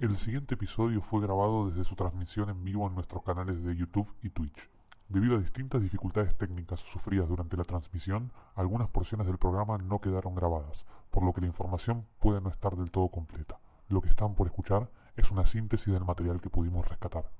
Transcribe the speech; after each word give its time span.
El 0.00 0.16
siguiente 0.16 0.54
episodio 0.54 1.02
fue 1.02 1.20
grabado 1.20 1.68
desde 1.68 1.84
su 1.84 1.94
transmisión 1.94 2.48
en 2.48 2.64
vivo 2.64 2.88
en 2.88 2.94
nuestros 2.94 3.22
canales 3.22 3.62
de 3.62 3.76
YouTube 3.76 4.08
y 4.22 4.30
Twitch. 4.30 4.70
Debido 5.10 5.36
a 5.36 5.40
distintas 5.40 5.82
dificultades 5.82 6.38
técnicas 6.38 6.80
sufridas 6.80 7.28
durante 7.28 7.58
la 7.58 7.64
transmisión, 7.64 8.32
algunas 8.54 8.88
porciones 8.88 9.26
del 9.26 9.36
programa 9.36 9.76
no 9.76 10.00
quedaron 10.00 10.34
grabadas, 10.34 10.86
por 11.10 11.22
lo 11.22 11.34
que 11.34 11.42
la 11.42 11.48
información 11.48 12.06
puede 12.18 12.40
no 12.40 12.48
estar 12.48 12.76
del 12.76 12.90
todo 12.90 13.08
completa. 13.08 13.58
Lo 13.90 14.00
que 14.00 14.08
están 14.08 14.34
por 14.34 14.46
escuchar 14.46 14.88
es 15.16 15.30
una 15.30 15.44
síntesis 15.44 15.92
del 15.92 16.06
material 16.06 16.40
que 16.40 16.48
pudimos 16.48 16.88
rescatar. 16.88 17.30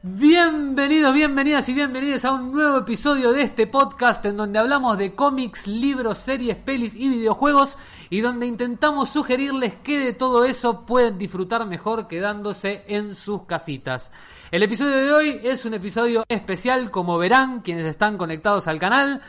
Bienvenidos, 0.00 1.12
bienvenidas 1.12 1.68
y 1.68 1.74
bienvenidos 1.74 2.24
a 2.24 2.30
un 2.30 2.52
nuevo 2.52 2.78
episodio 2.78 3.32
de 3.32 3.42
este 3.42 3.66
podcast 3.66 4.24
en 4.26 4.36
donde 4.36 4.60
hablamos 4.60 4.96
de 4.96 5.16
cómics, 5.16 5.66
libros, 5.66 6.18
series, 6.18 6.54
pelis 6.54 6.94
y 6.94 7.08
videojuegos 7.08 7.76
y 8.08 8.20
donde 8.20 8.46
intentamos 8.46 9.08
sugerirles 9.08 9.74
que 9.82 9.98
de 9.98 10.12
todo 10.12 10.44
eso 10.44 10.86
pueden 10.86 11.18
disfrutar 11.18 11.66
mejor 11.66 12.06
quedándose 12.06 12.84
en 12.86 13.16
sus 13.16 13.42
casitas. 13.42 14.12
El 14.52 14.62
episodio 14.62 14.98
de 14.98 15.12
hoy 15.12 15.40
es 15.42 15.64
un 15.64 15.74
episodio 15.74 16.24
especial, 16.28 16.92
como 16.92 17.18
verán 17.18 17.62
quienes 17.62 17.84
están 17.84 18.18
conectados 18.18 18.68
al 18.68 18.78
canal, 18.78 19.20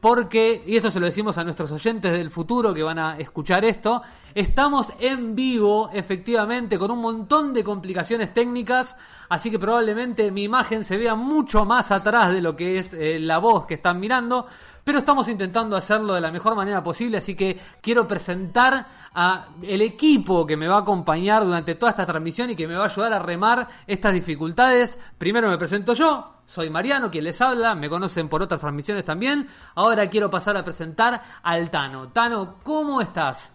porque, 0.00 0.62
y 0.64 0.76
esto 0.76 0.90
se 0.90 1.00
lo 1.00 1.06
decimos 1.06 1.38
a 1.38 1.44
nuestros 1.44 1.72
oyentes 1.72 2.12
del 2.12 2.30
futuro 2.30 2.72
que 2.72 2.82
van 2.82 2.98
a 2.98 3.18
escuchar 3.18 3.64
esto, 3.64 4.02
estamos 4.32 4.92
en 5.00 5.34
vivo, 5.34 5.90
efectivamente, 5.92 6.78
con 6.78 6.92
un 6.92 7.00
montón 7.00 7.52
de 7.52 7.64
complicaciones 7.64 8.32
técnicas, 8.32 8.96
así 9.28 9.50
que 9.50 9.58
probablemente 9.58 10.30
mi 10.30 10.44
imagen 10.44 10.84
se 10.84 10.96
vea 10.96 11.16
mucho 11.16 11.64
más 11.64 11.90
atrás 11.90 12.32
de 12.32 12.40
lo 12.40 12.54
que 12.54 12.78
es 12.78 12.94
eh, 12.94 13.18
la 13.18 13.38
voz 13.38 13.66
que 13.66 13.74
están 13.74 13.98
mirando, 13.98 14.46
pero 14.84 15.00
estamos 15.00 15.28
intentando 15.28 15.76
hacerlo 15.76 16.14
de 16.14 16.20
la 16.20 16.30
mejor 16.30 16.54
manera 16.54 16.82
posible, 16.82 17.18
así 17.18 17.34
que 17.34 17.58
quiero 17.82 18.06
presentar 18.06 18.86
a 19.14 19.48
el 19.62 19.82
equipo 19.82 20.46
que 20.46 20.56
me 20.56 20.68
va 20.68 20.76
a 20.76 20.80
acompañar 20.80 21.44
durante 21.44 21.74
toda 21.74 21.90
esta 21.90 22.06
transmisión 22.06 22.50
y 22.50 22.56
que 22.56 22.68
me 22.68 22.76
va 22.76 22.84
a 22.84 22.88
ayudar 22.88 23.12
a 23.12 23.18
remar 23.18 23.66
estas 23.86 24.14
dificultades. 24.14 24.98
Primero 25.18 25.50
me 25.50 25.58
presento 25.58 25.92
yo, 25.92 26.37
soy 26.48 26.70
Mariano, 26.70 27.10
quien 27.10 27.24
les 27.24 27.42
habla, 27.42 27.74
me 27.74 27.90
conocen 27.90 28.30
por 28.30 28.40
otras 28.40 28.58
transmisiones 28.58 29.04
también. 29.04 29.46
Ahora 29.74 30.08
quiero 30.08 30.30
pasar 30.30 30.56
a 30.56 30.64
presentar 30.64 31.22
al 31.42 31.70
Tano. 31.70 32.08
Tano, 32.08 32.58
¿cómo 32.62 33.02
estás? 33.02 33.52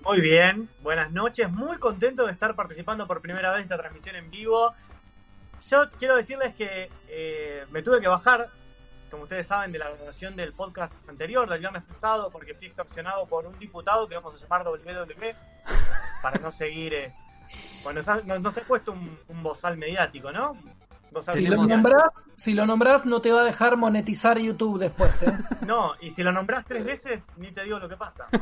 Muy 0.00 0.20
bien, 0.20 0.68
buenas 0.82 1.12
noches, 1.12 1.48
muy 1.48 1.76
contento 1.76 2.26
de 2.26 2.32
estar 2.32 2.56
participando 2.56 3.06
por 3.06 3.20
primera 3.20 3.50
vez 3.50 3.58
en 3.58 3.62
esta 3.62 3.78
transmisión 3.78 4.16
en 4.16 4.28
vivo. 4.28 4.74
Yo 5.70 5.88
quiero 6.00 6.16
decirles 6.16 6.52
que 6.56 6.90
eh, 7.10 7.64
me 7.70 7.80
tuve 7.84 8.00
que 8.00 8.08
bajar, 8.08 8.48
como 9.08 9.22
ustedes 9.22 9.46
saben, 9.46 9.70
de 9.70 9.78
la 9.78 9.90
grabación 9.90 10.34
del 10.34 10.54
podcast 10.54 10.92
anterior, 11.08 11.48
del 11.48 11.60
viernes 11.60 11.84
pasado, 11.84 12.28
porque 12.30 12.54
fui 12.54 12.66
extorsionado 12.66 13.24
por 13.26 13.46
un 13.46 13.56
diputado 13.56 14.08
que 14.08 14.16
vamos 14.16 14.34
a 14.34 14.38
llamar 14.38 14.64
WW, 14.64 15.32
para 16.22 16.40
no 16.40 16.50
seguir... 16.50 16.92
Eh, 16.92 17.14
bueno, 17.84 18.02
nos, 18.02 18.40
nos, 18.40 18.56
he 18.56 18.62
puesto 18.62 18.92
un 18.92 19.42
bozal 19.44 19.78
mediático, 19.78 20.32
¿no? 20.32 20.56
Si 21.32 21.46
lo, 21.46 21.66
nombrás, 21.66 22.12
si 22.36 22.54
lo 22.54 22.66
nombrás, 22.66 23.06
no 23.06 23.20
te 23.20 23.32
va 23.32 23.40
a 23.40 23.44
dejar 23.44 23.76
monetizar 23.76 24.38
YouTube 24.38 24.78
después, 24.78 25.22
¿eh? 25.22 25.38
No, 25.66 25.92
y 26.00 26.10
si 26.10 26.22
lo 26.22 26.32
nombrás 26.32 26.64
tres 26.66 26.84
veces, 26.84 27.22
ni 27.36 27.50
te 27.52 27.64
digo 27.64 27.78
lo 27.78 27.88
que 27.88 27.96
pasa. 27.96 28.26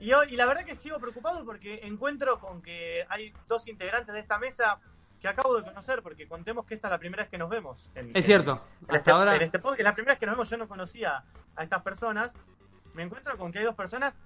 Y, 0.00 0.06
yo, 0.06 0.24
y 0.24 0.34
la 0.34 0.46
verdad 0.46 0.64
que 0.64 0.74
sigo 0.74 0.98
preocupado 0.98 1.44
porque 1.44 1.78
encuentro 1.84 2.40
con 2.40 2.60
que 2.60 3.06
hay 3.08 3.32
dos 3.46 3.68
integrantes 3.68 4.12
de 4.12 4.18
esta 4.18 4.36
mesa 4.36 4.80
que 5.20 5.28
acabo 5.28 5.56
de 5.56 5.62
conocer, 5.62 6.02
porque 6.02 6.26
contemos 6.26 6.66
que 6.66 6.74
esta 6.74 6.88
es 6.88 6.90
la 6.90 6.98
primera 6.98 7.22
vez 7.22 7.30
que 7.30 7.38
nos 7.38 7.48
vemos. 7.48 7.88
En, 7.94 8.10
es 8.12 8.26
cierto, 8.26 8.60
en, 8.80 8.86
hasta 8.86 8.96
este, 8.96 9.10
ahora. 9.12 9.36
En 9.36 9.42
este 9.42 9.60
podcast, 9.60 9.82
la 9.82 9.94
primera 9.94 10.14
vez 10.14 10.18
que 10.18 10.26
nos 10.26 10.34
vemos, 10.34 10.50
yo 10.50 10.56
no 10.56 10.66
conocía 10.66 11.22
a 11.54 11.62
estas 11.62 11.82
personas. 11.82 12.34
Me 12.94 13.04
encuentro 13.04 13.38
con 13.38 13.52
que 13.52 13.60
hay 13.60 13.64
dos 13.64 13.76
personas 13.76 14.18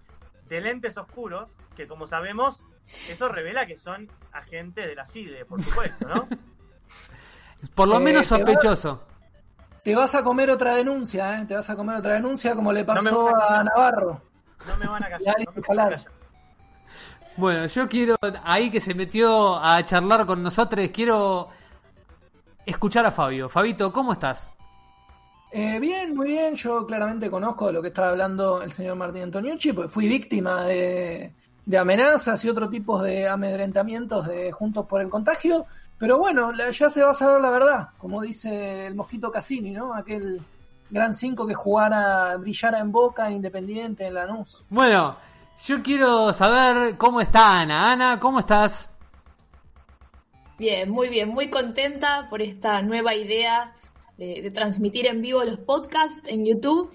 de 0.48 0.62
lentes 0.62 0.96
oscuros, 0.96 1.50
que 1.76 1.86
como 1.86 2.06
sabemos, 2.06 2.64
eso 2.84 3.28
revela 3.28 3.66
que 3.66 3.76
son 3.76 4.10
agentes 4.32 4.86
de 4.86 4.94
la 4.94 5.04
CIDE, 5.04 5.44
por 5.44 5.62
supuesto, 5.62 6.08
¿no? 6.08 6.26
Por 7.74 7.88
lo 7.88 7.96
eh, 7.96 8.00
menos 8.00 8.26
sospechoso. 8.26 9.02
Te 9.82 9.94
vas 9.94 10.14
a 10.14 10.22
comer 10.22 10.50
otra 10.50 10.74
denuncia, 10.74 11.40
¿eh? 11.40 11.44
Te 11.46 11.54
vas 11.54 11.70
a 11.70 11.76
comer 11.76 11.96
otra 11.96 12.14
denuncia 12.14 12.54
como 12.54 12.72
le 12.72 12.84
pasó 12.84 13.28
a, 13.28 13.62
Navarro. 13.62 14.20
No 14.66 14.76
me 14.78 14.86
van 14.86 15.04
a 15.04 15.10
callar. 15.10 16.04
Bueno, 17.36 17.66
yo 17.66 17.86
quiero, 17.86 18.16
ahí 18.44 18.70
que 18.70 18.80
se 18.80 18.94
metió 18.94 19.62
a 19.62 19.84
charlar 19.84 20.24
con 20.24 20.42
nosotros, 20.42 20.88
quiero 20.90 21.48
escuchar 22.64 23.04
a 23.04 23.12
Fabio. 23.12 23.50
Fabito, 23.50 23.92
¿cómo 23.92 24.14
estás? 24.14 24.54
Eh, 25.52 25.78
bien, 25.78 26.14
muy 26.14 26.28
bien. 26.28 26.54
Yo 26.54 26.86
claramente 26.86 27.30
conozco 27.30 27.66
de 27.66 27.74
lo 27.74 27.82
que 27.82 27.88
estaba 27.88 28.08
hablando 28.08 28.62
el 28.62 28.72
señor 28.72 28.96
Martín 28.96 29.22
Antoniucci, 29.24 29.72
pues 29.74 29.92
fui 29.92 30.08
víctima 30.08 30.64
de, 30.64 31.32
de 31.64 31.78
amenazas 31.78 32.44
y 32.44 32.48
otro 32.48 32.68
tipo 32.68 33.02
de 33.02 33.28
amedrentamientos 33.28 34.26
de 34.26 34.50
Juntos 34.52 34.86
por 34.86 35.00
el 35.00 35.10
Contagio. 35.10 35.66
Pero 35.98 36.18
bueno, 36.18 36.52
ya 36.70 36.90
se 36.90 37.02
va 37.02 37.10
a 37.10 37.14
saber 37.14 37.40
la 37.40 37.50
verdad, 37.50 37.88
como 37.98 38.20
dice 38.20 38.86
el 38.86 38.94
Mosquito 38.94 39.30
Cassini, 39.30 39.70
¿no? 39.70 39.94
Aquel 39.94 40.42
gran 40.90 41.14
5 41.14 41.46
que 41.46 41.54
jugara, 41.54 42.36
brillara 42.36 42.78
en 42.80 42.92
Boca, 42.92 43.26
en 43.28 43.34
Independiente, 43.34 44.06
en 44.06 44.14
Lanús. 44.14 44.62
Bueno, 44.68 45.16
yo 45.64 45.82
quiero 45.82 46.32
saber 46.32 46.96
cómo 46.98 47.20
está 47.20 47.60
Ana. 47.60 47.92
Ana, 47.92 48.20
¿cómo 48.20 48.40
estás? 48.40 48.88
Bien, 50.58 50.90
muy 50.90 51.08
bien, 51.08 51.30
muy 51.30 51.48
contenta 51.48 52.28
por 52.28 52.42
esta 52.42 52.82
nueva 52.82 53.14
idea 53.14 53.72
de, 54.18 54.50
transmitir 54.50 55.06
en 55.06 55.22
vivo 55.22 55.44
los 55.44 55.58
podcasts 55.58 56.20
en 56.26 56.46
YouTube. 56.46 56.90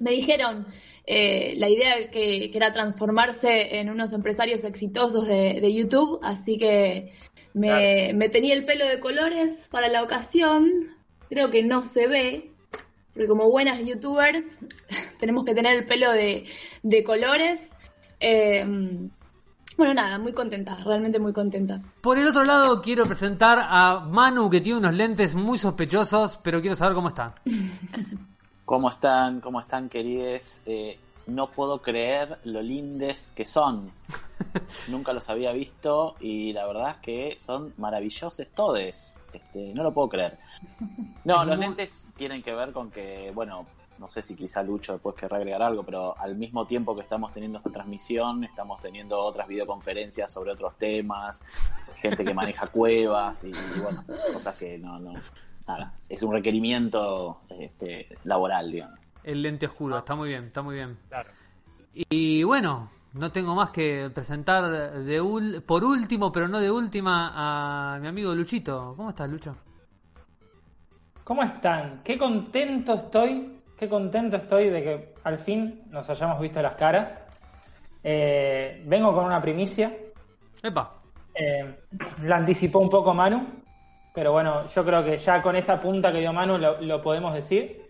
Me 0.00 0.10
dijeron 0.10 0.66
eh, 1.06 1.54
la 1.56 1.68
idea 1.68 2.10
que, 2.10 2.50
que, 2.50 2.56
era 2.56 2.72
transformarse 2.72 3.78
en 3.78 3.90
unos 3.90 4.12
empresarios 4.12 4.64
exitosos 4.64 5.26
de, 5.26 5.60
de 5.60 5.74
YouTube, 5.74 6.18
así 6.22 6.58
que 6.58 7.12
me, 7.54 8.28
tenía 8.28 8.54
el 8.54 8.64
pelo 8.64 8.86
de 8.86 9.00
colores 9.00 9.68
para 9.70 9.88
la 9.88 10.02
ocasión. 10.02 10.88
Creo 11.28 11.50
que 11.50 11.62
no 11.62 11.82
se 11.82 12.06
ve, 12.06 12.50
porque 13.12 13.28
como 13.28 13.50
buenas 13.50 13.84
youtubers 13.84 14.60
tenemos 15.18 15.44
que 15.44 15.54
tener 15.54 15.78
el 15.78 15.86
pelo 15.86 16.10
de, 16.12 17.04
colores. 17.04 17.74
Em, 18.20 19.10
bueno, 19.76 19.94
nada, 19.94 20.18
muy 20.18 20.32
contenta, 20.32 20.76
realmente 20.84 21.18
muy 21.18 21.32
contenta. 21.32 21.80
Por 22.00 22.18
el 22.18 22.26
otro 22.26 22.44
lado, 22.44 22.80
quiero 22.82 23.04
presentar 23.04 23.58
a 23.60 24.00
Manu, 24.00 24.50
que 24.50 24.60
tiene 24.60 24.78
unos 24.78 24.94
lentes 24.94 25.34
muy 25.34 25.58
sospechosos, 25.58 26.38
pero 26.42 26.60
quiero 26.60 26.76
saber 26.76 26.94
cómo 26.94 27.08
está. 27.08 27.34
¿Cómo 28.64 28.88
están? 28.88 29.40
¿Cómo 29.40 29.60
están, 29.60 29.88
querides? 29.88 30.62
Eh, 30.64 30.98
no 31.26 31.50
puedo 31.50 31.80
creer 31.82 32.38
lo 32.44 32.62
lindes 32.62 33.32
que 33.34 33.44
son. 33.44 33.90
Nunca 34.88 35.12
los 35.12 35.28
había 35.30 35.52
visto 35.52 36.16
y 36.20 36.52
la 36.52 36.66
verdad 36.66 36.90
es 36.90 36.96
que 36.98 37.36
son 37.40 37.74
maravillosos 37.78 38.46
todos. 38.54 39.18
Este, 39.32 39.72
no 39.74 39.82
lo 39.82 39.92
puedo 39.92 40.08
creer. 40.08 40.38
No, 41.24 41.42
los 41.42 41.58
lentes 41.58 42.04
tienen 42.18 42.42
que 42.42 42.52
ver 42.52 42.72
con 42.72 42.90
que, 42.90 43.32
bueno, 43.34 43.64
no 43.98 44.08
sé 44.08 44.20
si 44.20 44.34
quizá 44.34 44.62
Lucho 44.62 44.92
después 44.92 45.16
querrá 45.16 45.38
agregar 45.38 45.62
algo, 45.62 45.82
pero 45.82 46.18
al 46.18 46.36
mismo 46.36 46.66
tiempo 46.66 46.94
que 46.94 47.00
estamos 47.00 47.32
teniendo 47.32 47.56
esta 47.56 47.70
transmisión, 47.70 48.44
estamos 48.44 48.78
teniendo 48.82 49.18
otras 49.18 49.48
videoconferencias 49.48 50.30
sobre 50.30 50.52
otros 50.52 50.76
temas, 50.76 51.42
gente 51.96 52.24
que 52.24 52.34
maneja 52.34 52.66
cuevas 52.72 53.44
y, 53.44 53.52
bueno, 53.80 54.04
cosas 54.34 54.58
que 54.58 54.76
no, 54.76 54.98
no, 54.98 55.14
nada, 55.66 55.94
es 56.10 56.22
un 56.22 56.32
requerimiento 56.32 57.40
este, 57.58 58.08
laboral, 58.24 58.70
digamos. 58.70 59.03
El 59.24 59.42
lente 59.42 59.66
oscuro, 59.66 59.98
está 59.98 60.14
muy 60.14 60.28
bien, 60.28 60.44
está 60.44 60.62
muy 60.62 60.76
bien. 60.76 60.98
Claro. 61.08 61.30
Y 61.94 62.42
bueno, 62.42 62.90
no 63.14 63.32
tengo 63.32 63.54
más 63.54 63.70
que 63.70 64.10
presentar 64.12 64.70
de 64.70 65.62
por 65.64 65.82
último, 65.84 66.30
pero 66.30 66.46
no 66.46 66.60
de 66.60 66.70
última, 66.70 67.94
a 67.94 67.98
mi 68.00 68.08
amigo 68.08 68.34
Luchito. 68.34 68.94
¿Cómo 68.96 69.10
estás, 69.10 69.30
Lucho? 69.30 69.56
¿Cómo 71.22 71.42
están? 71.42 72.02
Qué 72.04 72.18
contento 72.18 72.94
estoy, 72.94 73.60
qué 73.78 73.88
contento 73.88 74.36
estoy 74.36 74.68
de 74.68 74.82
que 74.82 75.14
al 75.24 75.38
fin 75.38 75.84
nos 75.90 76.10
hayamos 76.10 76.38
visto 76.40 76.60
las 76.60 76.74
caras. 76.74 77.18
Eh, 78.02 78.82
vengo 78.84 79.14
con 79.14 79.24
una 79.24 79.40
primicia. 79.40 79.90
Epa. 80.62 81.00
Eh, 81.34 81.82
la 82.24 82.36
anticipó 82.36 82.80
un 82.80 82.90
poco 82.90 83.14
Manu, 83.14 83.46
pero 84.12 84.32
bueno, 84.32 84.66
yo 84.66 84.84
creo 84.84 85.02
que 85.02 85.16
ya 85.16 85.40
con 85.40 85.56
esa 85.56 85.80
punta 85.80 86.12
que 86.12 86.18
dio 86.18 86.32
Manu 86.32 86.58
lo 86.58 87.00
podemos 87.00 87.32
decir. 87.32 87.83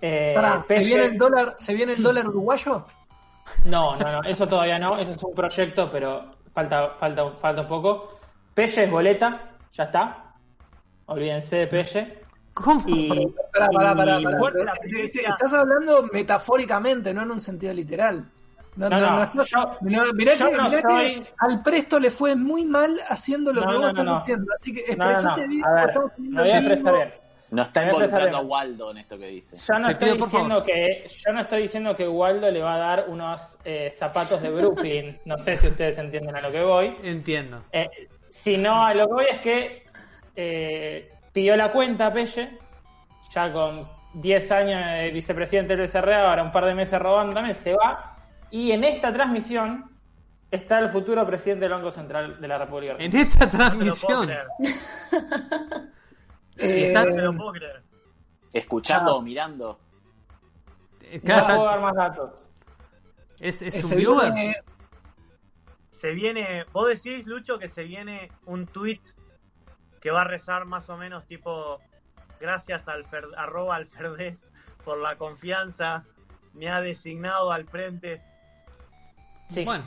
Eh, 0.00 0.36
¿se, 0.66 0.78
viene 0.80 1.04
el 1.06 1.18
dólar, 1.18 1.54
¿Se 1.58 1.74
viene 1.74 1.92
el 1.94 2.02
dólar 2.02 2.28
uruguayo? 2.28 2.86
No, 3.64 3.96
no, 3.96 4.12
no, 4.12 4.22
eso 4.22 4.46
todavía 4.46 4.78
no, 4.78 4.96
eso 4.98 5.10
es 5.12 5.22
un 5.22 5.34
proyecto, 5.34 5.90
pero 5.90 6.32
falta, 6.52 6.90
falta, 6.90 7.30
falta 7.32 7.62
un 7.62 7.68
poco. 7.68 8.18
Pelle 8.54 8.84
es 8.84 8.90
boleta, 8.90 9.52
ya 9.72 9.84
está. 9.84 10.34
Olvídense 11.06 11.56
de 11.56 11.66
Pelle. 11.66 12.22
¿Cómo? 12.54 12.82
Y, 12.86 13.32
pará, 13.52 13.94
pará, 13.94 14.18
Estás 14.18 15.52
hablando 15.52 16.08
metafóricamente, 16.12 17.14
no 17.14 17.22
en 17.22 17.30
un 17.30 17.40
sentido 17.40 17.72
literal. 17.72 18.28
No, 18.76 18.88
no, 18.88 19.00
no, 19.00 19.30
no 19.34 20.12
mirá, 20.12 20.36
que, 20.36 21.26
al 21.38 21.62
Presto 21.64 21.98
le 21.98 22.12
fue 22.12 22.36
muy 22.36 22.64
mal 22.64 22.96
haciendo 23.08 23.52
lo 23.52 23.66
que 23.66 23.74
vos 23.74 23.88
estás 23.88 24.20
diciendo. 24.20 24.52
Así 24.56 24.72
que 24.72 24.80
expresate 24.80 25.48
bien. 25.48 25.62
Me 26.18 26.42
voy 26.42 26.50
a 26.50 26.58
expresar 26.58 26.94
bien 26.94 27.27
No 27.50 27.62
está 27.62 27.80
a 27.80 27.84
involucrando 27.86 28.36
a 28.36 28.40
Waldo 28.40 28.90
en 28.90 28.98
esto 28.98 29.18
que 29.18 29.26
dice. 29.26 29.56
Yo 29.56 29.78
no, 29.78 29.88
estoy 29.88 30.12
pido, 30.12 30.24
diciendo 30.26 30.62
que, 30.62 31.10
yo 31.26 31.32
no 31.32 31.40
estoy 31.40 31.62
diciendo 31.62 31.96
que 31.96 32.06
Waldo 32.06 32.50
le 32.50 32.60
va 32.60 32.74
a 32.74 32.78
dar 32.78 33.04
unos 33.08 33.56
eh, 33.64 33.90
zapatos 33.90 34.42
de 34.42 34.50
Brooklyn. 34.50 35.18
No 35.24 35.38
sé 35.38 35.56
si 35.56 35.68
ustedes 35.68 35.96
entienden 35.98 36.36
a 36.36 36.40
lo 36.42 36.52
que 36.52 36.62
voy. 36.62 36.96
Entiendo. 37.02 37.64
Eh, 37.72 37.88
sino 38.30 38.84
a 38.84 38.92
lo 38.92 39.06
que 39.06 39.12
voy 39.12 39.26
es 39.30 39.38
que 39.38 39.86
eh, 40.36 41.12
pidió 41.32 41.56
la 41.56 41.72
cuenta 41.72 42.12
Pelle, 42.12 42.58
ya 43.32 43.52
con 43.52 43.88
10 44.14 44.52
años 44.52 44.86
de 44.86 45.10
vicepresidente 45.10 45.76
del 45.76 45.86
BCRA, 45.86 46.30
ahora 46.30 46.42
un 46.42 46.52
par 46.52 46.66
de 46.66 46.74
meses 46.74 47.00
robándome, 47.00 47.54
se 47.54 47.74
va. 47.74 48.16
Y 48.50 48.72
en 48.72 48.84
esta 48.84 49.12
transmisión 49.12 49.90
está 50.50 50.78
el 50.78 50.88
futuro 50.88 51.26
presidente 51.26 51.64
del 51.64 51.72
Banco 51.72 51.90
Central 51.90 52.40
de 52.40 52.48
la 52.48 52.56
República 52.58 52.96
En 52.98 53.14
esta 53.14 53.46
No 53.46 53.50
te 53.50 53.56
lo 53.84 53.94
puedo 53.94 54.24
transmisión. 54.26 54.26
creer. 54.26 54.46
Eh, 56.58 56.92
No 56.94 57.04
te 57.04 57.22
lo 57.22 57.36
puedo 57.36 57.52
creer. 57.52 57.82
Escuchando 58.52 59.16
o 59.16 59.22
mirando. 59.22 59.78
eh, 61.02 61.18
No 61.18 61.24
claro, 61.24 61.46
puedo 61.46 61.64
dar 61.64 61.80
más 61.80 61.94
datos. 61.94 62.50
es, 63.38 63.62
es 63.62 63.74
eh, 63.74 63.78
un 63.78 63.82
se 63.84 63.96
viewer. 63.96 64.32
viene- 64.32 64.56
Se 65.92 66.10
viene, 66.12 66.64
vos 66.72 66.86
decís, 66.88 67.26
Lucho, 67.26 67.58
que 67.58 67.68
se 67.68 67.82
viene 67.82 68.30
un 68.46 68.66
tweet 68.66 69.00
que 70.00 70.10
va 70.12 70.20
a 70.22 70.24
rezar 70.24 70.64
más 70.64 70.88
o 70.90 70.96
menos 70.96 71.26
tipo, 71.26 71.80
gracias 72.40 72.86
al 72.86 73.04
Fer- 73.06 73.34
arroba 73.36 73.74
al 73.74 73.86
Ferdés 73.88 74.52
por 74.84 74.98
la 74.98 75.16
confianza, 75.16 76.04
me 76.54 76.68
ha 76.70 76.80
designado 76.80 77.50
al 77.50 77.64
frente. 77.66 78.22
Sí. 79.48 79.64
Bueno, 79.64 79.82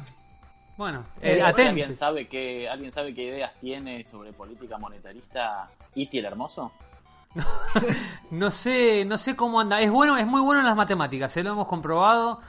bueno, 0.78 1.06
Eh, 1.22 1.38
eh, 1.38 1.42
¿Alguien 1.42 1.94
sabe, 1.94 2.28
qué, 2.28 2.68
¿Alguien 2.68 2.92
sabe 2.92 3.14
qué 3.14 3.24
ideas 3.24 3.56
tiene 3.62 4.04
sobre 4.04 4.34
política 4.34 4.78
monetarista 4.78 5.70
Iti 5.96 6.18
el 6.20 6.26
Hermoso? 6.26 6.72
No 8.32 8.50
sé, 8.52 9.04
no 9.06 9.18
sé 9.18 9.36
cómo 9.36 9.60
anda. 9.60 9.82
Es 9.82 9.92
bueno, 9.92 10.18
es 10.18 10.26
muy 10.26 10.42
bueno 10.42 10.62
en 10.62 10.68
las 10.68 10.76
matemáticas, 10.76 11.32
se 11.34 11.44
lo 11.44 11.52
hemos 11.52 11.68
comprobado. 11.68 12.40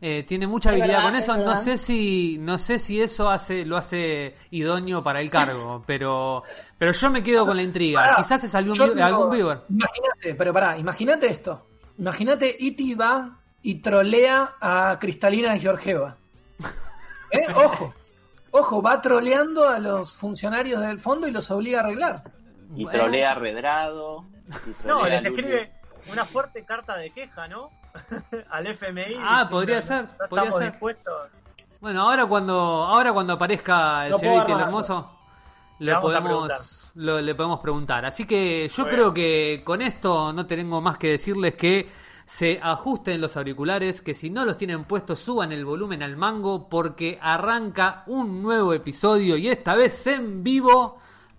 Eh, 0.00 0.22
tiene 0.24 0.46
mucha 0.46 0.68
Es 0.70 0.74
habilidad 0.76 0.98
verdad, 0.98 1.10
con 1.10 1.16
eso. 1.16 1.34
es 1.36 1.46
No 1.46 1.56
sé 1.56 1.78
si, 1.78 2.36
no 2.38 2.58
sé 2.58 2.78
si 2.78 3.00
eso 3.00 3.28
hace, 3.30 3.64
lo 3.64 3.76
hace 3.76 4.36
idóneo 4.50 5.02
para 5.02 5.20
el 5.20 5.30
cargo, 5.30 5.82
pero, 5.86 6.42
pero 6.78 6.92
yo 6.92 7.10
me 7.10 7.22
quedo 7.22 7.46
con 7.46 7.56
la 7.56 7.62
intriga. 7.62 8.02
Pará, 8.02 8.16
Quizás 8.16 8.40
se 8.42 8.48
salió 8.48 8.72
un 8.72 8.78
yo 8.78 8.84
vi- 8.88 8.94
digo, 8.94 9.04
algún 9.06 9.30
viewer. 9.30 9.62
Imagínate, 9.70 10.34
pero 10.34 10.52
pará, 10.52 10.78
imagínate 10.78 11.26
esto. 11.28 11.66
Imagínate 11.98 12.54
Iti 12.58 12.94
va 12.94 13.38
y 13.62 13.76
trolea 13.76 14.54
a 14.60 14.98
Cristalina 15.00 15.52
de 15.52 15.60
Georgieva. 15.60 16.16
¿Eh? 17.30 17.46
Ojo, 17.56 17.94
ojo, 18.50 18.82
va 18.82 19.00
troleando 19.00 19.68
a 19.68 19.78
los 19.78 20.12
funcionarios 20.12 20.80
del 20.82 21.00
fondo 21.00 21.26
y 21.26 21.30
los 21.32 21.50
obliga 21.50 21.80
a 21.80 21.84
arreglar. 21.84 22.22
Y 22.76 22.84
Bueno. 22.84 22.98
trolea 22.98 23.32
a 23.32 23.34
Redrado. 23.34 24.24
y 24.66 24.72
trolea 24.82 24.94
No, 24.96 25.06
les 25.08 25.24
escribe 25.24 25.72
una 26.12 26.24
fuerte 26.24 26.64
carta 26.64 26.96
de 26.96 27.10
queja, 27.10 27.46
¿no? 27.48 27.70
al 28.50 28.66
FMI. 28.66 29.16
Ah, 29.20 29.46
podría 29.48 29.76
"No- 29.76 29.82
ser, 29.82 30.04
no 30.04 30.28
podría 30.28 30.52
ser. 30.52 30.70
dispuestos. 30.72 31.14
Bueno, 31.80 32.02
ahora 32.08 32.26
cuando, 32.26 32.54
ahora 32.54 33.12
cuando 33.12 33.34
aparezca 33.34 34.06
el 34.06 34.12
No 34.12 34.18
señor 34.18 34.50
el 34.50 34.58
hermoso, 34.60 35.10
Le 35.78 35.92
le 35.92 35.98
podemos, 35.98 36.24
preguntar. 36.28 36.58
lo- 36.94 37.20
le 37.20 37.34
podemos 37.34 37.60
preguntar. 37.60 38.04
Así 38.06 38.26
que 38.26 38.68
yo 38.68 38.82
Muy 38.84 38.92
creo 38.92 39.14
que 39.14 39.62
con 39.64 39.82
esto 39.82 40.32
no 40.32 40.46
tengo 40.46 40.80
más 40.80 40.96
que 40.98 41.08
decirles 41.10 41.54
que 41.54 41.90
se 42.26 42.58
ajusten 42.62 43.20
los 43.20 43.36
auriculares, 43.36 44.00
que 44.00 44.14
si 44.14 44.30
no 44.30 44.46
los 44.46 44.56
tienen 44.56 44.84
puestos 44.84 45.18
suban 45.18 45.52
el 45.52 45.64
volumen 45.66 46.02
al 46.02 46.16
mango 46.16 46.68
porque 46.70 47.18
arranca 47.20 48.02
un 48.06 48.42
nuevo 48.42 48.72
episodio 48.72 49.36
y 49.36 49.48
esta 49.48 49.74
vez 49.74 50.06
en 50.06 50.42
vivo 50.42 50.98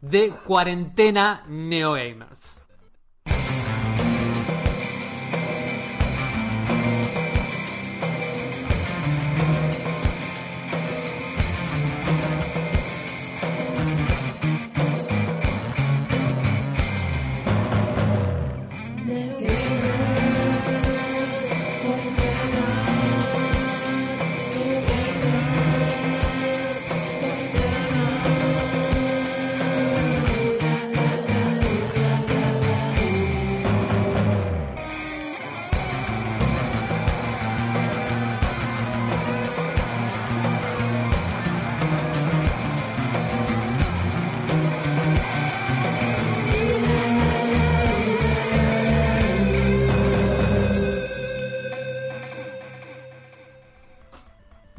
de 0.10 0.31
Cuarentena 0.46 1.44
Neogamers. 1.48 2.64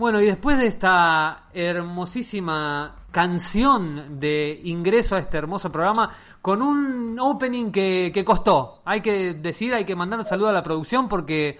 Bueno, 0.07 0.21
y 0.21 0.27
después 0.27 0.57
de 0.57 0.69
esta 0.69 1.47
hermosísima 1.53 2.95
canción 3.11 4.21
de 4.21 4.61
ingreso 4.63 5.17
a 5.17 5.19
este 5.19 5.37
hermoso 5.37 5.73
programa, 5.73 6.15
con 6.41 6.63
un 6.63 7.19
opening 7.19 7.73
que, 7.73 8.13
que 8.15 8.25
costó, 8.25 8.83
hay 8.85 9.01
que 9.01 9.35
decir, 9.35 9.75
hay 9.75 9.85
que 9.85 9.97
mandar 9.97 10.21
un 10.21 10.25
saludo 10.25 10.51
a 10.51 10.53
la 10.53 10.63
producción 10.63 11.09
porque 11.09 11.59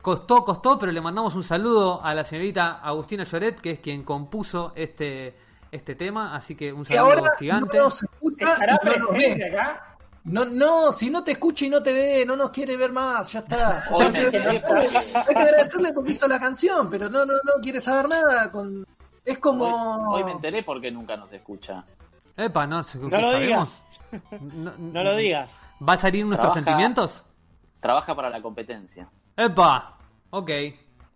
costó, 0.00 0.44
costó, 0.44 0.78
pero 0.78 0.92
le 0.92 1.00
mandamos 1.00 1.34
un 1.34 1.42
saludo 1.42 2.00
a 2.00 2.14
la 2.14 2.24
señorita 2.24 2.78
Agustina 2.84 3.24
Lloret, 3.24 3.60
que 3.60 3.72
es 3.72 3.80
quien 3.80 4.04
compuso 4.04 4.72
este, 4.76 5.34
este 5.72 5.96
tema, 5.96 6.36
así 6.36 6.54
que 6.54 6.72
un 6.72 6.86
saludo 6.86 7.02
ahora 7.02 7.32
gigante. 7.36 7.78
no 7.78 7.82
nos 7.82 8.00
escucha 8.00 8.52
¿Estará 8.52 8.80
y 8.80 8.98
no 9.00 9.08
presente 9.08 9.44
acá? 9.44 9.87
No, 10.28 10.44
no, 10.44 10.92
si 10.92 11.10
no 11.10 11.24
te 11.24 11.32
escucha 11.32 11.64
y 11.64 11.70
no 11.70 11.82
te 11.82 11.92
ve, 11.92 12.24
no 12.26 12.36
nos 12.36 12.50
quiere 12.50 12.76
ver 12.76 12.92
más, 12.92 13.32
ya 13.32 13.38
está. 13.40 13.84
Hoy 13.90 14.04
Hay 14.06 14.12
me 14.12 14.18
que, 14.30 14.36
enteré 14.36 14.48
hay 14.50 15.24
que 15.34 15.38
agradecerle 15.38 15.92
porque 15.92 16.12
hizo 16.12 16.28
la 16.28 16.38
canción, 16.38 16.90
pero 16.90 17.08
no, 17.08 17.24
no, 17.24 17.32
no 17.34 17.52
quiere 17.62 17.80
saber 17.80 18.08
nada. 18.08 18.50
Con... 18.50 18.86
Es 19.24 19.38
como. 19.38 20.08
hoy 20.10 20.24
me 20.24 20.32
enteré 20.32 20.62
porque 20.62 20.90
nunca 20.90 21.16
nos 21.16 21.32
escucha. 21.32 21.84
Epa, 22.36 22.66
no, 22.66 22.82
No 22.94 23.08
lo 23.08 23.10
sabemos. 23.10 23.40
digas, 23.40 23.88
No, 24.40 24.72
no 24.78 25.02
lo 25.02 25.16
digas. 25.16 25.68
¿Va 25.86 25.94
a 25.94 25.96
salir 25.98 26.24
nuestros 26.26 26.52
Trabaja- 26.52 26.64
sentimientos? 26.64 27.24
Trabaja 27.80 28.14
para 28.14 28.30
la 28.30 28.40
competencia. 28.42 29.08
Epa, 29.36 29.96
ok. 30.30 30.48
En 30.50 30.74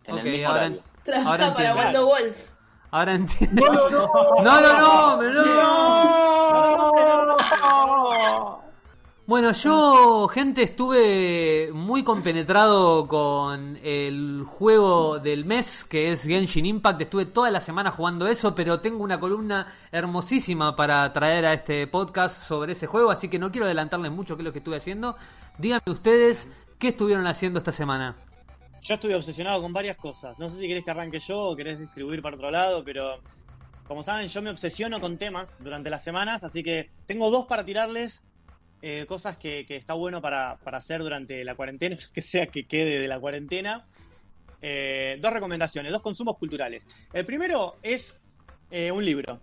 ok, 0.09 0.17
el 0.19 0.23
mismo 0.23 0.49
ahora. 0.49 0.71
Trabaja 1.03 1.29
ahora 1.29 1.53
para 1.53 1.69
entiendo. 1.71 1.75
Waldo 1.81 2.05
Wolf. 2.07 2.49
Ahora 2.91 3.13
entiendo. 3.15 3.65
No, 3.65 3.73
no, 3.73 3.89
no. 3.89 4.43
No, 4.43 4.61
no, 4.61 4.79
no, 4.79 5.17
me- 5.17 5.33
no. 5.33 5.43
Bueno, 9.25 9.53
yo, 9.53 10.27
gente, 10.27 10.63
estuve 10.63 11.71
muy 11.71 12.03
compenetrado 12.03 13.07
con 13.07 13.77
el 13.81 14.43
juego 14.45 15.17
del 15.17 15.45
mes, 15.45 15.85
que 15.85 16.11
es 16.11 16.23
Genshin 16.23 16.65
Impact. 16.65 17.03
Estuve 17.03 17.27
toda 17.27 17.49
la 17.49 17.61
semana 17.61 17.89
jugando 17.89 18.27
eso, 18.27 18.53
pero 18.53 18.81
tengo 18.81 19.01
una 19.01 19.21
columna 19.21 19.73
hermosísima 19.93 20.75
para 20.75 21.13
traer 21.13 21.45
a 21.45 21.53
este 21.53 21.87
podcast 21.87 22.43
sobre 22.43 22.73
ese 22.73 22.85
juego, 22.85 23.11
así 23.11 23.29
que 23.29 23.39
no 23.39 23.49
quiero 23.49 23.65
adelantarles 23.65 24.11
mucho 24.11 24.35
qué 24.35 24.41
es 24.41 24.45
lo 24.45 24.51
que 24.51 24.59
estuve 24.59 24.75
haciendo. 24.75 25.15
Díganme 25.57 25.83
ustedes 25.87 26.49
qué 26.77 26.89
estuvieron 26.89 27.25
haciendo 27.25 27.59
esta 27.59 27.71
semana. 27.71 28.17
Yo 28.81 28.95
estuve 28.95 29.15
obsesionado 29.15 29.61
con 29.61 29.71
varias 29.71 29.95
cosas. 29.95 30.37
No 30.37 30.49
sé 30.49 30.57
si 30.57 30.67
querés 30.67 30.83
que 30.83 30.91
arranque 30.91 31.19
yo 31.19 31.39
o 31.39 31.55
querés 31.55 31.79
distribuir 31.79 32.21
para 32.21 32.35
otro 32.35 32.51
lado, 32.51 32.83
pero 32.83 33.21
como 33.87 34.03
saben, 34.03 34.27
yo 34.27 34.41
me 34.41 34.49
obsesiono 34.49 34.99
con 34.99 35.17
temas 35.17 35.63
durante 35.63 35.89
las 35.89 36.03
semanas, 36.03 36.43
así 36.43 36.61
que 36.61 36.91
tengo 37.05 37.31
dos 37.31 37.45
para 37.45 37.63
tirarles. 37.63 38.25
Eh, 38.85 39.05
cosas 39.05 39.37
que, 39.37 39.65
está 39.69 39.93
bueno 39.93 40.21
para, 40.21 40.59
hacer 40.65 40.99
durante 40.99 41.45
la 41.45 41.55
cuarentena, 41.55 41.95
que 42.13 42.21
sea 42.21 42.47
que 42.47 42.65
quede 42.65 42.99
de 42.99 43.07
la 43.07 43.17
cuarentena. 43.17 43.85
Eh, 44.61 45.17
dos 45.21 45.31
recomendaciones, 45.31 45.89
dos 45.89 46.01
consumos 46.01 46.37
culturales. 46.37 46.85
El 47.13 47.25
primero 47.25 47.77
es 47.81 48.19
eh, 48.71 48.91
un 48.91 49.05
libro. 49.05 49.41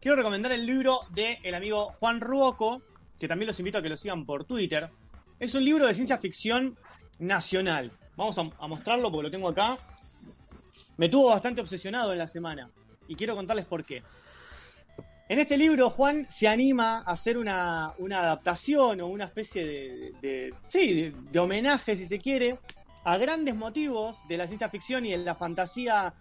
Quiero 0.00 0.16
recomendar 0.16 0.52
el 0.52 0.64
libro 0.64 1.00
del 1.10 1.36
el 1.42 1.56
amigo 1.56 1.94
Juan 1.98 2.20
Ruoco, 2.20 2.80
que 3.18 3.26
también 3.26 3.48
los 3.48 3.58
invito 3.58 3.78
a 3.78 3.82
que 3.82 3.88
lo 3.88 3.96
sigan 3.96 4.24
por 4.24 4.44
Twitter. 4.44 4.88
Es 5.40 5.56
un 5.56 5.64
libro 5.64 5.84
de 5.84 5.92
ciencia 5.92 6.18
ficción 6.18 6.78
nacional. 7.18 7.90
Vamos 8.14 8.38
a 8.38 8.68
mostrarlo 8.68 9.10
porque 9.10 9.24
lo 9.24 9.30
tengo 9.32 9.48
acá. 9.48 9.78
Me 10.96 11.08
tuvo 11.08 11.30
bastante 11.30 11.60
obsesionado 11.60 12.12
en 12.12 12.18
la 12.18 12.28
semana 12.28 12.70
y 13.08 13.16
quiero 13.16 13.34
contarles 13.34 13.64
por 13.64 13.84
qué. 13.84 14.04
En 15.28 15.40
este 15.40 15.56
libro, 15.56 15.90
Juan 15.90 16.24
se 16.30 16.46
anima 16.46 16.98
a 16.98 17.10
hacer 17.10 17.36
una, 17.36 17.92
una 17.98 18.20
adaptación 18.20 19.00
o 19.00 19.08
una 19.08 19.24
especie 19.24 19.66
de, 20.20 20.54
sí, 20.68 21.12
de, 21.32 21.38
homenaje, 21.40 21.96
si 21.96 22.06
se 22.06 22.18
quiere, 22.18 22.60
a 23.02 23.18
grandes 23.18 23.56
motivos 23.56 24.20
de 24.28 24.36
la 24.36 24.46
ciencia 24.46 24.68
ficción 24.68 25.04
y 25.04 25.10
de 25.10 25.18
la 25.18 25.34
fantasía 25.34 26.14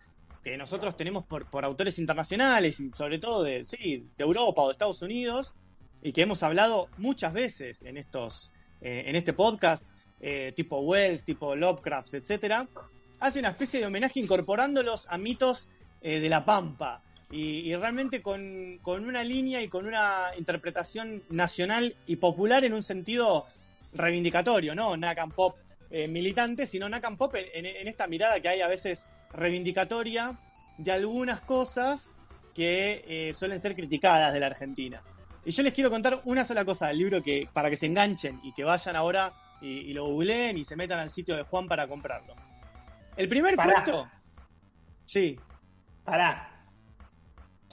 que 0.43 0.57
nosotros 0.57 0.97
tenemos 0.97 1.23
por, 1.23 1.47
por 1.49 1.65
autores 1.65 1.99
internacionales 1.99 2.81
sobre 2.95 3.19
todo 3.19 3.43
de, 3.43 3.63
sí, 3.65 4.07
de 4.17 4.23
Europa 4.23 4.63
o 4.63 4.67
de 4.67 4.71
Estados 4.71 5.03
Unidos 5.03 5.53
y 6.01 6.11
que 6.11 6.23
hemos 6.23 6.41
hablado 6.41 6.89
muchas 6.97 7.33
veces 7.33 7.83
en 7.83 7.97
estos, 7.97 8.51
eh, 8.81 9.03
en 9.05 9.15
este 9.15 9.33
podcast, 9.33 9.87
eh, 10.19 10.51
tipo 10.55 10.79
Wells, 10.79 11.23
tipo 11.23 11.55
Lovecraft, 11.55 12.15
etcétera, 12.15 12.67
hace 13.19 13.39
una 13.39 13.49
especie 13.49 13.79
de 13.79 13.85
homenaje 13.85 14.19
incorporándolos 14.19 15.07
a 15.09 15.19
mitos 15.19 15.69
eh, 16.01 16.19
de 16.19 16.29
la 16.29 16.43
Pampa. 16.43 17.03
Y, 17.35 17.69
y 17.69 17.75
realmente 17.75 18.21
con, 18.21 18.79
con 18.81 19.03
una 19.05 19.21
línea 19.21 19.61
y 19.61 19.67
con 19.67 19.85
una 19.85 20.27
interpretación 20.37 21.21
nacional 21.29 21.93
y 22.07 22.15
popular 22.15 22.63
en 22.63 22.73
un 22.73 22.81
sentido 22.81 23.45
reivindicatorio, 23.93 24.73
¿no? 24.73 24.95
Nakam 24.95 25.31
Pop 25.31 25.57
eh, 25.91 26.07
militante, 26.07 26.65
sino 26.65 26.87
Nakam 26.87 27.17
Pop 27.17 27.35
en, 27.35 27.65
en 27.65 27.87
esta 27.89 28.07
mirada 28.07 28.39
que 28.39 28.47
hay 28.47 28.61
a 28.61 28.69
veces 28.69 29.05
reivindicatoria 29.33 30.39
de 30.77 30.91
algunas 30.93 31.41
cosas 31.41 32.15
que 32.53 33.03
eh, 33.05 33.33
suelen 33.33 33.59
ser 33.59 33.75
criticadas 33.75 34.31
de 34.33 34.39
la 34.39 34.47
Argentina. 34.47 35.01
Y 35.43 35.51
yo 35.51 35.61
les 35.61 35.73
quiero 35.73 35.89
contar 35.89 36.21
una 36.23 36.45
sola 36.45 36.63
cosa 36.63 36.87
del 36.87 36.99
libro 36.99 37.21
que 37.21 37.49
para 37.51 37.69
que 37.69 37.75
se 37.75 37.87
enganchen 37.87 38.39
y 38.43 38.53
que 38.53 38.63
vayan 38.63 38.95
ahora 38.95 39.33
y, 39.61 39.67
y 39.67 39.93
lo 39.93 40.05
googleen 40.05 40.57
y 40.57 40.63
se 40.63 40.77
metan 40.77 40.99
al 40.99 41.09
sitio 41.09 41.35
de 41.35 41.43
Juan 41.43 41.67
para 41.67 41.85
comprarlo. 41.85 42.33
El 43.17 43.27
primer 43.27 43.57
Pará. 43.57 43.83
cuento. 43.83 44.09
Sí. 45.03 45.37
Pará. 46.05 46.54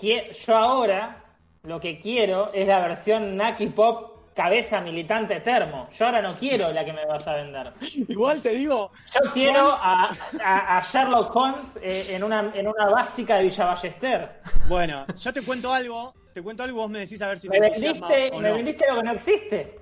Yo 0.03 0.57
ahora 0.57 1.25
lo 1.63 1.81
que 1.81 2.01
quiero 2.01 2.53
es 2.53 2.67
la 2.67 2.81
versión 2.81 3.37
Naki 3.37 3.67
Pop 3.69 4.11
cabeza 4.35 4.81
militante 4.81 5.41
termo. 5.41 5.89
Yo 5.97 6.07
ahora 6.07 6.23
no 6.23 6.35
quiero 6.37 6.73
la 6.73 6.85
que 6.85 6.93
me 6.93 7.05
vas 7.07 7.27
a 7.29 7.35
vender. 7.35 7.73
Igual 8.09 8.41
te 8.41 8.51
digo, 8.51 8.91
Yo 9.15 9.31
quiero 9.31 9.71
a, 9.71 10.09
a- 10.43 10.79
a 10.79 10.81
Sherlock 10.83 11.37
Holmes 11.37 11.79
eh, 11.83 12.15
en, 12.17 12.25
una, 12.25 12.51
en 12.55 12.67
una 12.67 12.87
básica 12.87 13.37
de 13.37 13.45
Villa 13.45 13.67
Ballester. 13.67 14.41
bueno, 14.69 15.07
yo 15.19 15.33
te 15.33 15.43
cuento 15.43 15.73
algo, 15.73 16.15
te 16.33 16.43
cuento 16.43 16.63
algo 16.63 16.77
y 16.79 16.81
vos 16.81 16.91
me 16.91 17.01
decís 17.01 17.21
a 17.21 17.29
ver 17.29 17.39
si 17.39 17.49
Me 17.49 17.61
te 17.61 17.71
vendiste, 17.71 18.31
o 18.33 18.41
me 18.41 18.49
no. 18.49 18.55
vendiste 18.57 18.87
lo 18.89 18.97
que 18.97 19.03
no 19.03 19.13
existe. 19.13 19.79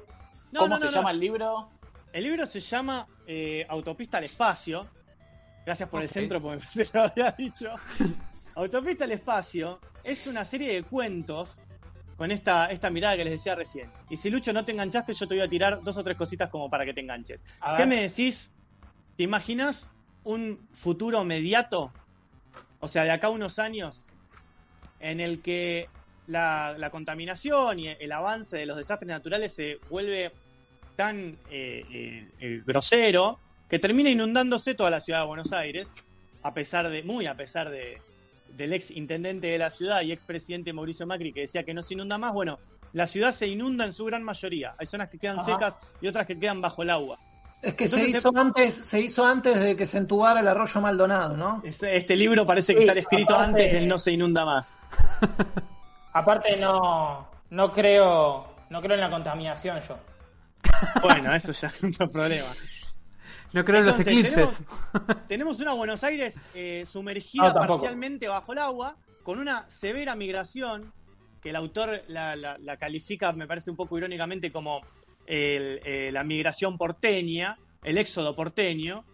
No, 0.53 0.61
¿Cómo 0.61 0.71
no, 0.75 0.79
se 0.79 0.87
no, 0.87 0.91
llama 0.93 1.03
no. 1.11 1.15
el 1.15 1.21
libro? 1.21 1.69
El 2.13 2.25
libro 2.25 2.45
se 2.45 2.59
llama 2.59 3.07
eh, 3.29 3.65
Autopista 3.69 4.19
al 4.19 4.25
Espacio. 4.25 4.85
Gracias 5.65 5.89
por 5.89 6.03
el 6.03 6.09
centro, 6.09 6.43
porque 6.43 6.61
se 6.69 6.89
lo 6.93 7.03
había 7.05 7.31
dicho. 7.39 7.71
Autopista 8.55 9.05
al 9.05 9.13
Espacio 9.13 9.81
es 10.05 10.27
una 10.27 10.45
serie 10.45 10.73
de 10.73 10.83
cuentos 10.83 11.65
con 12.17 12.31
esta, 12.31 12.67
esta 12.67 12.91
mirada 12.91 13.17
que 13.17 13.25
les 13.25 13.33
decía 13.33 13.55
recién. 13.55 13.91
Y 14.11 14.17
si 14.17 14.29
Lucho 14.29 14.53
no 14.53 14.65
te 14.65 14.73
enganchaste, 14.73 15.15
yo 15.15 15.27
te 15.27 15.35
voy 15.35 15.45
a 15.45 15.49
tirar 15.49 15.83
dos 15.83 15.97
o 15.97 16.05
tres 16.05 16.17
cositas 16.17 16.51
como 16.51 16.69
para 16.69 16.85
que 16.85 16.93
te 16.93 17.01
enganches. 17.01 17.43
A 17.61 17.75
¿Qué 17.75 17.83
ver. 17.83 17.89
me 17.89 18.03
decís? 18.03 18.55
¿Te 19.17 19.23
imaginas 19.23 19.93
un 20.25 20.69
futuro 20.73 21.25
mediato? 21.25 21.93
O 22.81 22.89
sea, 22.89 23.05
de 23.05 23.11
acá 23.11 23.29
a 23.29 23.31
unos 23.31 23.59
años, 23.59 24.05
en 24.99 25.21
el 25.21 25.41
que 25.41 25.89
la, 26.27 26.75
la 26.79 26.91
contaminación 26.91 27.79
y 27.79 27.89
el 27.89 28.13
avance 28.13 28.57
de 28.57 28.67
los 28.67 28.77
desastres 28.77 29.09
naturales 29.09 29.55
se 29.55 29.79
vuelve 29.89 30.33
tan 30.97 31.39
eh, 31.51 31.85
eh, 31.91 32.29
eh, 32.41 32.63
grosero 32.67 33.39
que 33.69 33.79
termina 33.79 34.11
inundándose 34.11 34.75
toda 34.75 34.91
la 34.91 35.01
ciudad 35.01 35.21
de 35.21 35.27
Buenos 35.27 35.53
Aires, 35.53 35.95
a 36.43 36.53
pesar 36.53 36.91
de, 36.91 37.03
muy 37.03 37.25
a 37.25 37.37
pesar 37.37 37.71
de, 37.71 38.03
del 38.61 38.73
ex 38.75 38.91
intendente 38.91 39.47
de 39.49 39.59
la 39.59 39.71
ciudad 39.71 40.03
y 40.03 40.13
ex 40.13 40.25
presidente 40.25 40.73
Mauricio 40.73 41.07
Macri 41.07 41.33
que 41.33 41.41
decía 41.41 41.65
que 41.65 41.75
no 41.75 41.83
se 41.83 41.95
inunda 41.95 42.19
más. 42.19 42.33
Bueno, 42.33 42.59
la 42.93 43.07
ciudad 43.07 43.33
se 43.33 43.47
inunda 43.49 43.85
en 43.85 43.93
su 43.93 44.05
gran 44.05 44.23
mayoría. 44.23 44.75
Hay 44.79 44.87
zonas 44.87 45.09
que 45.09 45.19
quedan 45.19 45.39
Ajá. 45.39 45.53
secas 45.53 45.79
y 46.01 46.07
otras 46.09 46.27
que 46.27 46.39
quedan 46.39 46.61
bajo 46.61 46.83
el 46.83 46.91
agua. 46.91 47.19
Es 47.63 47.75
que 47.75 47.89
se 47.89 48.09
hizo 48.09 48.31
antes, 48.37 48.75
se 48.75 49.01
hizo 49.01 49.27
antes 49.27 49.61
de 49.61 49.77
que 49.77 49.87
se 49.87 49.99
entubara 49.99 50.41
el 50.41 50.49
arroyo 50.49 50.81
Maldonado, 50.81 51.37
¿no? 51.37 51.61
Este, 51.65 51.95
este 51.97 52.17
libro 52.17 52.47
parece 52.47 52.75
que 52.75 52.81
Sí, 52.83 52.87
está 52.89 52.99
escrito 52.99 53.35
aparte- 53.35 53.49
antes 53.51 53.73
del 53.73 53.87
no 53.89 53.99
se 53.99 54.13
inunda 54.13 54.45
más. 54.47 54.79
Aparte 56.13 56.57
no, 56.57 57.29
no 57.51 57.71
creo, 57.73 58.55
no 58.71 58.81
creo 58.81 58.95
en 58.95 59.01
la 59.01 59.11
contaminación 59.11 59.79
yo. 59.87 59.97
Bueno, 61.03 61.35
eso 61.35 61.53
ya 61.53 61.69
es 61.69 61.85
otro 61.85 62.09
problema. 62.09 62.47
No 63.53 63.65
creo 63.65 63.81
en 63.81 63.87
los 63.87 63.99
eclipses. 64.01 64.65
Tenemos 65.29 65.59
una 65.61 65.73
Buenos 65.73 66.05
Aires 66.05 66.41
eh, 66.55 66.85
sumergida 66.87 67.53
No, 67.53 67.55
parcialmente 67.67 68.29
bajo 68.29 68.53
el 68.53 68.59
agua, 68.59 68.97
con 69.23 69.39
una 69.39 69.69
severa 69.69 70.15
migración, 70.15 70.93
que 71.43 71.51
el 71.51 71.57
autor 71.57 72.03
la, 72.09 72.37
la- 72.37 72.59
la 72.59 72.77
califica, 72.77 73.33
me 73.33 73.47
parece 73.47 73.71
un 73.71 73.77
poco 73.77 73.99
irónicamente, 73.99 74.53
como 74.53 74.83
el, 75.27 75.81
eh, 75.85 76.11
la 76.13 76.23
migración 76.23 76.79
porteña, 76.79 77.59
el 77.83 77.99
éxodo 77.99 78.37
porteño. 78.37 79.05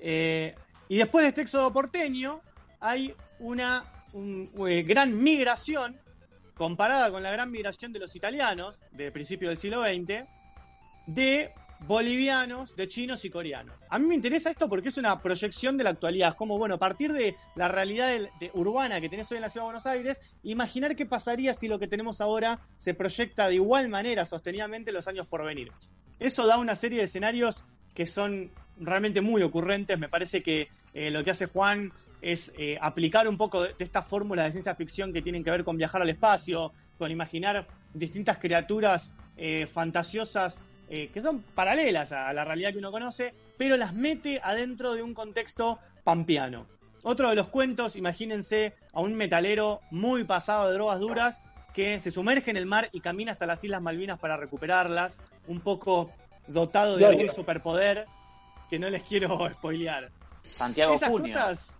Eh, 0.00 0.54
y 0.88 0.96
después 0.98 1.22
de 1.24 1.28
este 1.30 1.40
éxodo 1.42 1.72
porteño, 1.72 2.40
hay 2.80 3.14
una 3.38 3.84
un- 4.12 4.50
gran 4.86 5.22
migración 5.22 5.98
comparada 6.54 7.10
con 7.10 7.22
la 7.22 7.32
gran 7.32 7.50
migración 7.50 7.92
de 7.92 7.98
los 8.00 8.14
italianos 8.14 8.78
de 8.92 9.10
principios 9.10 9.48
del 9.50 9.58
siglo 9.58 9.82
XX, 9.82 10.26
de 11.06 11.52
bolivianos, 11.86 12.74
de 12.76 12.88
chinos 12.88 13.24
y 13.24 13.30
coreanos. 13.30 13.76
A 13.88 13.98
mí 13.98 14.06
me 14.06 14.14
interesa 14.14 14.50
esto 14.50 14.68
porque 14.68 14.88
es 14.88 14.96
una 14.96 15.20
proyección 15.20 15.76
de 15.76 15.84
la 15.84 15.90
actualidad. 15.90 16.30
Es 16.30 16.34
como, 16.34 16.58
bueno, 16.58 16.78
partir 16.78 17.12
de 17.12 17.36
la 17.54 17.68
realidad 17.68 18.10
urbana 18.54 19.00
que 19.00 19.08
tenés 19.08 19.30
hoy 19.30 19.36
en 19.36 19.42
la 19.42 19.48
ciudad 19.48 19.64
de 19.64 19.72
Buenos 19.72 19.86
Aires, 19.86 20.20
imaginar 20.42 20.96
qué 20.96 21.06
pasaría 21.06 21.54
si 21.54 21.68
lo 21.68 21.78
que 21.78 21.88
tenemos 21.88 22.20
ahora 22.20 22.60
se 22.76 22.94
proyecta 22.94 23.48
de 23.48 23.56
igual 23.56 23.88
manera, 23.88 24.26
sostenidamente, 24.26 24.90
en 24.90 24.94
los 24.94 25.08
años 25.08 25.26
por 25.26 25.44
venir. 25.44 25.70
Eso 26.18 26.46
da 26.46 26.58
una 26.58 26.74
serie 26.74 26.98
de 26.98 27.04
escenarios 27.04 27.64
que 27.94 28.06
son 28.06 28.50
realmente 28.78 29.20
muy 29.20 29.42
ocurrentes. 29.42 29.98
Me 29.98 30.08
parece 30.08 30.42
que 30.42 30.68
eh, 30.94 31.10
lo 31.10 31.22
que 31.22 31.30
hace 31.30 31.46
Juan 31.46 31.92
es 32.22 32.52
eh, 32.56 32.78
aplicar 32.80 33.28
un 33.28 33.36
poco 33.36 33.62
de, 33.62 33.74
de 33.74 33.84
esta 33.84 34.02
fórmula 34.02 34.44
de 34.44 34.52
ciencia 34.52 34.74
ficción 34.74 35.12
que 35.12 35.22
tienen 35.22 35.44
que 35.44 35.50
ver 35.50 35.64
con 35.64 35.76
viajar 35.76 36.02
al 36.02 36.08
espacio, 36.08 36.72
con 36.98 37.10
imaginar 37.10 37.66
distintas 37.92 38.38
criaturas 38.38 39.14
eh, 39.36 39.66
fantasiosas 39.66 40.64
eh, 40.88 41.10
que 41.12 41.20
son 41.20 41.42
paralelas 41.54 42.12
a 42.12 42.32
la 42.32 42.44
realidad 42.44 42.72
que 42.72 42.78
uno 42.78 42.92
conoce, 42.92 43.34
pero 43.56 43.76
las 43.76 43.94
mete 43.94 44.40
adentro 44.42 44.94
de 44.94 45.02
un 45.02 45.14
contexto 45.14 45.78
pampeano. 46.04 46.66
Otro 47.02 47.28
de 47.28 47.34
los 47.34 47.48
cuentos, 47.48 47.96
imagínense 47.96 48.74
a 48.92 49.00
un 49.00 49.14
metalero 49.14 49.80
muy 49.90 50.24
pasado 50.24 50.68
de 50.68 50.74
drogas 50.74 51.00
duras 51.00 51.42
que 51.74 52.00
se 52.00 52.10
sumerge 52.10 52.50
en 52.50 52.56
el 52.56 52.66
mar 52.66 52.88
y 52.92 53.00
camina 53.00 53.32
hasta 53.32 53.46
las 53.46 53.62
Islas 53.64 53.82
Malvinas 53.82 54.18
para 54.18 54.36
recuperarlas, 54.36 55.22
un 55.46 55.60
poco 55.60 56.10
dotado 56.46 56.96
de 56.96 57.06
algún 57.06 57.28
superpoder 57.28 58.06
que 58.70 58.78
no 58.78 58.88
les 58.90 59.02
quiero 59.02 59.50
spoilear. 59.54 60.10
Santiago 60.42 60.94
Esas 60.94 61.10
Cunio. 61.10 61.34
cosas, 61.34 61.78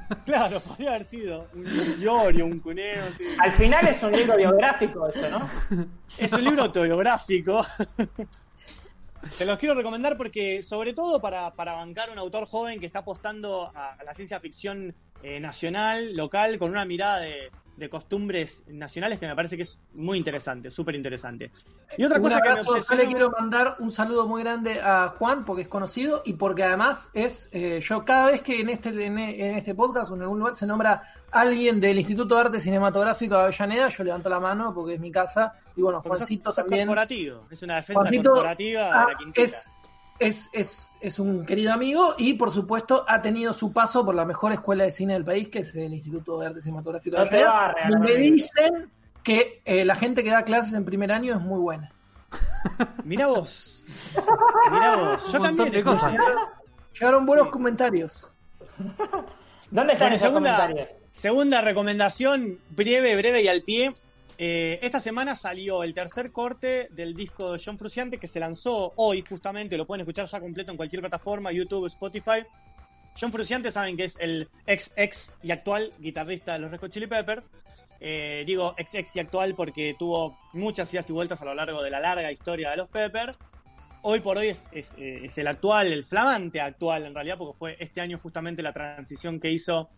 claro, 0.24 0.60
podría 0.60 0.90
haber 0.90 1.04
sido 1.04 1.48
un 1.54 2.42
un 2.42 2.60
Cuneo, 2.60 3.04
sí. 3.16 3.24
Al 3.38 3.52
final 3.52 3.88
es 3.88 4.02
un 4.02 4.12
libro 4.12 4.36
biográfico 4.36 5.08
esto, 5.08 5.30
¿no? 5.30 5.48
Es 6.18 6.32
un 6.32 6.44
libro 6.44 6.62
autobiográfico. 6.62 7.64
Te 9.38 9.44
los 9.44 9.58
quiero 9.58 9.74
recomendar 9.74 10.16
porque, 10.16 10.62
sobre 10.62 10.92
todo 10.92 11.20
para, 11.20 11.52
para 11.54 11.72
bancar 11.72 12.10
un 12.10 12.18
autor 12.18 12.46
joven 12.46 12.78
que 12.78 12.86
está 12.86 13.00
apostando 13.00 13.72
a, 13.74 13.94
a 13.94 14.04
la 14.04 14.14
ciencia 14.14 14.38
ficción 14.38 14.94
eh, 15.22 15.40
nacional, 15.40 16.14
local, 16.14 16.58
con 16.58 16.70
una 16.70 16.84
mirada 16.84 17.20
de, 17.20 17.50
de 17.76 17.88
costumbres 17.88 18.64
nacionales 18.68 19.18
que 19.18 19.26
me 19.26 19.34
parece 19.36 19.56
que 19.56 19.62
es 19.62 19.80
muy 19.98 20.18
interesante, 20.18 20.70
súper 20.70 20.94
interesante. 20.94 21.50
Y 21.98 22.04
otra 22.04 22.16
Un 22.16 22.22
cosa 22.22 22.40
que 22.40 22.50
me 22.50 22.62
yo 22.64 22.96
le 22.96 23.06
quiero 23.06 23.30
mandar 23.30 23.76
un 23.78 23.90
saludo 23.90 24.26
muy 24.26 24.42
grande 24.42 24.80
a 24.80 25.08
Juan 25.08 25.44
porque 25.44 25.62
es 25.62 25.68
conocido 25.68 26.22
y 26.24 26.34
porque 26.34 26.64
además 26.64 27.10
es 27.12 27.48
eh, 27.52 27.80
yo 27.80 28.04
cada 28.04 28.26
vez 28.26 28.42
que 28.42 28.60
en 28.60 28.70
este 28.70 28.88
en, 28.88 29.18
este 29.18 29.74
podcast 29.74 30.10
o 30.10 30.14
en 30.14 30.22
algún 30.22 30.38
lugar 30.38 30.56
se 30.56 30.66
nombra 30.66 31.02
alguien 31.30 31.80
del 31.80 31.98
Instituto 31.98 32.34
de 32.34 32.40
Arte 32.40 32.60
Cinematográfico 32.60 33.36
de 33.36 33.42
Avellaneda, 33.42 33.88
yo 33.88 34.04
levanto 34.04 34.28
la 34.28 34.40
mano 34.40 34.72
porque 34.74 34.94
es 34.94 35.00
mi 35.00 35.12
casa 35.12 35.52
y 35.76 35.82
bueno, 35.82 35.98
sos- 36.02 36.08
Juancito 36.16 36.50
sos 36.50 36.56
también 36.56 36.86
corporativo, 36.86 37.46
es 37.50 37.62
una 37.62 37.76
defensa 37.76 38.00
Juancito, 38.00 38.30
corporativa 38.30 38.90
ah, 38.92 39.06
de 39.06 39.12
la 39.12 39.18
quinteta. 39.18 39.44
es, 39.44 39.70
es, 40.18 40.48
es, 40.52 40.90
es 41.00 41.18
un 41.18 41.44
querido 41.44 41.72
amigo 41.72 42.14
y 42.18 42.34
por 42.34 42.50
supuesto 42.50 43.04
ha 43.08 43.20
tenido 43.22 43.52
su 43.52 43.72
paso 43.72 44.04
por 44.04 44.14
la 44.14 44.24
mejor 44.24 44.52
escuela 44.52 44.84
de 44.84 44.92
cine 44.92 45.14
del 45.14 45.24
país, 45.24 45.48
que 45.48 45.60
es 45.60 45.74
el 45.74 45.92
Instituto 45.94 46.38
de 46.38 46.46
Arte 46.46 46.60
Cinematográfico 46.62 47.16
de 47.16 47.24
No 47.24 47.28
te 47.30 47.44
va 47.44 47.50
a 47.50 47.66
Avellaneda. 47.70 47.74
regalar 47.88 48.10
Y 48.10 48.12
me 48.14 48.20
dicen 48.20 48.90
que 49.22 49.60
eh, 49.64 49.84
la 49.84 49.96
gente 49.96 50.22
que 50.24 50.30
da 50.30 50.44
clases 50.44 50.72
en 50.74 50.84
primer 50.84 51.12
año 51.12 51.34
es 51.34 51.40
muy 51.40 51.58
buena. 51.60 51.90
Mirá 53.04 53.26
vos. 53.28 53.84
Mirá 54.72 54.96
vos. 54.96 55.32
Yo 55.32 55.40
también 55.40 55.70
de 55.70 55.82
cosas. 55.84 56.12
escuché. 56.12 56.32
Llegaron 56.94 57.26
buenos 57.26 57.46
Sí. 57.46 57.50
comentarios. 57.52 58.32
¿Dónde 59.70 59.92
están 59.94 60.06
Bueno, 60.10 60.16
esos 60.16 60.28
segunda- 60.28 60.56
comentarios? 60.56 60.88
Segunda 61.10 61.60
recomendación, 61.62 62.58
breve, 62.70 63.16
breve 63.16 63.42
y 63.42 63.48
al 63.48 63.62
pie. 63.62 63.92
Eh, 64.38 64.78
esta 64.82 65.00
semana 65.00 65.34
salió 65.34 65.82
el 65.82 65.94
tercer 65.94 66.30
corte 66.30 66.88
del 66.90 67.14
disco 67.14 67.52
de 67.52 67.62
John 67.64 67.78
Fruciante 67.78 68.18
que 68.18 68.26
se 68.26 68.38
lanzó 68.38 68.92
hoy 68.96 69.24
justamente, 69.26 69.78
lo 69.78 69.86
pueden 69.86 70.02
escuchar 70.02 70.26
ya 70.26 70.40
completo 70.40 70.70
en 70.70 70.76
cualquier 70.76 71.00
plataforma, 71.00 71.52
YouTube, 71.52 71.86
Spotify. 71.86 72.44
John 73.18 73.32
Fruciante 73.32 73.72
saben 73.72 73.96
que 73.96 74.04
es 74.04 74.18
el 74.20 74.48
ex 74.66 74.92
ex 74.96 75.32
y 75.42 75.50
actual 75.50 75.94
guitarrista 75.98 76.52
de 76.52 76.58
los 76.58 76.70
Red 76.70 76.90
Chili 76.90 77.06
Peppers. 77.06 77.50
Eh, 77.98 78.44
digo 78.46 78.74
ex 78.76 78.94
ex 78.94 79.16
y 79.16 79.20
actual 79.20 79.54
porque 79.54 79.96
tuvo 79.98 80.38
muchas 80.52 80.92
idas 80.92 81.08
y 81.08 81.14
vueltas 81.14 81.40
a 81.40 81.46
lo 81.46 81.54
largo 81.54 81.82
de 81.82 81.88
la 81.88 82.00
larga 82.00 82.30
historia 82.30 82.70
de 82.70 82.76
los 82.76 82.88
Peppers. 82.88 83.38
Hoy 84.02 84.20
por 84.20 84.36
hoy 84.36 84.48
es, 84.48 84.68
es, 84.70 84.94
eh, 84.98 85.20
es 85.24 85.38
el 85.38 85.46
actual, 85.46 85.90
el 85.90 86.04
flamante 86.04 86.60
actual 86.60 87.06
en 87.06 87.14
realidad, 87.14 87.38
porque 87.38 87.58
fue 87.58 87.76
este 87.80 88.02
año 88.02 88.18
justamente 88.18 88.62
la 88.62 88.74
transición 88.74 89.40
que 89.40 89.50
hizo 89.50 89.88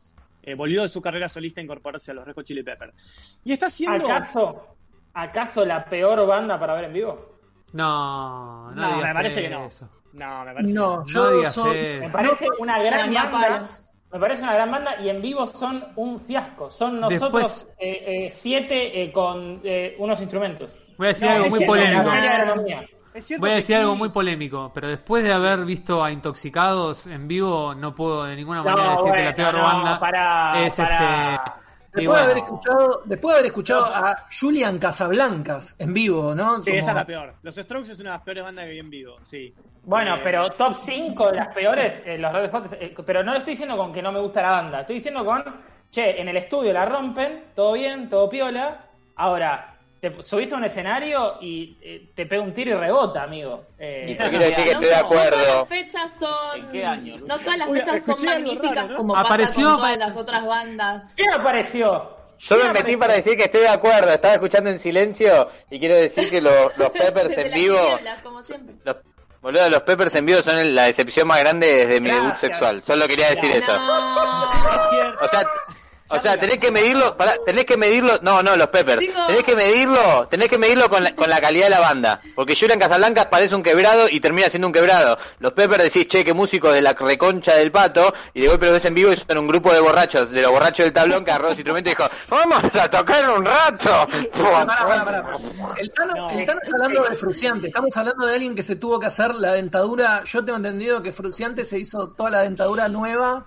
eh, 0.42 0.54
volvió 0.54 0.82
de 0.82 0.88
su 0.88 1.00
carrera 1.02 1.28
solista 1.28 1.60
a 1.60 1.64
incorporarse 1.64 2.10
a 2.10 2.14
los 2.14 2.24
Red 2.24 2.34
Hot 2.34 2.44
Chili 2.46 2.62
Peppers. 2.62 3.38
Y 3.44 3.52
está 3.52 3.66
haciendo... 3.66 4.04
¿Acaso, 4.06 4.76
¿Acaso 5.14 5.64
la 5.64 5.84
peor 5.84 6.26
banda 6.26 6.58
para 6.58 6.74
ver 6.74 6.84
en 6.84 6.92
vivo? 6.92 7.36
No, 7.72 8.70
no, 8.72 8.90
No, 8.90 8.96
me 9.02 9.12
parece 9.14 9.42
que 9.42 9.50
no. 9.50 9.66
eso. 9.66 9.88
No, 10.12 10.44
me 10.44 10.54
parece. 10.54 10.72
No, 10.74 10.96
No 10.98 11.06
yo 11.06 11.30
digas 11.36 11.52
soy- 11.54 11.76
eso. 11.78 12.00
Me 12.04 12.10
parece 12.10 12.46
una 12.58 12.78
gran 12.82 13.12
banda. 13.12 13.68
Me 14.10 14.18
parece 14.18 14.42
una 14.42 14.54
gran 14.54 14.70
banda 14.70 15.00
y 15.02 15.10
en 15.10 15.20
vivo 15.20 15.46
son 15.46 15.84
un 15.96 16.18
fiasco. 16.18 16.70
Son 16.70 16.98
nosotros 16.98 17.66
Después- 17.66 17.68
eh, 17.78 18.24
eh, 18.26 18.30
siete 18.30 19.02
eh, 19.02 19.12
con 19.12 19.60
eh, 19.64 19.96
unos 19.98 20.18
instrumentos. 20.20 20.72
Voy 20.96 21.08
a 21.08 21.08
decir 21.08 21.28
No, 21.28 21.34
algo 21.36 21.50
muy 21.50 21.66
polémico. 21.66 22.10
Voy 23.38 23.50
a 23.50 23.54
decir 23.54 23.76
algo 23.76 23.94
muy 23.96 24.08
polémico, 24.08 24.70
pero 24.74 24.88
después 24.88 25.22
de 25.24 25.32
haber 25.32 25.64
visto 25.64 26.02
a 26.04 26.10
Intoxicados 26.12 27.06
en 27.06 27.26
vivo, 27.28 27.74
no 27.74 27.94
puedo 27.94 28.24
de 28.24 28.36
ninguna 28.36 28.62
No, 28.62 28.70
manera 28.70 28.90
decir 28.96 29.12
que 29.12 29.24
la 29.24 29.34
peor 29.34 29.54
no, 29.54 29.62
banda 29.62 30.00
pará, 30.00 30.66
es 30.66 30.74
pará. 30.74 31.34
este. 31.34 31.50
Después, 31.90 32.18
de 32.18 32.24
haber 32.24 32.36
escuchado, 32.36 33.02
después 33.06 33.32
de 33.32 33.38
haber 33.38 33.46
escuchado 33.46 33.84
a 33.86 34.26
Julian 34.40 34.78
Casablancas 34.78 35.74
en 35.78 35.94
vivo, 35.94 36.34
¿no? 36.34 36.60
Sí, 36.60 36.70
Como- 36.70 36.80
esa 36.82 36.90
es 36.90 36.96
la 36.96 37.06
peor. 37.06 37.34
Los 37.42 37.54
Strokes 37.56 37.90
es 37.92 37.98
una 37.98 38.10
de 38.10 38.16
las 38.18 38.24
peores 38.24 38.44
bandas 38.44 38.64
que 38.66 38.70
vi 38.72 38.78
en 38.78 38.90
vivo, 38.90 39.16
sí. 39.22 39.54
Bueno, 39.84 40.16
Eh, 40.16 40.20
pero 40.22 40.50
top 40.52 40.76
5 40.84 41.30
de 41.30 41.36
las 41.38 41.48
peores, 41.48 42.02
eh, 42.04 42.18
los 42.18 42.32
Red 42.32 42.50
Hot, 42.52 42.72
eh, 42.78 42.94
pero 43.04 43.24
no 43.24 43.32
lo 43.32 43.38
estoy 43.38 43.54
diciendo 43.54 43.76
con 43.76 43.92
que 43.92 44.02
no 44.02 44.12
me 44.12 44.20
gusta 44.20 44.42
la 44.42 44.50
banda, 44.50 44.80
estoy 44.82 44.96
diciendo 44.96 45.24
con, 45.24 45.42
che, 45.90 46.20
en 46.20 46.28
el 46.28 46.36
estudio 46.36 46.72
la 46.74 46.84
rompen, 46.84 47.46
todo 47.54 47.72
bien, 47.72 48.08
todo 48.08 48.28
piola, 48.28 48.84
ahora, 49.16 49.77
te 50.00 50.22
subís 50.22 50.52
a 50.52 50.56
un 50.56 50.64
escenario 50.64 51.38
y 51.40 51.76
eh, 51.82 52.12
te 52.14 52.26
pega 52.26 52.42
un 52.42 52.54
tiro 52.54 52.70
y 52.72 52.74
rebota, 52.74 53.22
amigo. 53.24 53.64
Eh, 53.78 54.06
Y 54.10 54.14
te 54.14 54.28
quiero 54.30 54.44
decir 54.44 54.64
que 54.64 54.72
No, 54.74 54.80
estoy 54.80 54.88
de 54.88 54.96
no 55.02 55.08
todas 55.08 55.26
acuerdo. 55.26 55.58
las 55.60 55.68
fechas 55.68 56.10
son. 56.18 56.60
¿En 56.60 56.68
qué 56.70 56.86
año? 56.86 57.16
No 57.26 57.38
todas 57.38 57.58
las 57.58 57.68
Uy, 57.68 57.80
fechas 57.80 58.04
son 58.04 58.24
magníficas 58.26 58.74
raro, 58.76 58.88
¿no? 58.88 58.96
como 58.96 59.16
Apareció 59.16 59.64
pasa 59.64 59.70
con 59.70 59.76
todas 59.80 59.98
las 59.98 60.16
otras 60.16 60.46
bandas. 60.46 61.14
¿Qué 61.16 61.24
me 61.28 61.34
apareció? 61.34 62.16
Yo 62.38 62.56
me 62.58 62.72
metí 62.72 62.96
para 62.96 63.14
decir 63.14 63.36
que 63.36 63.44
estoy 63.46 63.62
de 63.62 63.68
acuerdo, 63.68 64.12
estaba 64.12 64.34
escuchando 64.34 64.70
en 64.70 64.78
silencio 64.78 65.48
y 65.70 65.80
quiero 65.80 65.96
decir 65.96 66.30
que 66.30 66.40
lo- 66.40 66.70
los 66.76 66.90
Peppers 66.90 67.36
en 67.36 67.52
vivo, 67.52 67.78
como 68.22 68.44
siempre. 68.44 68.76
los, 68.84 68.96
boludo, 69.42 69.68
los 69.68 69.82
Peppers 69.82 70.14
en 70.14 70.26
vivo 70.26 70.40
son 70.42 70.74
la 70.76 70.84
decepción 70.84 71.26
más 71.26 71.40
grande 71.40 71.66
desde 71.86 72.00
mi 72.00 72.08
debut 72.10 72.36
sexual. 72.36 72.84
Solo 72.84 73.08
quería 73.08 73.30
decir 73.30 73.50
eso. 73.50 73.76
No. 73.76 74.48
Es 74.74 74.90
cierto. 74.90 75.24
O 75.24 75.28
sea, 75.28 75.44
o 76.08 76.20
sea, 76.20 76.38
tenés 76.38 76.58
que 76.58 76.70
medirlo, 76.70 77.16
pará, 77.16 77.36
tenés 77.44 77.64
que 77.64 77.76
medirlo, 77.76 78.18
no, 78.22 78.42
no, 78.42 78.56
los 78.56 78.68
Peppers, 78.68 79.00
Digo- 79.00 79.26
tenés 79.26 79.44
que 79.44 79.54
medirlo, 79.54 80.26
tenés 80.28 80.48
que 80.48 80.58
medirlo 80.58 80.88
con 80.88 81.04
la, 81.04 81.14
con 81.14 81.28
la 81.28 81.40
calidad 81.40 81.66
de 81.66 81.70
la 81.70 81.80
banda, 81.80 82.20
porque 82.34 82.56
Julian 82.56 82.78
Casablancas 82.78 83.26
parece 83.26 83.54
un 83.54 83.62
quebrado 83.62 84.06
y 84.10 84.20
termina 84.20 84.48
siendo 84.48 84.66
un 84.68 84.72
quebrado. 84.72 85.16
Los 85.38 85.52
Peppers 85.52 85.84
decís, 85.84 86.08
che, 86.08 86.24
qué 86.24 86.32
músicos 86.32 86.72
de 86.72 86.82
la 86.82 86.92
reconcha 86.94 87.54
del 87.54 87.70
pato, 87.70 88.12
y 88.34 88.42
de 88.42 88.48
golpe 88.48 88.66
lo 88.66 88.72
ves 88.72 88.84
en 88.86 88.94
vivo 88.94 89.12
y 89.12 89.16
son 89.16 89.38
un 89.38 89.46
grupo 89.48 89.72
de 89.72 89.80
borrachos, 89.80 90.30
de 90.30 90.42
los 90.42 90.50
borrachos 90.50 90.84
del 90.84 90.92
tablón 90.92 91.24
que 91.24 91.30
agarró 91.30 91.48
los 91.50 91.58
instrumentos 91.58 91.92
y 91.92 91.96
dijo, 91.96 92.08
vamos 92.28 92.64
a 92.76 92.88
tocar 92.90 93.30
un 93.30 93.44
rato. 93.44 94.06
Pará, 94.32 94.66
pará, 94.66 95.04
pará. 95.04 95.24
El 95.78 95.90
Tano, 95.92 96.14
No. 96.16 96.30
el 96.30 96.44
Tano 96.46 96.60
está 96.62 96.74
hablando 96.76 97.02
de 97.04 97.16
Fruciante. 97.16 97.66
Estamos 97.68 97.96
hablando 97.96 98.26
de 98.26 98.34
alguien 98.34 98.54
que 98.54 98.62
se 98.62 98.76
tuvo 98.76 98.98
que 98.98 99.06
hacer 99.06 99.34
la 99.34 99.52
dentadura. 99.52 100.22
Yo 100.24 100.44
tengo 100.44 100.56
entendido 100.56 101.02
que 101.02 101.12
Fruciante 101.12 101.64
se 101.64 101.78
hizo 101.78 102.08
toda 102.08 102.30
la 102.30 102.42
dentadura 102.42 102.88
nueva 102.88 103.46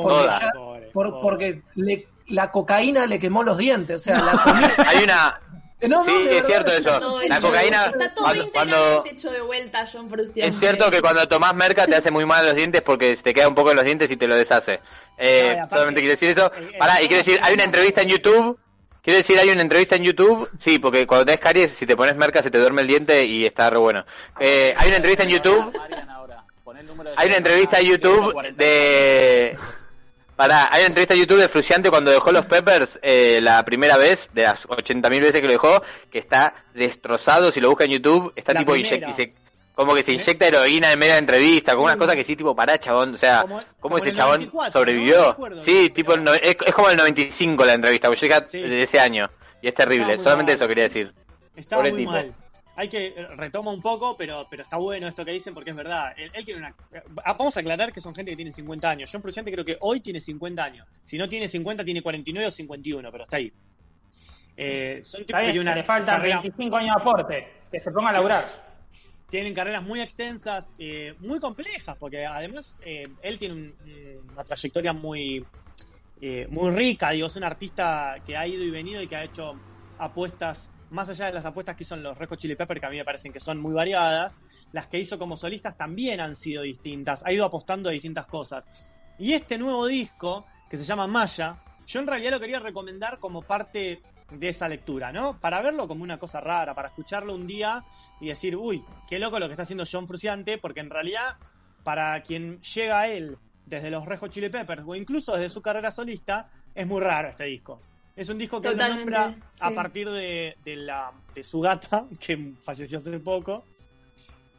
porque, 0.00 0.08
muy 0.16 0.24
Toda. 0.24 0.30
mal, 0.30 0.40
ya- 0.40 0.50
pobre, 0.54 0.90
por- 0.92 1.10
pobre. 1.10 1.22
porque 1.22 1.62
le- 1.74 2.08
la 2.28 2.50
cocaína 2.50 3.06
le 3.06 3.18
quemó 3.18 3.42
los 3.42 3.58
dientes. 3.58 3.96
O 3.96 4.00
sea, 4.00 4.18
la 4.20 4.32
comida. 4.44 4.74
Hay 4.86 5.04
una, 5.04 5.40
No, 5.82 5.88
no, 5.88 6.04
sí, 6.04 6.12
es 6.30 6.46
cierto 6.46 6.72
eso, 6.72 7.20
la 7.28 7.36
hecho- 7.36 7.46
cocaína, 7.48 7.86
Está 7.86 8.14
todo 8.14 8.26
cuando, 8.52 9.04
hecho 9.04 9.30
de 9.32 9.40
vuelta, 9.40 9.84
John 9.92 10.08
Fruciante. 10.08 10.46
Es 10.54 10.58
cierto 10.60 10.90
que 10.90 11.00
cuando 11.02 11.26
tomás 11.28 11.54
merca 11.56 11.86
te 11.86 11.96
hace 11.96 12.10
muy 12.12 12.24
mal 12.24 12.46
los 12.46 12.54
dientes 12.54 12.80
porque 12.82 13.16
se 13.16 13.22
te 13.24 13.34
queda 13.34 13.48
un 13.48 13.54
poco 13.56 13.70
en 13.70 13.76
los 13.76 13.84
dientes 13.84 14.08
y 14.10 14.16
te 14.16 14.28
lo 14.28 14.36
deshace. 14.36 14.80
Eh, 15.18 15.58
solamente 15.68 16.00
quiero 16.00 16.12
decir 16.14 16.30
eso. 16.30 16.52
el- 16.54 16.64
el- 16.68 16.78
Pará, 16.78 17.02
y 17.02 17.08
quiero 17.08 17.24
decir, 17.24 17.40
hay 17.42 17.54
una 17.54 17.64
entrevista 17.64 18.00
en 18.02 18.08
YouTube. 18.08 18.58
Quiero 19.02 19.16
decir, 19.18 19.36
hay 19.40 19.50
una 19.50 19.62
entrevista 19.62 19.96
en 19.96 20.04
YouTube. 20.04 20.48
Sí, 20.60 20.78
porque 20.78 21.04
cuando 21.08 21.26
tenés 21.26 21.40
caries, 21.40 21.72
si 21.72 21.84
te 21.86 21.96
pones 21.96 22.14
merca 22.14 22.40
se 22.40 22.52
te 22.52 22.58
duerme 22.58 22.82
el 22.82 22.86
diente 22.86 23.24
y 23.24 23.44
está 23.44 23.68
re 23.68 23.78
bueno. 23.78 24.04
Eh, 24.38 24.72
hay 24.76 24.86
una 24.86 24.96
entrevista 24.98 25.24
en 25.24 25.30
YouTube. 25.30 25.76
Hay 27.16 27.26
una 27.26 27.36
entrevista 27.36 27.80
en 27.80 27.86
YouTube 27.86 28.54
de... 28.54 29.58
Pará, 30.36 30.68
hay 30.72 30.80
una 30.80 30.86
entrevista 30.88 31.14
en 31.14 31.20
YouTube 31.20 31.40
de 31.40 31.48
Fruciante 31.48 31.90
cuando 31.90 32.10
dejó 32.10 32.32
los 32.32 32.46
Peppers 32.46 32.98
eh, 33.02 33.38
la 33.42 33.64
primera 33.64 33.96
vez, 33.96 34.28
de 34.32 34.42
las 34.44 34.66
80.000 34.66 35.20
veces 35.20 35.40
que 35.40 35.46
lo 35.46 35.52
dejó, 35.52 35.82
que 36.10 36.18
está 36.18 36.54
destrozado, 36.74 37.52
si 37.52 37.60
lo 37.60 37.68
busca 37.68 37.84
en 37.84 37.92
YouTube, 37.92 38.32
está 38.34 38.52
La 38.54 38.60
tipo 38.60 38.74
se- 38.74 39.34
como 39.74 39.94
que 39.94 40.02
se 40.02 40.12
inyecta 40.12 40.46
heroína 40.46 40.92
en 40.92 40.98
medio 40.98 41.12
de 41.14 41.18
entrevista, 41.18 41.74
con 41.74 41.84
unas 41.84 41.96
cosas 41.96 42.14
que 42.16 42.24
sí, 42.24 42.34
tipo, 42.36 42.54
pará, 42.56 42.78
chabón, 42.78 43.14
o 43.14 43.16
sea, 43.18 43.42
Como- 43.42 43.56
¿cómo 43.58 43.66
como 43.80 43.98
ese 43.98 44.12
chabón 44.12 44.40
94, 44.40 44.66
¿no? 44.66 44.72
sobrevivió? 44.72 45.36
No 45.38 45.62
sí, 45.62 45.90
tipo, 45.90 46.16
no- 46.16 46.34
es, 46.34 46.56
es 46.64 46.74
como 46.74 46.90
el 46.90 46.96
95 46.96 47.64
la 47.64 47.74
entrevista, 47.74 48.08
porque 48.08 48.20
llega 48.20 48.44
Sí. 48.44 48.60
de 48.60 48.82
ese 48.82 49.00
año, 49.00 49.30
y 49.60 49.68
es 49.68 49.74
terrible, 49.74 50.18
solamente 50.18 50.52
mal. 50.52 50.56
eso 50.56 50.68
quería 50.68 50.84
decir. 50.84 51.12
Estaba 51.56 51.80
Pobre 51.82 51.92
muy 51.92 52.00
tipo. 52.00 52.12
mal. 52.12 52.34
Hay 52.74 52.88
que 52.88 53.08
eh, 53.08 53.26
retoma 53.36 53.70
un 53.72 53.82
poco, 53.82 54.16
pero 54.16 54.46
pero 54.50 54.62
está 54.62 54.78
bueno 54.78 55.06
esto 55.06 55.24
que 55.24 55.32
dicen 55.32 55.52
porque 55.54 55.70
es 55.70 55.76
verdad. 55.76 56.12
Él, 56.16 56.30
él 56.34 56.44
tiene 56.44 56.60
una. 56.60 56.76
ah, 57.24 57.34
Vamos 57.38 57.56
a 57.56 57.60
aclarar 57.60 57.92
que 57.92 58.00
son 58.00 58.14
gente 58.14 58.30
que 58.32 58.36
tiene 58.36 58.52
50 58.52 58.88
años. 58.90 59.10
John 59.12 59.20
Frusciante 59.22 59.52
creo 59.52 59.64
que 59.64 59.76
hoy 59.80 60.00
tiene 60.00 60.20
50 60.20 60.64
años. 60.64 60.86
Si 61.04 61.18
no 61.18 61.28
tiene 61.28 61.48
50, 61.48 61.84
tiene 61.84 62.02
49 62.02 62.46
o 62.48 62.50
51, 62.50 63.12
pero 63.12 63.24
está 63.24 63.36
ahí. 63.36 63.52
Eh, 64.56 65.00
son 65.02 65.24
tipos 65.24 65.40
que 65.42 65.60
una 65.60 65.74
le 65.74 65.82
faltan 65.84 66.16
carrera- 66.16 66.40
25 66.42 66.76
años 66.76 66.96
de 66.96 67.00
aporte. 67.00 67.46
Que 67.70 67.80
se 67.80 67.90
ponga 67.90 68.10
a 68.10 68.12
laburar. 68.14 68.44
tienen 69.28 69.54
carreras 69.54 69.82
muy 69.82 69.98
extensas, 70.02 70.74
eh, 70.78 71.14
muy 71.20 71.40
complejas, 71.40 71.96
porque 71.98 72.26
además 72.26 72.76
eh, 72.84 73.08
él 73.22 73.38
tiene 73.38 73.54
un- 73.54 74.30
una 74.32 74.44
trayectoria 74.44 74.92
muy, 74.92 75.46
eh, 76.20 76.46
muy 76.50 76.70
rica, 76.70 77.10
digo, 77.12 77.28
es 77.28 77.36
un 77.36 77.44
artista 77.44 78.22
que 78.26 78.36
ha 78.36 78.46
ido 78.46 78.62
y 78.62 78.70
venido 78.70 79.00
y 79.02 79.08
que 79.08 79.16
ha 79.16 79.24
hecho 79.24 79.62
apuestas, 79.96 80.70
más 80.92 81.08
allá 81.08 81.26
de 81.26 81.32
las 81.32 81.44
apuestas 81.44 81.74
que 81.74 81.84
hizo 81.84 81.94
en 81.94 82.02
los 82.02 82.16
Red 82.16 82.28
Hot 82.28 82.38
Chili 82.38 82.54
Peppers, 82.54 82.80
que 82.80 82.86
a 82.86 82.90
mí 82.90 82.96
me 82.98 83.04
parecen 83.04 83.32
que 83.32 83.40
son 83.40 83.58
muy 83.58 83.72
variadas, 83.72 84.38
las 84.72 84.86
que 84.86 84.98
hizo 84.98 85.18
como 85.18 85.36
solistas 85.36 85.76
también 85.76 86.20
han 86.20 86.34
sido 86.34 86.62
distintas, 86.62 87.24
ha 87.24 87.32
ido 87.32 87.44
apostando 87.44 87.88
a 87.88 87.92
distintas 87.92 88.26
cosas. 88.26 88.68
Y 89.18 89.32
este 89.32 89.58
nuevo 89.58 89.86
disco, 89.86 90.46
que 90.68 90.76
se 90.76 90.84
llama 90.84 91.06
Maya, 91.06 91.62
yo 91.86 92.00
en 92.00 92.06
realidad 92.06 92.32
lo 92.32 92.40
quería 92.40 92.60
recomendar 92.60 93.18
como 93.18 93.42
parte 93.42 94.02
de 94.30 94.48
esa 94.48 94.68
lectura, 94.68 95.12
¿no? 95.12 95.38
Para 95.40 95.62
verlo 95.62 95.88
como 95.88 96.04
una 96.04 96.18
cosa 96.18 96.40
rara, 96.40 96.74
para 96.74 96.88
escucharlo 96.88 97.34
un 97.34 97.46
día 97.46 97.84
y 98.20 98.28
decir, 98.28 98.56
uy, 98.56 98.84
qué 99.08 99.18
loco 99.18 99.38
lo 99.38 99.46
que 99.46 99.52
está 99.52 99.62
haciendo 99.62 99.84
John 99.90 100.06
Fruciante, 100.06 100.58
porque 100.58 100.80
en 100.80 100.90
realidad, 100.90 101.36
para 101.84 102.22
quien 102.22 102.60
llega 102.60 103.00
a 103.00 103.08
él 103.08 103.38
desde 103.66 103.90
los 103.90 104.04
Red 104.06 104.18
Hot 104.18 104.30
Chili 104.30 104.48
Peppers 104.48 104.82
o 104.86 104.94
incluso 104.94 105.34
desde 105.34 105.50
su 105.50 105.62
carrera 105.62 105.90
solista, 105.90 106.50
es 106.74 106.86
muy 106.86 107.00
raro 107.00 107.28
este 107.28 107.44
disco. 107.44 107.80
Es 108.16 108.28
un 108.28 108.38
disco 108.38 108.60
que 108.60 108.68
él 108.68 108.76
lo 108.76 108.88
nombra 108.88 109.34
a 109.60 109.70
partir 109.70 110.08
de, 110.10 110.56
de 110.64 110.76
la, 110.76 111.12
de 111.34 111.42
su 111.42 111.60
gata, 111.60 112.04
que 112.20 112.52
falleció 112.62 112.98
hace 112.98 113.18
poco. 113.18 113.64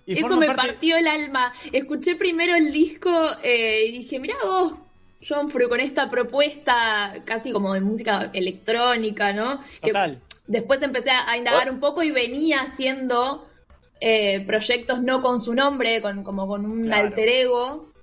Y 0.05 0.17
Eso 0.17 0.35
me 0.37 0.47
parte- 0.47 0.67
partió 0.69 0.97
el 0.97 1.07
alma. 1.07 1.53
Escuché 1.71 2.15
primero 2.15 2.55
el 2.55 2.71
disco 2.71 3.09
eh, 3.43 3.85
y 3.87 3.91
dije, 3.99 4.19
mirá 4.19 4.35
vos, 4.43 4.73
John 5.25 5.49
Fru, 5.49 5.69
con 5.69 5.79
esta 5.79 6.09
propuesta 6.09 7.21
casi 7.25 7.51
como 7.51 7.73
de 7.73 7.79
música 7.81 8.29
electrónica, 8.33 9.31
¿no? 9.33 9.61
Que 9.81 9.87
Total. 9.91 10.19
después 10.47 10.81
empecé 10.81 11.11
a 11.11 11.37
indagar 11.37 11.71
un 11.71 11.79
poco 11.79 12.03
y 12.03 12.11
venía 12.11 12.61
haciendo 12.61 13.47
eh, 14.01 14.43
proyectos 14.45 15.01
no 15.01 15.21
con 15.21 15.39
su 15.39 15.53
nombre, 15.53 16.01
con, 16.01 16.23
como 16.23 16.47
con 16.47 16.65
un 16.65 16.83
Claro. 16.85 17.07
alter 17.07 17.29
ego. 17.29 17.93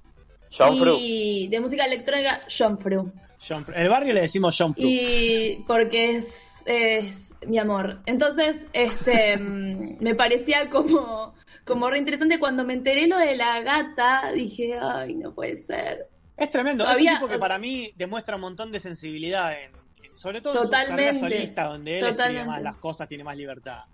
John 0.56 0.78
Fru. 0.78 0.96
y 0.98 1.48
de 1.48 1.60
música 1.60 1.84
electrónica, 1.84 2.40
John 2.56 2.78
Fru. 2.78 3.12
John 3.46 3.64
el 3.74 3.88
barrio 3.88 4.12
le 4.12 4.20
decimos 4.22 4.55
John 4.59 4.74
Fru. 4.74 4.85
Y 4.87 5.64
porque 5.66 6.16
es, 6.16 6.62
es 6.66 7.35
mi 7.46 7.59
amor. 7.59 8.00
Entonces, 8.07 8.57
este 8.72 9.37
mm, 9.38 9.96
me 10.00 10.14
parecía 10.14 10.68
como, 10.70 11.35
como 11.64 11.88
re 11.90 11.98
interesante 11.98 12.38
cuando 12.38 12.64
me 12.64 12.74
enteré 12.74 13.07
lo 13.07 13.16
de 13.18 13.37
la 13.37 13.61
gata, 13.62 14.33
dije, 14.33 14.79
ay, 14.81 15.14
no 15.14 15.33
puede 15.35 15.57
ser. 15.57 16.09
Es 16.37 16.50
tremendo, 16.50 16.85
Todavía- 16.85 17.12
es 17.12 17.16
un 17.16 17.22
tipo 17.29 17.33
que 17.33 17.38
para 17.38 17.59
mí 17.59 17.92
demuestra 17.96 18.37
un 18.37 18.42
montón 18.42 18.70
de 18.72 18.81
sensibilidad, 18.81 19.53
en, 19.55 19.70
en- 20.05 20.18
sobre 20.18 20.40
todo 20.40 20.55
en 20.55 20.59
su 20.61 20.64
Totalmente, 20.66 21.05
carrera 21.05 21.20
solista, 21.37 21.64
donde 21.64 21.98
él 22.00 22.07
totalmente. 22.09 22.46
más 22.46 22.62
las 22.62 22.76
cosas, 22.76 23.09
tiene 23.09 23.24
más 23.24 23.37
libertad. 23.37 23.85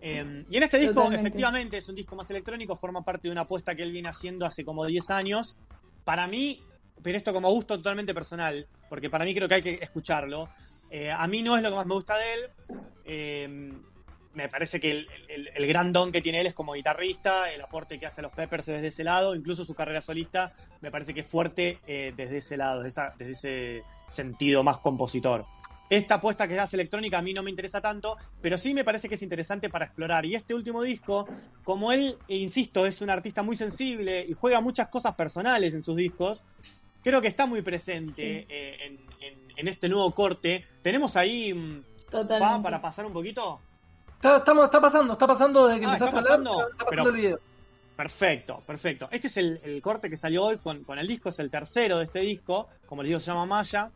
Eh, 0.00 0.44
y 0.50 0.56
en 0.56 0.62
este 0.62 0.78
disco, 0.78 0.94
Totalmente. 0.94 1.28
efectivamente, 1.28 1.76
es 1.78 1.88
un 1.88 1.94
disco 1.94 2.14
más 2.14 2.28
electrónico, 2.30 2.76
forma 2.76 3.02
parte 3.02 3.28
de 3.28 3.32
una 3.32 3.42
apuesta 3.42 3.74
que 3.74 3.82
él 3.82 3.90
viene 3.92 4.08
haciendo 4.08 4.44
hace 4.44 4.64
como 4.64 4.84
10 4.84 5.10
años. 5.10 5.56
Para 6.04 6.26
mí, 6.26 6.60
pero 7.02 7.16
esto 7.16 7.32
como 7.32 7.50
gusto 7.50 7.76
totalmente 7.76 8.14
personal, 8.14 8.66
porque 8.88 9.10
para 9.10 9.24
mí 9.24 9.34
creo 9.34 9.48
que 9.48 9.54
hay 9.54 9.62
que 9.62 9.78
escucharlo. 9.80 10.48
eh, 10.90 11.10
a 11.10 11.26
mí 11.26 11.42
no 11.42 11.56
es 11.56 11.62
lo 11.62 11.70
que 11.70 11.76
más 11.76 11.86
me 11.86 11.94
gusta 11.94 12.16
de 12.18 12.34
él. 12.34 12.50
eh, 13.04 13.72
me 14.34 14.48
parece 14.48 14.80
que 14.80 15.06
el, 15.28 15.66
gran 15.66 15.92
don 15.92 16.12
que 16.12 16.20
tiene 16.20 16.40
él 16.40 16.46
es 16.46 16.54
como 16.54 16.74
guitarrista, 16.74 17.52
el 17.52 17.60
aporte 17.60 17.98
que 17.98 18.06
hace 18.06 18.20
a 18.20 18.22
los 18.22 18.32
Peppers 18.32 18.68
es 18.68 18.74
desde 18.74 18.88
ese 18.88 19.04
lado, 19.04 19.34
incluso 19.34 19.64
su 19.64 19.74
carrera 19.74 20.00
solista 20.00 20.52
me 20.80 20.90
parece 20.90 21.14
que 21.14 21.20
es 21.20 21.26
fuerte 21.26 21.80
eh, 21.86 22.12
desde 22.16 22.38
ese 22.38 22.56
lado, 22.56 22.82
desde, 22.82 23.02
desde 23.16 23.32
ese 23.32 23.82
sentido 24.08 24.62
más 24.62 24.78
compositor. 24.78 25.46
Esta 25.90 26.16
apuesta 26.16 26.48
que 26.48 26.58
hace 26.58 26.76
electrónica 26.76 27.18
a 27.18 27.22
mí 27.22 27.34
no 27.34 27.42
me 27.42 27.50
interesa 27.50 27.80
tanto, 27.80 28.16
pero 28.40 28.56
sí 28.56 28.74
me 28.74 28.84
parece 28.84 29.08
que 29.08 29.16
es 29.16 29.22
interesante 29.22 29.68
para 29.68 29.84
explorar. 29.84 30.24
Y 30.24 30.34
este 30.34 30.54
último 30.54 30.82
disco, 30.82 31.28
como 31.62 31.92
él, 31.92 32.16
insisto, 32.26 32.86
es 32.86 33.00
un 33.02 33.10
artista 33.10 33.42
muy 33.42 33.56
sensible 33.56 34.24
y 34.26 34.32
juega 34.32 34.60
muchas 34.60 34.88
cosas 34.88 35.14
personales 35.14 35.74
en 35.74 35.82
sus 35.82 35.96
discos, 35.96 36.44
creo 37.04 37.20
que 37.22 37.28
está 37.28 37.46
muy 37.46 37.62
presente 37.62 38.12
Sí. 38.14 38.46
eh, 38.48 38.76
en, 38.86 38.98
en- 39.20 39.44
en 39.56 39.68
este 39.68 39.88
nuevo 39.88 40.10
corte. 40.12 40.66
Tenemos 40.82 41.16
ahí, 41.16 41.54
mm, 41.54 41.84
Totalmente. 42.10 42.54
¿va 42.56 42.62
para 42.62 42.80
pasar 42.82 43.06
un 43.06 43.12
poquito? 43.12 43.60
Está, 44.16 44.38
estamos, 44.38 44.64
está 44.64 44.80
pasando, 44.80 45.12
está 45.12 45.26
pasando 45.28 45.66
desde 45.68 45.80
que 45.80 45.86
Ah, 45.86 45.92
empezaste 45.94 46.16
¿está 46.18 46.30
a 46.32 46.34
hablar, 46.34 46.44
pasando? 46.52 46.70
está 46.72 46.84
pasando 46.84 47.02
Pero- 47.04 47.14
el 47.16 47.22
video. 47.22 47.38
Perfecto, 47.96 48.60
perfecto. 48.66 49.08
Este 49.12 49.28
es 49.28 49.36
el, 49.36 49.60
el 49.62 49.80
corte 49.80 50.10
que 50.10 50.16
salió 50.16 50.42
hoy 50.46 50.56
con, 50.58 50.82
con 50.82 50.98
el 50.98 51.06
disco, 51.06 51.28
es 51.28 51.38
el 51.38 51.48
tercero 51.48 51.98
de 51.98 52.04
este 52.04 52.18
disco, 52.20 52.68
como 52.86 53.02
les 53.02 53.10
digo, 53.10 53.20
se 53.20 53.26
llama 53.26 53.46
Maya. 53.46 53.90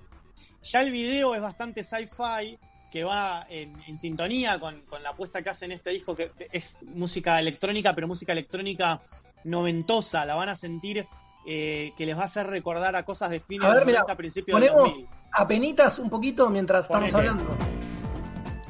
Ya 0.63 0.83
el 0.83 0.93
video 0.93 1.35
es 1.35 1.41
bastante 1.41 1.83
sci-fi, 1.83 2.57
que 2.93 3.03
va 3.03 3.45
en, 3.51 3.77
en 3.89 3.99
sintonía 3.99 4.61
con, 4.61 4.83
con 4.83 5.03
la 5.03 5.11
apuesta 5.11 5.43
que 5.43 5.51
hace 5.51 5.65
en 5.65 5.73
este 5.73 5.91
disco, 5.91 6.15
que 6.15 6.31
es 6.53 6.79
música 6.83 7.41
electrónica, 7.41 7.93
pero 7.93 8.07
música 8.07 8.31
electrónica 8.33 9.01
noventosa. 9.43 10.25
La 10.25 10.37
van 10.37 10.49
a 10.51 10.55
sentir 10.55 11.05
eh, 11.51 11.93
que 11.97 12.05
les 12.05 12.15
va 12.15 12.23
a 12.23 12.25
hacer 12.27 12.47
recordar 12.47 12.95
a 12.95 13.05
cosas 13.05 13.31
de 13.31 13.41
fines 13.41 13.67
A 13.67 13.73
ver, 13.73 13.87
de 13.87 13.93
90, 13.95 14.17
principios 14.17 14.61
del 14.61 14.69
ponemos 14.71 14.91
2000. 14.91 15.09
apenitas 15.33 15.99
un 15.99 16.11
poquito 16.11 16.51
mientras 16.51 16.85
estamos 16.85 17.15
hablando. 17.15 17.45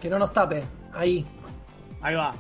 Que 0.01 0.09
no 0.09 0.17
nos 0.19 0.33
tape. 0.33 0.63
Ahí. 0.95 1.27
Ahí 2.01 2.15
va. 2.15 2.35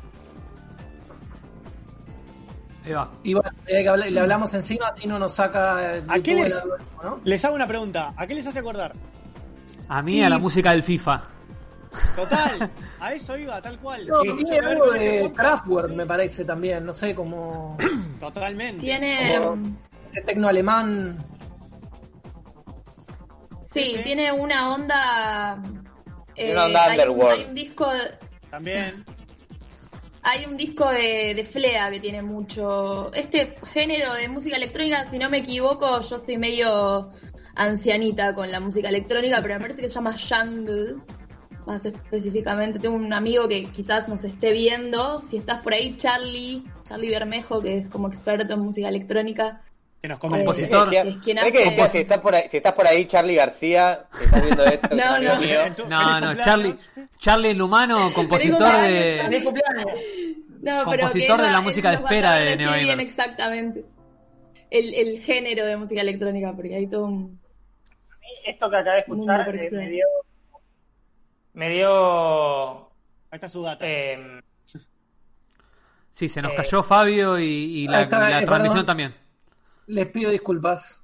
Ahí 2.84 2.92
va. 2.92 3.10
Y 3.22 3.34
bueno, 3.34 3.50
eh, 3.66 4.10
le 4.10 4.20
hablamos 4.20 4.54
encima, 4.54 4.86
así 4.88 5.06
no 5.08 5.18
nos 5.18 5.34
saca 5.34 5.96
el 5.96 6.04
¿A 6.08 6.20
qué 6.20 6.34
les- 6.36 6.64
¿no? 7.02 7.20
Les 7.24 7.44
hago 7.44 7.54
una 7.56 7.66
pregunta. 7.66 8.14
¿A 8.16 8.26
qué 8.26 8.34
les 8.34 8.46
hace 8.46 8.60
acordar? 8.60 8.94
A 9.88 10.02
mí, 10.02 10.22
a 10.22 10.28
la 10.30 10.38
música 10.38 10.70
del 10.70 10.82
FIFA. 10.82 11.22
Total, 12.14 12.70
a 13.00 13.12
eso 13.12 13.36
iba, 13.36 13.60
tal 13.60 13.78
cual. 13.78 14.06
No, 14.06 14.20
Tiene 14.20 14.34
mucho 14.34 14.44
tiene 14.46 14.60
que 14.60 14.66
ver 14.66 14.76
algo 14.76 14.86
con 14.86 14.98
de. 14.98 15.32
Kraftwerk, 15.34 15.88
Sí, 15.90 15.96
me 15.96 16.06
parece 16.06 16.44
también. 16.44 16.84
No 16.86 16.92
sé, 16.92 17.14
como 17.14 17.76
Totalmente. 18.20 18.80
Tiene. 18.80 19.38
Como- 19.42 19.76
ese 20.10 20.22
tecno 20.22 20.48
alemán. 20.48 21.18
Sí, 23.64 23.94
Sí. 23.96 24.00
tiene 24.02 24.32
una 24.32 24.74
onda. 24.74 25.62
Tiene 26.34 26.52
una 26.52 26.66
onda 26.66 26.84
hay, 26.84 26.88
un, 26.88 27.00
underworld. 27.00 27.40
hay 27.40 27.44
un 27.48 27.54
disco. 27.54 27.86
También. 28.50 29.04
Hay 30.20 30.44
un 30.44 30.58
disco 30.58 30.90
de, 30.90 31.32
de 31.34 31.44
Flea 31.44 31.90
que 31.90 32.00
tiene 32.00 32.20
mucho. 32.22 33.10
Este 33.14 33.56
género 33.72 34.12
de 34.14 34.28
música 34.28 34.56
electrónica, 34.56 35.08
si 35.08 35.18
no 35.18 35.30
me 35.30 35.38
equivoco, 35.38 36.00
yo 36.02 36.18
soy 36.18 36.36
medio 36.36 37.12
ancianita 37.54 38.34
con 38.34 38.50
la 38.50 38.60
música 38.60 38.90
electrónica, 38.90 39.40
pero 39.40 39.54
me 39.54 39.60
parece 39.60 39.80
que 39.80 39.88
se 39.88 39.94
llama 39.94 40.16
Jungle. 40.18 40.96
Más 41.66 41.84
específicamente, 41.84 42.78
tengo 42.78 42.96
un 42.96 43.12
amigo 43.12 43.48
que 43.48 43.70
quizás 43.70 44.06
nos 44.08 44.22
esté 44.24 44.52
viendo. 44.52 45.22
Si 45.22 45.38
estás 45.38 45.62
por 45.62 45.72
ahí, 45.72 45.96
Charlie, 45.96 46.64
Charlie 46.82 47.10
Bermejo, 47.10 47.62
que 47.62 47.78
es 47.78 47.88
como 47.88 48.08
experto 48.08 48.52
en 48.52 48.60
música 48.60 48.88
electrónica. 48.88 49.62
Que 50.00 50.06
nos 50.08 50.18
comente. 50.18 50.44
Compositor. 50.44 50.84
Decía- 50.84 51.02
Es 51.02 51.16
quien 51.18 51.36
¿sabés 51.38 51.52
que 51.52 51.58
hace- 51.58 51.70
decía, 51.70 51.88
si, 51.88 51.98
estás 51.98 52.18
por 52.18 52.34
ahí, 52.34 52.48
si 52.48 52.56
estás 52.58 52.72
por 52.72 52.86
ahí, 52.86 53.04
Charlie 53.06 53.34
García, 53.34 54.06
estás 54.22 54.42
viendo 54.42 54.64
esto, 54.64 54.88
No, 54.94 55.18
no. 55.20 55.40
mío. 55.40 55.58
Tu- 55.76 55.88
No, 55.88 56.20
no. 56.20 56.34
Charlie, 56.36 56.74
Charlie 57.18 57.50
el 57.50 57.62
humano, 57.62 58.10
compositor 58.14 58.80
de... 58.80 59.40
No, 60.60 60.84
Compositor 60.84 61.36
pero 61.36 61.46
de 61.46 61.52
la 61.52 61.60
música 61.60 61.90
de 61.90 61.96
espera 61.96 62.34
de 62.36 62.56
bien 62.56 63.00
exactamente. 63.00 63.84
El, 64.70 64.92
el 64.94 65.18
género 65.20 65.64
de 65.64 65.76
música 65.76 66.00
electrónica, 66.00 66.52
porque 66.54 66.74
hay 66.76 66.86
todo 66.88 67.04
un... 67.06 67.40
Esto 68.46 68.68
que 68.70 68.76
acabé 68.76 68.96
de 68.96 69.00
escuchar 69.00 69.48
eh, 69.54 69.68
me 69.72 69.88
dio. 69.88 70.06
Me 71.54 71.70
dio. 71.70 72.76
Ahí 73.30 73.34
está 73.34 73.48
su 73.48 73.62
data. 73.62 73.84
eh, 73.86 74.40
Sí, 76.12 76.28
se 76.28 76.42
nos 76.42 76.52
Eh, 76.52 76.56
cayó 76.56 76.82
Fabio 76.82 77.38
y, 77.38 77.44
y 77.44 77.88
la, 77.88 77.98
Ahí 77.98 78.04
está, 78.04 78.18
la 78.18 78.42
eh, 78.42 78.44
transmisión 78.44 78.74
perdón. 78.74 78.86
también. 78.86 79.14
Les 79.88 80.06
pido 80.06 80.30
disculpas. 80.30 81.00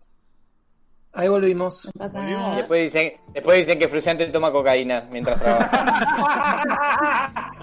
Ahí 1.13 1.29
volvimos. 1.29 1.85
No 1.87 1.93
pasa 1.97 2.19
Volvimos. 2.19 2.43
nada. 2.43 2.57
Después 2.57 2.93
dicen, 2.93 3.13
después 3.33 3.59
dicen 3.59 3.79
que 3.79 3.89
Fruciante 3.89 4.27
toma 4.27 4.51
cocaína 4.53 5.07
mientras 5.11 5.39
trabaja. 5.41 5.85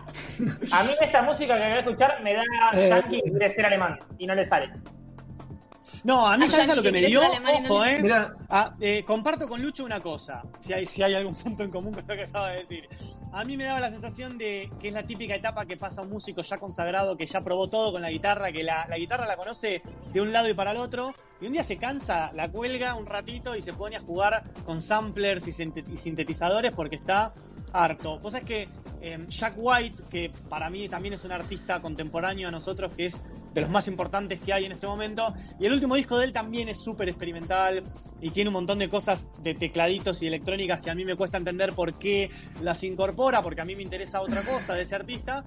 a 0.71 0.83
mí 0.83 0.89
esta 1.01 1.21
música 1.21 1.55
que 1.57 1.63
acabé 1.63 1.73
de 1.73 1.79
escuchar 1.79 2.23
me 2.23 2.33
da 2.33 2.43
Eh, 2.73 2.89
yankee 2.89 3.21
que 3.21 3.29
quiere 3.31 3.53
ser 3.53 3.65
alemán 3.65 3.99
y 4.17 4.25
no 4.25 4.35
le 4.35 4.45
sale. 4.45 4.71
No, 6.03 6.25
a 6.27 6.35
mí 6.37 6.45
Ah, 6.47 6.51
sabes 6.51 6.67
ya 6.67 6.73
a 6.73 6.75
lo 6.75 6.81
que 6.81 6.91
me 6.91 7.01
dio. 7.01 7.21
Ojo, 7.21 7.85
eh. 7.85 7.99
Mira, 8.01 8.33
Ah, 8.49 8.73
eh, 8.79 9.03
comparto 9.05 9.47
con 9.47 9.61
Lucho 9.61 9.85
una 9.85 9.99
cosa, 10.01 10.43
si 10.59 10.73
hay, 10.73 10.85
si 10.85 11.03
hay 11.03 11.13
algún 11.13 11.35
punto 11.35 11.63
en 11.63 11.71
común 11.71 11.93
con 11.93 12.03
lo 12.07 12.15
que 12.15 12.23
acaba 12.23 12.49
de 12.51 12.57
decir. 12.59 12.87
A 13.31 13.45
mí 13.45 13.55
me 13.55 13.63
daba 13.63 13.79
la 13.79 13.89
sensación 13.91 14.37
de 14.37 14.69
que 14.79 14.89
es 14.89 14.93
la 14.93 15.03
típica 15.05 15.35
etapa 15.35 15.65
que 15.65 15.77
pasa 15.77 16.01
un 16.01 16.09
músico 16.09 16.41
ya 16.41 16.57
consagrado, 16.57 17.15
que 17.15 17.25
ya 17.25 17.41
probó 17.41 17.69
todo 17.69 17.91
con 17.93 18.01
la 18.01 18.09
guitarra, 18.11 18.51
que 18.51 18.63
la, 18.63 18.85
la 18.87 18.97
guitarra 18.97 19.25
la 19.25 19.37
conoce 19.37 19.81
de 20.11 20.21
un 20.21 20.33
lado 20.33 20.49
y 20.49 20.53
para 20.53 20.71
el 20.71 20.77
otro, 20.77 21.13
y 21.39 21.45
un 21.45 21.53
día 21.53 21.63
se 21.63 21.77
cansa, 21.77 22.31
la 22.33 22.51
cuelga 22.51 22.95
un 22.95 23.05
ratito 23.05 23.55
y 23.55 23.61
se 23.61 23.73
pone 23.73 23.95
a 23.95 23.99
jugar 24.01 24.43
con 24.65 24.81
samplers 24.81 25.47
y 25.47 25.97
sintetizadores 25.97 26.71
porque 26.71 26.97
está 26.97 27.33
harto. 27.73 28.21
Cosa 28.21 28.39
es 28.39 28.43
que 28.43 28.67
eh, 29.01 29.25
Jack 29.27 29.55
White, 29.57 30.03
que 30.09 30.31
para 30.49 30.69
mí 30.69 30.87
también 30.87 31.13
es 31.13 31.23
un 31.23 31.31
artista 31.31 31.81
contemporáneo 31.81 32.47
a 32.47 32.51
nosotros, 32.51 32.91
que 32.95 33.07
es 33.07 33.23
de 33.53 33.61
los 33.61 33.69
más 33.69 33.87
importantes 33.87 34.39
que 34.39 34.53
hay 34.53 34.65
en 34.65 34.71
este 34.71 34.87
momento, 34.87 35.33
y 35.59 35.65
el 35.65 35.73
último 35.73 35.95
disco 35.95 36.17
de 36.17 36.25
él 36.25 36.33
también 36.33 36.69
es 36.69 36.77
súper 36.77 37.09
experimental 37.09 37.83
y 38.21 38.29
tiene 38.29 38.49
un 38.49 38.53
montón 38.53 38.79
de 38.79 38.87
cosas 38.87 39.29
de 39.39 39.55
tecladitos 39.55 40.21
y 40.21 40.27
electrónicas 40.27 40.79
que 40.81 40.89
a 40.89 40.95
mí 40.95 41.03
me 41.03 41.15
cuesta 41.15 41.37
entender 41.37 41.73
por 41.73 41.97
qué 41.97 42.29
las 42.61 42.83
incorpora, 42.83 43.41
porque 43.41 43.61
a 43.61 43.65
mí 43.65 43.75
me 43.75 43.83
interesa 43.83 44.21
otra 44.21 44.41
cosa 44.43 44.75
de 44.75 44.83
ese 44.83 44.95
artista. 44.95 45.43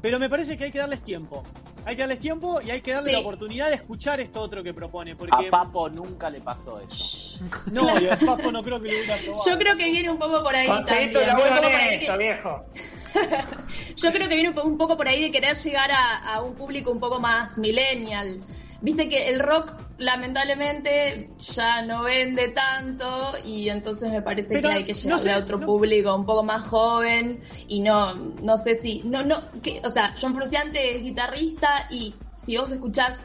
Pero 0.00 0.18
me 0.18 0.28
parece 0.28 0.56
que 0.56 0.64
hay 0.64 0.70
que 0.70 0.78
darles 0.78 1.02
tiempo. 1.02 1.42
Hay 1.84 1.96
que 1.96 2.02
darles 2.02 2.18
tiempo 2.20 2.60
y 2.60 2.70
hay 2.70 2.80
que 2.82 2.92
darle 2.92 3.10
Sí. 3.10 3.14
la 3.16 3.20
oportunidad 3.20 3.68
de 3.68 3.76
escuchar 3.76 4.20
esto 4.20 4.40
otro 4.40 4.62
que 4.62 4.74
propone. 4.74 5.12
A 5.12 5.16
Porque 5.16 5.48
Papo 5.50 5.88
nunca 5.88 6.28
le 6.30 6.40
pasó 6.40 6.78
eso. 6.80 7.40
no, 7.72 7.88
el 7.96 8.18
Papo 8.18 8.52
no 8.52 8.62
creo 8.62 8.80
que 8.80 8.88
lo 8.92 8.98
hubiera 8.98 9.16
probado. 9.16 9.44
Yo 9.46 9.58
creo 9.58 9.76
que 9.76 9.90
viene 9.90 10.10
un 10.10 10.18
poco 10.18 10.42
por 10.42 10.54
ahí 10.54 10.66
también. 10.66 11.12
Conseguiste 11.12 11.18
un 11.18 11.24
Viene 11.24 11.32
un 11.32 11.38
laburo 11.38 11.48
poco 11.56 11.62
por 11.62 11.80
ahí 11.80 11.86
honesto, 11.88 12.12
que- 12.12 12.24
viejo. 12.24 12.64
Yo 13.96 14.12
creo 14.12 14.28
que 14.28 14.34
viene 14.34 14.48
un 14.50 14.54
po- 14.54 14.62
un 14.62 14.78
poco 14.78 14.96
por 14.96 15.08
ahí 15.08 15.22
de 15.22 15.30
querer 15.32 15.56
llegar 15.56 15.90
a, 15.90 16.34
a 16.34 16.42
un 16.42 16.54
público 16.54 16.90
un 16.90 17.00
poco 17.00 17.18
más 17.20 17.56
millennial. 17.58 18.40
Viste 18.80 19.08
que 19.08 19.28
el 19.28 19.40
rock 19.40 19.72
lamentablemente 19.98 21.34
ya 21.38 21.82
no 21.82 22.04
vende 22.04 22.48
tanto 22.50 23.32
y 23.44 23.68
entonces 23.68 24.10
me 24.10 24.22
parece 24.22 24.54
Pero, 24.54 24.68
que 24.68 24.74
hay 24.74 24.84
que 24.84 24.94
no 25.08 25.18
sé, 25.18 25.32
a 25.32 25.38
otro 25.38 25.58
no- 25.58 25.66
público 25.66 26.14
un 26.14 26.24
poco 26.24 26.44
más 26.44 26.62
joven 26.66 27.42
y 27.66 27.80
no 27.80 28.14
no 28.14 28.58
sé 28.58 28.76
si 28.76 29.02
no 29.04 29.24
no 29.24 29.42
que, 29.60 29.80
o 29.84 29.90
sea 29.90 30.14
John 30.20 30.34
Fruciante 30.36 30.96
es 30.96 31.02
guitarrista 31.02 31.68
y 31.90 32.14
si 32.36 32.56
vos 32.56 32.70
escuchás 32.70 33.18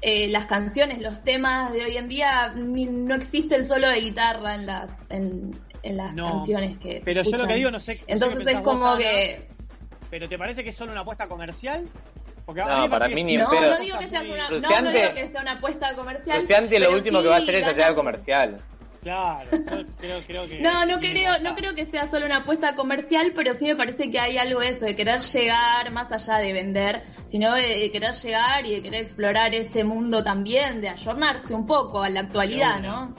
eh, 0.00 0.28
las 0.28 0.46
canciones 0.46 1.00
los 1.00 1.24
temas 1.24 1.72
de 1.72 1.84
hoy 1.84 1.96
en 1.96 2.08
día 2.08 2.52
ni- 2.54 2.86
no 2.86 3.14
existe 3.16 3.56
el 3.56 3.64
solo 3.64 3.88
de 3.88 4.00
guitarra 4.00 4.54
en 4.54 4.66
las 4.66 5.10
en, 5.10 5.66
en 5.82 5.96
las 5.96 6.14
No, 6.14 6.26
canciones 6.28 6.78
que 6.78 7.02
Pero 7.04 7.22
yo 7.22 7.36
lo 7.36 7.46
que 7.48 7.54
digo, 7.54 7.70
no 7.72 7.80
sé. 7.80 8.00
entonces 8.06 8.46
es 8.46 8.54
vos, 8.54 8.62
como 8.62 8.86
Ana, 8.86 8.98
que 8.98 9.56
Pero 10.10 10.28
¿te 10.28 10.38
parece 10.38 10.62
que 10.62 10.70
es 10.70 10.76
solo 10.76 10.92
una 10.92 11.00
apuesta 11.00 11.28
comercial? 11.28 11.88
Porque 12.54 12.70
No, 12.70 12.90
para 12.90 13.08
mí 13.08 13.24
ni 13.24 13.36
no, 13.36 13.48
pedo. 13.48 13.70
no 13.70 13.78
digo 13.78 13.98
que 13.98 14.06
una, 14.06 14.48
no, 14.48 14.80
no 14.82 14.90
digo 14.92 15.14
que 15.14 15.28
sea 15.28 15.40
una 15.40 15.52
apuesta 15.52 15.94
comercial. 15.94 16.38
Fruciante 16.38 16.78
lo 16.78 16.92
último 16.92 17.18
sí 17.18 17.22
que 17.24 17.28
va 17.30 17.36
a 17.36 17.38
hacer 17.38 17.54
es 17.54 17.66
hacer 17.66 17.82
algo 17.82 17.96
comercial. 17.96 18.60
Claro, 19.00 19.50
yo 19.50 19.84
creo, 19.98 20.20
creo 20.26 20.48
que. 20.48 20.60
No, 20.60 20.86
no 20.86 21.00
creo, 21.00 21.38
no 21.40 21.56
creo 21.56 21.74
que 21.74 21.86
sea 21.86 22.08
solo 22.08 22.26
una 22.26 22.36
apuesta 22.38 22.76
comercial, 22.76 23.32
pero 23.34 23.52
sí 23.54 23.64
me 23.66 23.74
parece 23.74 24.10
que 24.12 24.20
hay 24.20 24.38
algo 24.38 24.60
de 24.60 24.68
eso, 24.68 24.84
de 24.84 24.94
querer 24.94 25.20
llegar 25.22 25.90
más 25.90 26.12
allá 26.12 26.38
de 26.38 26.52
vender, 26.52 27.02
sino 27.26 27.52
de, 27.54 27.78
de 27.78 27.90
querer 27.90 28.14
llegar 28.14 28.64
y 28.64 28.76
de 28.76 28.82
querer 28.82 29.00
explorar 29.00 29.54
ese 29.54 29.82
mundo 29.82 30.22
también, 30.22 30.80
de 30.80 30.88
ayornarse 30.88 31.52
un 31.52 31.66
poco 31.66 32.02
a 32.02 32.10
la 32.10 32.20
actualidad. 32.20 32.78
¿no? 32.80 33.12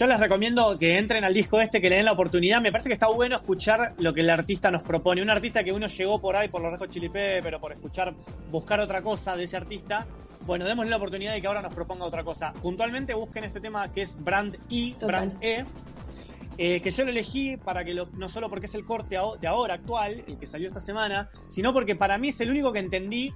Yo 0.00 0.06
les 0.06 0.18
recomiendo 0.18 0.78
que 0.78 0.96
entren 0.96 1.24
al 1.24 1.34
disco 1.34 1.60
este, 1.60 1.78
que 1.78 1.90
le 1.90 1.96
den 1.96 2.06
la 2.06 2.12
oportunidad. 2.12 2.62
Me 2.62 2.72
parece 2.72 2.88
que 2.88 2.94
está 2.94 3.08
bueno 3.08 3.36
escuchar 3.36 3.92
lo 3.98 4.14
que 4.14 4.22
el 4.22 4.30
artista 4.30 4.70
nos 4.70 4.82
propone. 4.82 5.20
Un 5.20 5.28
artista 5.28 5.62
que 5.62 5.74
uno 5.74 5.88
llegó 5.88 6.18
por 6.18 6.36
ahí 6.36 6.48
por 6.48 6.62
los 6.62 6.72
Rejos 6.72 6.88
Chili 6.88 7.10
pero 7.10 7.60
por 7.60 7.72
escuchar, 7.72 8.14
buscar 8.50 8.80
otra 8.80 9.02
cosa 9.02 9.36
de 9.36 9.44
ese 9.44 9.58
artista. 9.58 10.06
Bueno, 10.46 10.64
démosle 10.64 10.90
la 10.90 10.96
oportunidad 10.96 11.34
de 11.34 11.42
que 11.42 11.46
ahora 11.46 11.60
nos 11.60 11.76
proponga 11.76 12.06
otra 12.06 12.24
cosa. 12.24 12.54
Puntualmente 12.62 13.12
busquen 13.12 13.44
este 13.44 13.60
tema 13.60 13.92
que 13.92 14.00
es 14.00 14.16
Brand 14.18 14.56
E, 14.70 14.94
Total. 14.94 15.06
Brand 15.08 15.44
E. 15.44 15.66
eh, 16.56 16.80
que 16.80 16.90
yo 16.90 17.04
lo 17.04 17.10
elegí 17.10 17.58
para 17.58 17.84
que 17.84 17.92
lo, 17.92 18.06
no 18.14 18.30
solo 18.30 18.48
porque 18.48 18.64
es 18.64 18.74
el 18.74 18.86
corte 18.86 19.18
de 19.38 19.46
ahora 19.46 19.74
actual, 19.74 20.24
el 20.26 20.38
que 20.38 20.46
salió 20.46 20.66
esta 20.66 20.80
semana, 20.80 21.28
sino 21.50 21.74
porque 21.74 21.94
para 21.94 22.16
mí 22.16 22.28
es 22.28 22.40
el 22.40 22.48
único 22.48 22.72
que 22.72 22.78
entendí 22.78 23.34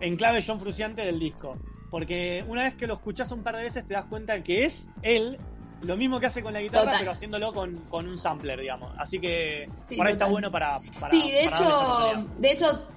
en 0.00 0.16
clave 0.16 0.44
John 0.46 0.60
Fruciante 0.60 1.06
del 1.06 1.18
disco. 1.18 1.56
Porque 1.90 2.44
una 2.48 2.64
vez 2.64 2.74
que 2.74 2.86
lo 2.86 2.92
escuchás 2.92 3.32
un 3.32 3.42
par 3.42 3.56
de 3.56 3.62
veces 3.62 3.86
te 3.86 3.94
das 3.94 4.04
cuenta 4.04 4.42
que 4.42 4.66
es 4.66 4.90
él 5.00 5.38
lo 5.82 5.96
mismo 5.96 6.18
que 6.20 6.26
hace 6.26 6.42
con 6.42 6.52
la 6.52 6.60
guitarra, 6.60 6.84
Total. 6.84 6.98
pero 7.00 7.10
haciéndolo 7.12 7.52
con, 7.52 7.76
con 7.88 8.06
un 8.08 8.18
sampler, 8.18 8.60
digamos. 8.60 8.92
Así 8.98 9.18
que 9.20 9.68
Sí, 9.88 9.96
por 9.96 10.06
ahí 10.06 10.12
está 10.12 10.26
bueno 10.26 10.50
para, 10.50 10.78
para 11.00 11.10
sí, 11.10 11.30
de 11.30 11.50
para 11.50 11.56
hecho, 11.56 12.28
de 12.38 12.50
hecho, 12.52 12.88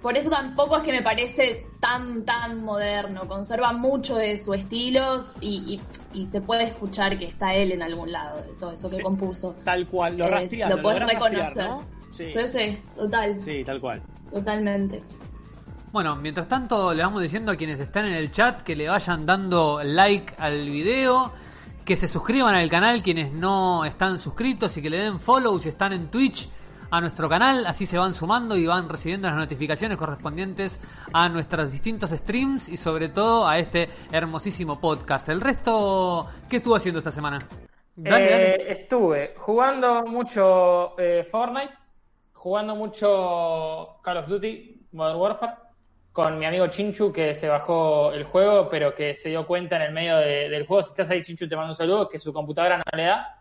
por 0.00 0.16
eso 0.16 0.30
tampoco 0.30 0.76
es 0.76 0.82
que 0.82 0.92
me 0.92 1.02
parece 1.02 1.66
tan, 1.80 2.24
tan 2.24 2.62
moderno. 2.62 3.26
Conserva 3.28 3.72
mucho 3.72 4.16
de 4.16 4.38
su 4.38 4.54
estilo 4.54 5.22
y, 5.40 5.82
y, 6.12 6.20
y 6.20 6.26
se 6.26 6.40
puede 6.40 6.64
escuchar 6.64 7.18
que 7.18 7.26
está 7.26 7.54
él 7.54 7.72
en 7.72 7.82
algún 7.82 8.12
lado 8.12 8.42
de 8.42 8.52
todo 8.54 8.72
eso 8.72 8.88
que 8.88 8.96
Sí. 8.96 9.02
compuso. 9.02 9.56
Tal 9.64 9.86
cual, 9.88 10.16
lo 10.16 10.26
Eh, 10.26 10.30
rastreás, 10.30 10.70
lo 10.70 10.76
rastrear, 10.76 11.08
reconocer. 11.08 11.66
¿no? 11.66 11.84
Sí. 12.10 12.24
Sí, 12.24 12.40
sí, 12.48 12.78
total, 12.94 13.40
Sí, 13.40 13.64
tal 13.64 13.80
cual. 13.80 14.02
totalmente. 14.30 15.02
Bueno, 15.90 16.16
mientras 16.16 16.46
tanto 16.48 16.92
le 16.92 17.02
vamos 17.02 17.22
diciendo 17.22 17.50
a 17.50 17.56
quienes 17.56 17.80
están 17.80 18.04
en 18.06 18.12
el 18.12 18.30
chat 18.30 18.60
que 18.62 18.76
le 18.76 18.88
vayan 18.88 19.24
dando 19.24 19.82
like 19.82 20.34
al 20.38 20.68
video, 20.68 21.32
que 21.88 21.96
se 21.96 22.06
suscriban 22.06 22.54
al 22.54 22.68
canal 22.68 23.02
quienes 23.02 23.32
no 23.32 23.82
están 23.86 24.18
suscritos 24.18 24.76
y 24.76 24.82
que 24.82 24.90
le 24.90 24.98
den 24.98 25.18
follow 25.18 25.58
si 25.58 25.70
están 25.70 25.94
en 25.94 26.10
Twitch. 26.10 26.46
a 26.90 27.00
nuestro 27.00 27.30
canal, 27.30 27.66
así 27.66 27.86
se 27.86 27.96
van 27.96 28.12
sumando 28.12 28.56
y 28.56 28.66
van 28.66 28.90
recibiendo 28.90 29.26
las 29.26 29.36
notificaciones 29.36 29.96
correspondientes 29.96 30.78
a 31.14 31.30
nuestros 31.30 31.72
distintos 31.72 32.10
streams 32.10 32.68
y 32.68 32.76
sobre 32.76 33.08
todo 33.08 33.46
a 33.46 33.58
este 33.58 33.88
hermosísimo 34.12 34.78
podcast. 34.78 35.30
El 35.30 35.40
resto, 35.40 36.28
¿qué 36.48 36.56
estuvo 36.58 36.76
haciendo 36.76 36.98
esta 36.98 37.10
semana? 37.10 37.38
Dale, 37.96 38.26
Eh, 38.26 38.30
dale. 38.30 38.72
Estuve 38.72 39.34
jugando 39.38 40.04
mucho 40.04 40.98
eh, 40.98 41.24
Fortnite, 41.24 41.72
jugando 42.32 42.74
mucho 42.74 43.98
Call 44.02 44.18
of 44.18 44.28
Duty, 44.28 44.88
Modern 44.92 45.18
Warfare, 45.18 45.54
con 46.12 46.38
mi 46.38 46.46
amigo 46.46 46.66
Chinchu 46.68 47.12
que 47.12 47.34
se 47.34 47.48
bajó 47.48 48.12
el 48.12 48.24
juego, 48.24 48.68
pero 48.68 48.94
que 48.94 49.14
se 49.14 49.28
dio 49.28 49.46
cuenta 49.46 49.76
en 49.76 49.82
el 49.82 49.92
medio 49.92 50.16
de- 50.16 50.48
del 50.48 50.66
juego. 50.66 50.82
Si 50.82 50.90
estás 50.90 51.10
ahí, 51.10 51.22
Chinchu, 51.22 51.48
te 51.48 51.54
mando 51.56 51.72
un 51.72 51.76
saludo, 51.76 52.08
que 52.08 52.18
su 52.18 52.32
computadora 52.32 52.78
no 52.78 52.84
le 52.96 53.04
da. 53.04 53.34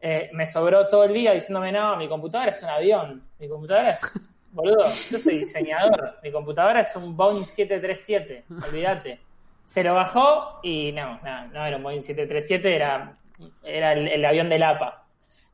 Eh, 0.00 0.30
me 0.32 0.46
sobró 0.46 0.88
todo 0.88 1.04
el 1.04 1.12
día 1.12 1.32
diciéndome, 1.32 1.72
no, 1.72 1.96
mi 1.96 2.08
computadora 2.08 2.50
es 2.50 2.62
un 2.62 2.68
avión, 2.68 3.22
mi 3.38 3.48
computadora 3.48 3.90
es... 3.90 4.00
Boludo, 4.52 4.84
yo 5.10 5.18
soy 5.18 5.38
diseñador, 5.40 6.16
mi 6.22 6.30
computadora 6.32 6.80
es 6.80 6.96
un 6.96 7.14
Boeing 7.14 7.44
737, 7.44 8.44
olvídate. 8.66 9.20
Se 9.66 9.82
lo 9.84 9.94
bajó 9.94 10.60
y 10.62 10.92
no, 10.92 11.20
no, 11.22 11.48
no 11.48 11.66
era 11.66 11.76
un 11.76 11.82
Boeing 11.82 12.00
737, 12.02 12.74
era, 12.74 13.18
era 13.62 13.92
el, 13.92 14.08
el 14.08 14.24
avión 14.24 14.48
del 14.48 14.62
APA. 14.62 15.04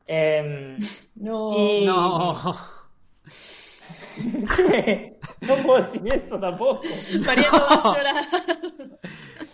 Em, 0.07 0.77
No. 1.15 1.53
y- 1.57 1.85
No. 1.85 2.55
no 5.47 5.55
puedo 5.57 5.81
decir 5.83 6.01
eso 6.13 6.39
tampoco. 6.39 6.81
Mariano 7.25 7.59
va 7.69 7.75
a 7.75 7.95
llorar. 7.95 8.25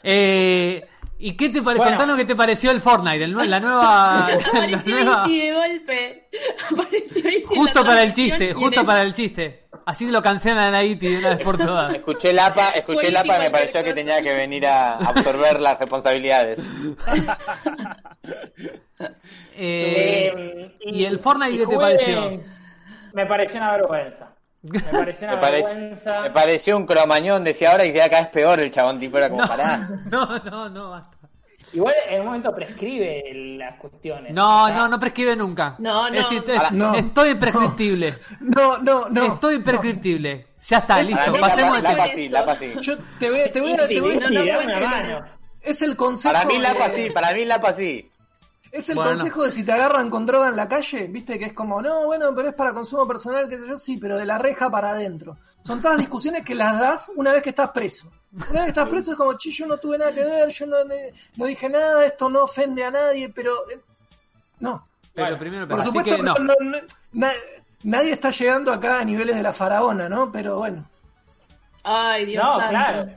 Eh, 0.03 0.87
¿Y 1.17 1.35
qué 1.35 1.49
te 1.49 1.61
pareció? 1.61 1.83
Bueno. 1.83 1.97
Contanos 1.97 2.17
qué 2.17 2.23
te 2.23 2.35
pareció 2.37 2.71
el 2.71 2.79
Fortnite, 2.79 3.21
el 3.25 3.33
la 3.35 3.59
nueva... 3.59 4.29
la 4.29 4.47
Apareció 4.47 4.95
nueva- 5.03 5.23
Iti 5.27 5.41
de 5.41 5.53
golpe. 5.53 6.29
Apareció 6.71 7.29
Iti 7.29 7.53
en 7.53 7.59
Justo 7.59 7.83
para 7.83 8.03
el 8.03 8.13
chiste, 8.13 8.53
justo 8.53 8.79
el- 8.79 8.85
para 8.85 9.01
el 9.01 9.13
chiste. 9.13 9.67
Así 9.85 10.05
lo 10.09 10.21
cancelan 10.21 10.73
a 10.73 10.83
Iti 10.85 11.09
de 11.09 11.17
una 11.17 11.29
vez 11.35 11.43
por 11.43 11.57
todas. 11.57 11.93
Escuché 11.93 12.29
el 12.29 12.39
APA, 12.39 12.69
escuché 12.69 13.07
el 13.09 13.17
APA 13.17 13.35
y 13.35 13.39
me 13.41 13.51
pareció 13.51 13.83
que 13.83 13.93
tenía 13.93 14.21
que 14.21 14.33
venir 14.33 14.65
a 14.65 14.95
absorber 14.95 15.59
las 15.59 15.77
responsabilidades. 15.79 16.59
Eh, 19.55 20.75
¿Y 20.81 21.03
el 21.05 21.19
Fortnite 21.19 21.51
qué 21.57 21.65
te 21.67 21.75
jugué- 21.75 21.77
pareció? 21.77 22.41
Me 23.13 23.25
pareció 23.25 23.59
una 23.59 23.71
vergüenza. 23.73 24.35
Me 24.63 24.79
pareció 24.81 25.27
una 25.27 25.37
Me, 25.37 25.41
parec- 25.41 25.65
vergüenza. 25.65 26.21
me 26.21 26.31
pareció 26.31 26.77
un 26.77 26.85
cromañón, 26.85 27.43
decía 27.43 27.71
ahora 27.71 27.85
y 27.85 27.87
decía 27.89 28.05
acá 28.05 28.19
es 28.19 28.27
peor 28.27 28.59
el 28.59 28.71
chabón, 28.71 28.99
tipo 28.99 29.17
era 29.17 29.29
como 29.29 29.47
pará. 29.47 29.87
No, 30.11 30.37
no, 30.39 30.69
no, 30.69 30.89
basta. 30.91 31.17
Igual 31.71 31.93
en 32.09 32.21
un 32.21 32.25
momento 32.25 32.53
prescribe 32.53 33.31
las 33.57 33.75
cuestiones. 33.75 34.33
No, 34.33 34.63
O 34.63 34.67
sea, 34.67 34.75
no, 34.75 34.87
no 34.87 34.99
prescribe 34.99 35.35
nunca. 35.35 35.75
No, 35.77 36.09
no. 36.09 36.19
Es 36.19 36.29
decir, 36.29 36.51
Ahora- 36.57 36.69
No. 36.71 36.95
estoy 36.95 37.35
prescriptible. 37.39 38.15
No, 38.39 38.77
no, 38.79 39.07
no. 39.09 39.33
estoy 39.33 39.59
prescriptible. 39.59 40.47
Ya 40.67 40.79
está, 40.79 41.01
listo. 41.01 41.31
mí 41.31 41.39
Pasemos 41.39 41.81
la, 41.81 41.93
la, 41.93 42.03
tema. 42.03 42.13
sí, 42.15 42.29
la 42.29 42.55
sí. 42.55 42.73
Yo 42.81 42.97
te 43.19 43.29
voy, 43.29 43.39
a- 43.41 43.51
te 43.51 43.61
voy 43.61 43.71
te 43.77 44.01
No, 44.29 44.43
no 45.19 45.39
es 45.61 45.81
el 45.81 45.95
consejo. 45.95 46.33
Para 46.33 46.45
mí 46.45 46.57
la 46.57 46.73
de- 46.73 46.95
sí, 46.95 47.09
para 47.13 47.33
mí 47.33 47.45
la 47.45 47.73
sí. 47.73 48.08
Es 48.71 48.89
el 48.89 48.95
Bueno. 48.95 49.11
consejo 49.11 49.43
de 49.43 49.51
si 49.51 49.63
te 49.63 49.71
agarran 49.71 50.09
con 50.09 50.25
droga 50.25 50.47
en 50.49 50.55
la 50.55 50.67
calle, 50.69 51.07
viste 51.07 51.39
que 51.39 51.45
es 51.45 51.53
como, 51.53 51.81
no, 51.81 52.05
bueno, 52.05 52.33
pero 52.35 52.49
es 52.49 52.53
para 52.53 52.73
consumo 52.73 53.07
personal, 53.07 53.49
qué 53.49 53.57
sé 53.57 53.67
yo, 53.67 53.77
sí, 53.77 53.97
pero 53.97 54.15
de 54.15 54.25
la 54.25 54.37
reja 54.37 54.69
para 54.69 54.91
adentro. 54.91 55.37
Son 55.63 55.81
todas 55.81 55.97
discusiones 55.97 56.43
que 56.45 56.53
las 56.55 56.79
das 56.79 57.11
una 57.15 57.33
vez 57.33 57.41
que 57.41 57.49
estás 57.49 57.71
preso. 57.71 58.11
Una 58.31 58.45
vez 58.51 58.63
que 58.65 58.69
estás 58.69 58.87
preso 58.89 59.11
es 59.11 59.17
como, 59.17 59.33
chi, 59.33 59.51
yo 59.51 59.65
no 59.65 59.77
tuve 59.77 59.97
nada 59.97 60.13
que 60.13 60.23
ver, 60.23 60.49
yo 60.49 60.65
no, 60.67 60.77
no 61.35 61.45
dije 61.45 61.67
nada, 61.69 62.05
esto 62.05 62.29
no 62.29 62.43
ofende 62.43 62.83
a 62.83 62.91
nadie, 62.91 63.29
pero... 63.29 63.53
eh, 63.71 63.79
no. 64.59 64.85
Pero 65.15 65.25
Bueno, 65.27 65.39
primero, 65.39 65.67
Por 65.67 65.79
así 65.79 65.87
supuesto, 65.87 66.15
que 66.15 66.21
no. 66.23 66.33
no, 66.35 66.53
no, 66.61 66.77
na- 67.13 67.31
nadie 67.83 68.11
está 68.11 68.29
llegando 68.29 68.71
acá 68.71 68.99
a 68.99 69.03
niveles 69.03 69.35
de 69.35 69.41
la 69.43 69.51
faraona, 69.51 70.07
¿no? 70.07 70.31
Pero 70.31 70.57
bueno. 70.57 70.87
Ay, 71.83 72.25
Dios 72.25 72.43
No, 72.43 72.59
santo. 72.59 72.69
claro. 72.69 73.09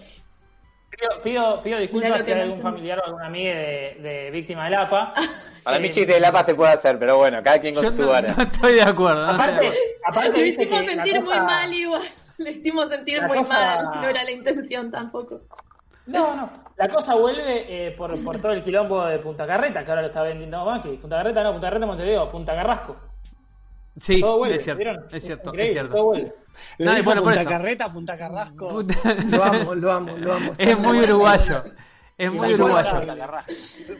Pido, 0.96 1.22
pido, 1.22 1.62
pido 1.62 1.78
disculpas 1.78 2.22
si 2.24 2.32
hay 2.32 2.40
algún 2.42 2.60
familiar 2.60 2.98
o 3.00 3.06
alguna 3.06 3.26
amiga 3.26 3.54
de, 3.54 3.96
de 4.02 4.30
víctima 4.30 4.64
del 4.66 4.74
APA. 4.74 5.14
Para 5.64 5.76
Eh, 5.78 5.80
mí 5.80 5.90
chiste 5.90 6.12
del 6.12 6.24
APA 6.24 6.44
se 6.44 6.54
puede 6.54 6.72
hacer, 6.72 6.98
pero 6.98 7.16
bueno, 7.16 7.42
cada 7.42 7.58
quien 7.60 7.74
con 7.74 7.84
Yo 7.84 7.92
su 7.92 8.02
no, 8.02 8.08
vara. 8.08 8.34
no 8.36 8.42
estoy 8.42 8.74
de 8.74 8.82
acuerdo. 8.82 9.26
no 9.26 9.32
Aparte, 9.32 9.54
acuerdo. 9.54 9.74
aparte 10.06 10.30
Lo 10.32 10.44
hicimos 10.46 10.84
sentir 10.84 11.14
muy 11.20 11.24
cosa- 11.30 11.42
mal 11.44 11.72
igual. 11.72 12.02
Lo 12.38 12.48
hicimos 12.50 12.88
sentir 12.90 13.18
La 13.20 13.28
muy 13.28 13.38
cosa- 13.38 13.54
mal. 13.54 14.00
No 14.02 14.08
era 14.08 14.22
la 14.24 14.30
intención 14.30 14.90
tampoco. 14.90 15.40
No, 16.06 16.36
no. 16.36 16.50
La 16.76 16.88
cosa 16.88 17.14
vuelve 17.14 17.64
eh, 17.86 17.90
por, 17.92 18.22
por 18.24 18.40
todo 18.40 18.52
el 18.52 18.62
quilombo 18.64 19.04
de 19.06 19.18
Punta 19.20 19.46
Carreta, 19.46 19.84
que 19.84 19.90
ahora 19.90 20.02
lo 20.02 20.08
está 20.08 20.22
vendiendo 20.22 20.64
Macri. 20.64 20.96
Punta 20.98 21.16
Carreta 21.16 21.42
no, 21.42 21.52
Punta 21.52 21.68
Carreta 21.68 21.86
Montevideo, 21.86 22.30
Punta 22.30 22.54
Carrasco. 22.54 22.96
Sí, 24.02 24.20
todo 24.20 24.38
vuelve, 24.38 24.56
es 24.56 24.64
cierto. 24.64 24.78
¿vieron? 24.78 25.04
Es 25.12 25.24
cierto, 25.24 25.52
es 25.54 25.72
cierto. 25.72 25.94
todo 25.94 26.04
vuelve. 26.04 26.32
Dale, 26.78 27.02
bueno, 27.02 27.22
Punta. 27.22 27.44
Carreta, 27.44 27.92
Punta 27.92 28.18
Carrasco. 28.18 28.82
Lo 29.30 29.42
amo, 29.44 29.74
lo 29.74 29.92
amo, 29.92 30.16
lo 30.18 30.32
amo. 30.34 30.52
Es 30.58 30.78
muy 30.78 30.98
uruguayo. 31.00 31.62
Es 32.18 32.30
muy 32.32 32.54
uruguayo. 32.54 32.90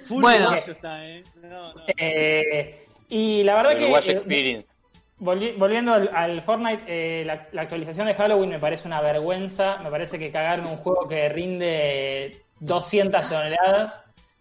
Full 0.08 0.20
Bueno. 0.20 0.46
uruguayo 0.48 0.72
está, 0.72 1.08
eh. 1.08 1.24
No, 1.42 1.72
no. 1.74 1.80
Eh, 1.96 2.86
y 3.08 3.42
la 3.44 3.54
verdad 3.54 3.76
que 3.76 3.84
Uruguay 3.84 4.02
eh, 4.06 4.10
Experience. 4.12 4.74
volvi- 5.20 5.56
volviendo 5.56 5.94
al, 5.94 6.10
al 6.14 6.42
Fortnite, 6.42 6.82
eh, 6.88 7.24
la, 7.24 7.46
la 7.52 7.62
actualización 7.62 8.06
de 8.08 8.14
Halloween 8.14 8.50
me 8.50 8.58
parece 8.58 8.86
una 8.88 9.00
vergüenza. 9.00 9.78
Me 9.78 9.90
parece 9.90 10.18
que 10.18 10.30
cagaron 10.32 10.66
un 10.66 10.76
juego 10.78 11.06
que 11.08 11.28
rinde 11.28 12.42
200 12.60 13.28
toneladas, 13.28 13.94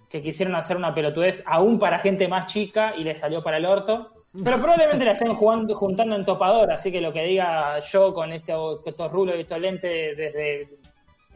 que 0.09 0.21
quisieron 0.21 0.55
hacer 0.55 0.75
una 0.75 0.93
pelotudez 0.93 1.43
aún 1.45 1.79
para 1.79 1.99
gente 1.99 2.27
más 2.27 2.51
chica 2.51 2.93
y 2.97 3.03
le 3.03 3.15
salió 3.15 3.41
para 3.43 3.57
el 3.57 3.65
orto. 3.65 4.13
Pero 4.33 4.57
probablemente 4.59 5.03
la 5.03 5.11
estén 5.13 5.33
jugando, 5.33 5.75
juntando 5.75 6.15
en 6.15 6.23
topador, 6.25 6.71
así 6.71 6.91
que 6.91 7.01
lo 7.01 7.11
que 7.11 7.23
diga 7.23 7.79
yo 7.79 8.13
con 8.13 8.31
este, 8.31 8.53
estos 8.85 9.11
rulos 9.11 9.35
y 9.37 9.41
estos 9.41 9.59
lentes 9.59 10.15
desde 10.15 10.69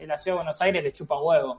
la 0.00 0.16
ciudad 0.16 0.36
de 0.36 0.42
Buenos 0.44 0.60
Aires 0.62 0.82
le 0.82 0.92
chupa 0.92 1.18
un 1.18 1.26
huevo. 1.26 1.58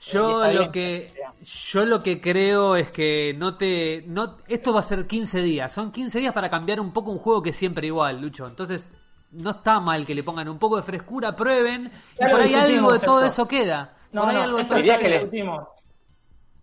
Yo 0.00 0.44
lo 0.52 0.70
que 0.70 1.10
yo 1.42 1.84
lo 1.86 2.02
que 2.02 2.20
creo 2.20 2.76
es 2.76 2.90
que 2.90 3.34
no 3.36 3.56
te 3.56 4.04
no 4.06 4.36
esto 4.46 4.72
va 4.72 4.80
a 4.80 4.82
ser 4.82 5.06
15 5.06 5.40
días, 5.40 5.72
son 5.72 5.90
15 5.90 6.18
días 6.20 6.34
para 6.34 6.50
cambiar 6.50 6.80
un 6.80 6.92
poco 6.92 7.10
un 7.10 7.18
juego 7.18 7.42
que 7.42 7.50
es 7.50 7.56
siempre 7.56 7.86
igual, 7.86 8.20
Lucho. 8.20 8.46
Entonces, 8.46 8.92
no 9.32 9.50
está 9.50 9.80
mal 9.80 10.04
que 10.04 10.14
le 10.14 10.22
pongan 10.22 10.48
un 10.48 10.58
poco 10.58 10.76
de 10.76 10.82
frescura, 10.82 11.34
prueben 11.34 11.90
Ya 12.20 12.28
y 12.28 12.30
por 12.30 12.40
ahí 12.42 12.54
algo 12.54 12.92
de 12.92 12.98
todo 13.00 13.24
eso 13.24 13.48
queda. 13.48 13.94
No, 14.12 14.22
por 14.22 14.30
ahí 14.30 14.36
no, 14.36 14.42
algo 14.42 14.58
de 14.58 14.64
todo 14.64 14.76
Diría 14.76 14.94
eso 14.94 15.02
que 15.02 15.08
le-. 15.08 15.60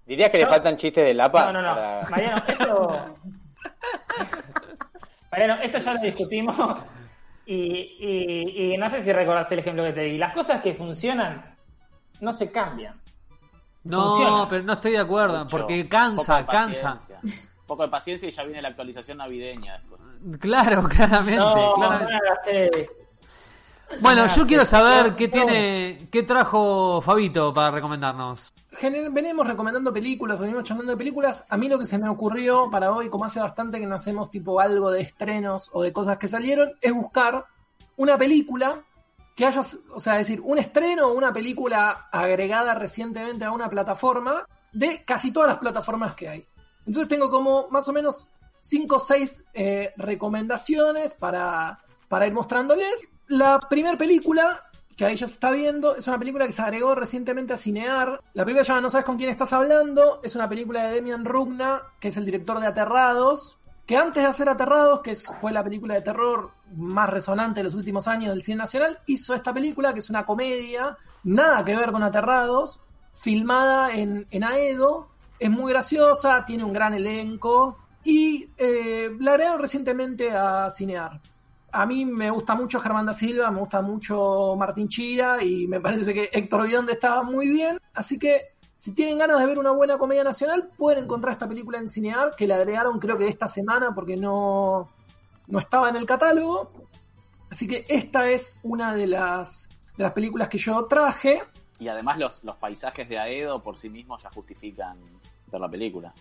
¿Dirías 0.06 0.30
que 0.30 0.38
le 0.38 0.48
faltan 0.48 0.78
chistes 0.78 1.04
del 1.04 1.20
APA? 1.20 1.52
No, 1.52 1.54
no, 1.54 1.62
no. 1.62 1.76
Para- 1.76 2.10
Mariano, 2.10 2.44
esto. 2.48 3.00
Mariano, 5.32 5.56
esto 5.62 5.78
ya 5.80 5.94
lo 5.94 6.00
discutimos. 6.02 6.56
Y, 7.46 7.56
y- 7.58 8.74
y 8.74 8.78
no 8.78 8.90
sé 8.90 9.04
si 9.04 9.12
recordás 9.12 9.52
el 9.52 9.60
ejemplo 9.60 9.84
que 9.84 9.92
te 9.94 10.02
di. 10.02 10.18
Las 10.18 10.34
cosas 10.34 10.62
que 10.62 10.74
funcionan 10.74 11.56
no 12.22 12.32
se 12.32 12.52
cambian. 12.52 13.02
No, 13.84 14.10
funciona. 14.10 14.48
pero 14.50 14.64
no 14.64 14.74
estoy 14.74 14.92
de 14.94 15.00
acuerdo, 15.00 15.40
Mucho. 15.44 15.58
porque 15.58 15.90
cansa, 15.90 16.38
de 16.38 16.46
cansa. 16.46 16.94
paciencia. 16.94 17.20
Un 17.62 17.68
poco 17.68 17.84
de 17.84 17.90
paciencia 17.90 18.30
y 18.30 18.32
ya 18.32 18.44
viene 18.44 18.62
la 18.62 18.70
actualización 18.70 19.18
navideña 19.18 19.78
después. 19.80 20.00
Claro, 20.40 20.84
claramente. 20.90 21.36
No, 21.36 21.74
claramente. 21.76 22.88
no. 22.98 23.03
Bueno, 24.02 24.28
yo 24.36 24.46
quiero 24.48 24.66
saber 24.66 25.12
No, 25.12 25.16
qué 25.16 25.28
tiene, 25.28 26.08
qué 26.12 26.24
trajo 26.24 27.02
Fabito 27.02 27.54
para 27.54 27.72
recomendarnos. 27.72 28.54
Gener- 28.72 29.12
venimos 29.14 29.46
recomendando 29.48 29.94
películas, 29.94 30.40
venimos 30.40 30.64
charlando 30.64 30.92
de 30.94 30.98
películas. 30.98 31.46
A 31.50 31.58
mí 31.58 31.70
lo 31.70 31.78
que 31.80 31.86
se 31.86 31.98
me 31.98 32.10
ocurrió 32.10 32.70
para 32.72 32.92
hoy, 32.92 33.10
como 33.10 33.26
hace 33.26 33.40
bastante 33.40 33.80
que 33.80 33.86
no 33.86 33.96
hacemos 33.96 34.32
tipo 34.32 34.60
algo 34.60 34.92
de 34.92 35.02
estrenos 35.02 35.70
o 35.74 35.84
de 35.84 35.94
cosas 35.94 36.18
que 36.18 36.28
salieron, 36.28 36.72
es 36.82 36.94
buscar 36.94 37.46
una 37.98 38.18
película 38.18 38.84
que 39.36 39.46
haya, 39.46 39.62
o 39.62 40.00
sea, 40.00 40.16
decir, 40.16 40.42
un 40.42 40.58
estreno 40.60 41.08
o 41.08 41.14
una 41.14 41.34
película 41.34 42.08
agregada 42.12 42.76
recientemente 42.76 43.46
a 43.46 43.52
una 43.52 43.70
plataforma 43.70 44.46
de 44.72 45.04
casi 45.06 45.32
todas 45.32 45.50
las 45.50 45.58
plataformas 45.60 46.16
que 46.16 46.30
hay. 46.30 46.48
Entonces 46.86 47.08
tengo 47.08 47.30
como 47.30 47.68
más 47.70 47.88
o 47.88 47.94
menos 47.94 48.30
5 48.62 48.96
o 48.96 49.00
6 49.00 49.46
recomendaciones 49.98 51.14
para, 51.14 51.80
para 52.14 52.28
ir 52.28 52.34
mostrándoles. 52.34 53.10
La 53.26 53.60
primera 53.60 53.98
película 53.98 54.62
que 54.96 55.04
ahí 55.04 55.16
ya 55.16 55.26
se 55.26 55.34
está 55.34 55.50
viendo, 55.50 55.96
es 55.96 56.08
una 56.08 56.20
película 56.20 56.46
que 56.46 56.52
se 56.52 56.62
agregó 56.62 56.94
recientemente 56.94 57.54
a 57.54 57.58
Cinear. 57.58 58.22
La 58.36 58.46
película 58.46 58.62
llama 58.62 58.82
No 58.82 58.92
sabes 58.92 59.04
con 59.04 59.18
quién 59.18 59.32
estás 59.32 59.52
hablando, 59.52 60.20
es 60.22 60.36
una 60.36 60.48
película 60.48 60.84
de 60.84 60.94
Demian 60.94 61.26
Rugna, 61.26 61.82
que 62.00 62.10
es 62.10 62.18
el 62.18 62.26
director 62.26 62.60
de 62.60 62.68
Aterrados, 62.68 63.58
que 63.88 63.98
antes 63.98 64.22
de 64.22 64.30
hacer 64.30 64.48
Aterrados, 64.48 65.02
que 65.02 65.16
fue 65.16 65.52
la 65.52 65.64
película 65.64 65.96
de 65.96 66.04
terror 66.04 66.52
más 66.76 67.10
resonante 67.10 67.62
de 67.62 67.64
los 67.64 67.74
últimos 67.74 68.08
años 68.08 68.30
del 68.30 68.44
cine 68.44 68.58
nacional, 68.58 69.00
hizo 69.08 69.34
esta 69.34 69.52
película 69.52 69.92
que 69.92 70.02
es 70.02 70.12
una 70.12 70.24
comedia, 70.24 70.96
nada 71.24 71.66
que 71.66 71.76
ver 71.76 71.92
con 71.92 72.04
Aterrados, 72.04 72.80
filmada 73.16 73.92
en, 73.92 74.28
en 74.30 74.44
Aedo, 74.44 75.08
es 75.40 75.50
muy 75.50 75.74
graciosa, 75.74 76.46
tiene 76.46 76.64
un 76.64 76.74
gran 76.74 76.94
elenco 76.94 77.80
y 78.04 78.48
eh, 78.60 79.10
la 79.20 79.32
agregaron 79.32 79.60
recientemente 79.60 80.30
a 80.30 80.70
Cinear. 80.70 81.20
A 81.76 81.88
mí 81.88 82.06
me 82.06 82.30
gusta 82.30 82.54
mucho 82.54 82.80
Germán 82.80 83.08
da 83.08 83.14
Silva, 83.16 83.50
me 83.50 83.60
gusta 83.60 83.82
mucho 83.82 84.56
Martín 84.56 84.88
Chira 84.88 85.44
y 85.44 85.68
me 85.68 85.82
parece 85.82 86.14
que 86.14 86.30
Héctor 86.32 86.68
Bionde 86.68 86.94
estaba 86.94 87.24
muy 87.24 87.48
bien. 87.48 87.80
Así 87.96 88.20
que 88.20 88.54
si 88.78 88.94
tienen 88.94 89.18
ganas 89.18 89.40
de 89.40 89.46
ver 89.48 89.58
una 89.58 89.72
buena 89.72 89.98
comedia 89.98 90.24
nacional, 90.24 90.70
pueden 90.78 91.06
encontrar 91.06 91.34
esta 91.34 91.48
película 91.48 91.80
en 91.80 91.90
Cinear, 91.90 92.36
que 92.36 92.46
la 92.46 92.58
agregaron 92.58 93.00
creo 93.00 93.18
que 93.18 93.28
esta 93.28 93.48
semana 93.48 93.94
porque 93.96 94.16
no, 94.16 94.88
no 95.48 95.60
estaba 95.60 95.90
en 95.90 95.96
el 95.96 96.06
catálogo. 96.06 96.72
Así 97.50 97.68
que 97.68 97.86
esta 97.90 98.30
es 98.30 98.60
una 98.62 98.94
de 98.94 99.08
las, 99.08 99.68
de 99.98 100.04
las 100.04 100.12
películas 100.14 100.50
que 100.50 100.60
yo 100.60 100.86
traje. 100.86 101.42
Y 101.80 101.88
además 101.88 102.20
los, 102.20 102.44
los 102.44 102.56
paisajes 102.58 103.10
de 103.10 103.18
Aedo 103.18 103.64
por 103.64 103.78
sí 103.80 103.90
mismos 103.90 104.22
ya 104.22 104.30
justifican 104.30 105.00
ver 105.52 105.60
la 105.60 105.70
película. 105.70 106.14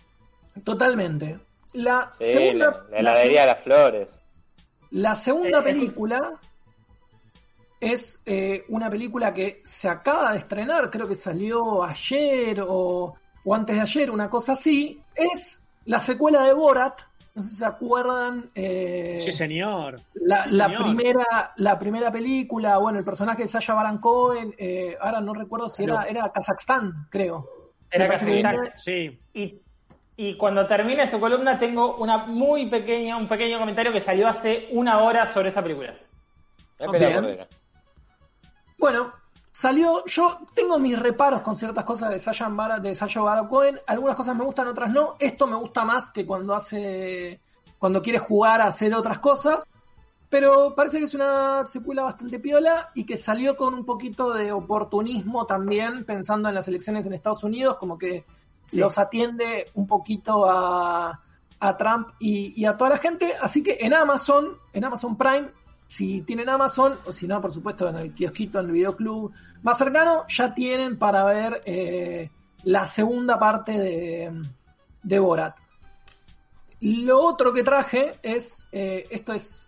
Totalmente. 0.63 1.39
La 1.73 2.11
Sí, 2.19 2.31
segunda, 2.33 2.65
la, 2.65 2.71
la 2.71 2.89
la 2.89 2.99
heladería 2.99 3.41
de 3.41 3.47
las 3.47 3.59
flores. 3.59 4.09
La 4.93 5.15
segunda 5.15 5.59
Eh, 5.59 5.63
película 5.63 6.39
es 7.79 8.21
eh, 8.25 8.63
una 8.69 8.89
película 8.89 9.33
que 9.33 9.61
se 9.63 9.89
acaba 9.89 10.31
de 10.31 10.37
estrenar, 10.39 10.89
creo 10.89 11.07
que 11.07 11.15
salió 11.15 11.83
ayer 11.83 12.61
o, 12.65 13.13
o 13.43 13.55
antes 13.55 13.75
de 13.75 13.81
ayer, 13.81 14.09
una 14.09 14.29
cosa 14.29 14.53
así. 14.53 15.01
Es 15.15 15.63
la 15.85 15.99
secuela 15.99 16.43
de 16.43 16.53
Borat. 16.53 16.99
No 17.35 17.41
sé 17.41 17.49
si 17.49 17.55
se 17.57 17.65
acuerdan. 17.65 18.49
eh, 18.53 19.17
Sí, 19.19 19.31
señor. 19.31 19.99
la, 20.13 20.43
sí, 20.43 20.51
la 20.51 20.65
señor. 20.67 20.83
primera, 20.83 21.53
la 21.57 21.79
primera 21.79 22.11
película, 22.11 22.77
bueno, 22.77 22.99
el 22.99 23.05
personaje 23.05 23.41
de 23.43 23.47
Sasha 23.49 23.73
Baron 23.73 23.97
Cohen, 23.97 24.53
eh, 24.57 24.95
ahora 25.01 25.19
no 25.19 25.33
recuerdo 25.33 25.67
si 25.67 25.83
era, 25.83 26.03
era 26.03 26.29
Kazajstán, 26.31 27.07
creo. 27.09 27.49
Era 27.89 28.07
Kazajstán. 28.07 28.71
Sí. 28.75 29.19
Y, 29.33 29.59
y 30.15 30.35
cuando 30.35 30.65
termine 30.67 31.03
esta 31.03 31.19
columna 31.19 31.57
tengo 31.57 31.95
una 31.95 32.19
muy 32.19 32.67
pequeña, 32.67 33.17
un 33.17 33.27
pequeño 33.27 33.57
comentario 33.57 33.91
que 33.91 34.01
salió 34.01 34.27
hace 34.27 34.67
una 34.71 35.01
hora 35.01 35.25
sobre 35.25 35.49
esa 35.49 35.63
película. 35.63 35.95
Bueno, 38.77 39.13
salió. 39.51 40.05
Yo 40.05 40.39
tengo 40.53 40.77
mis 40.77 40.99
reparos 40.99 41.41
con 41.41 41.55
ciertas 41.55 41.83
cosas 41.83 42.11
de 42.11 42.19
Sasha 42.19 42.49
Baron, 42.49 42.81
de 42.81 42.95
Sacha 42.95 43.21
Baron 43.21 43.47
Cohen. 43.47 43.79
Algunas 43.87 44.15
cosas 44.15 44.35
me 44.35 44.43
gustan, 44.43 44.67
otras 44.67 44.91
no. 44.91 45.15
Esto 45.19 45.47
me 45.47 45.55
gusta 45.55 45.83
más 45.83 46.11
que 46.11 46.25
cuando 46.25 46.53
hace. 46.53 47.39
Cuando 47.79 48.01
quiere 48.01 48.19
jugar 48.19 48.61
a 48.61 48.67
hacer 48.67 48.93
otras 48.93 49.19
cosas. 49.19 49.67
Pero 50.29 50.73
parece 50.75 50.97
que 50.97 51.05
es 51.05 51.13
una 51.13 51.65
secuela 51.67 52.03
bastante 52.03 52.39
piola 52.39 52.91
y 52.95 53.05
que 53.05 53.17
salió 53.17 53.55
con 53.55 53.73
un 53.73 53.85
poquito 53.85 54.33
de 54.33 54.51
oportunismo 54.51 55.45
también, 55.45 56.05
pensando 56.05 56.49
en 56.49 56.55
las 56.55 56.67
elecciones 56.67 57.05
en 57.05 57.13
Estados 57.13 57.43
Unidos, 57.43 57.77
como 57.77 57.97
que 57.99 58.25
los 58.73 58.97
atiende 58.97 59.67
un 59.73 59.87
poquito 59.87 60.49
a, 60.49 61.21
a 61.59 61.77
Trump 61.77 62.09
y, 62.19 62.59
y 62.59 62.65
a 62.65 62.77
toda 62.77 62.91
la 62.91 62.97
gente. 62.97 63.33
Así 63.41 63.63
que 63.63 63.77
en 63.81 63.93
Amazon, 63.93 64.57
en 64.73 64.85
Amazon 64.85 65.17
Prime, 65.17 65.49
si 65.87 66.21
tienen 66.21 66.49
Amazon, 66.49 66.97
o 67.05 67.13
si 67.13 67.27
no, 67.27 67.39
por 67.39 67.51
supuesto, 67.51 67.87
en 67.87 67.97
el 67.97 68.13
kiosquito, 68.13 68.59
en 68.59 68.67
el 68.67 68.71
videoclub 68.71 69.31
más 69.61 69.77
cercano, 69.77 70.25
ya 70.27 70.53
tienen 70.53 70.97
para 70.97 71.23
ver 71.23 71.61
eh, 71.65 72.31
la 72.63 72.87
segunda 72.87 73.37
parte 73.37 73.77
de, 73.77 74.31
de 75.03 75.19
Borat. 75.19 75.55
Lo 76.79 77.19
otro 77.19 77.53
que 77.53 77.63
traje 77.63 78.15
es, 78.23 78.67
eh, 78.71 79.05
esto 79.09 79.33
es, 79.33 79.67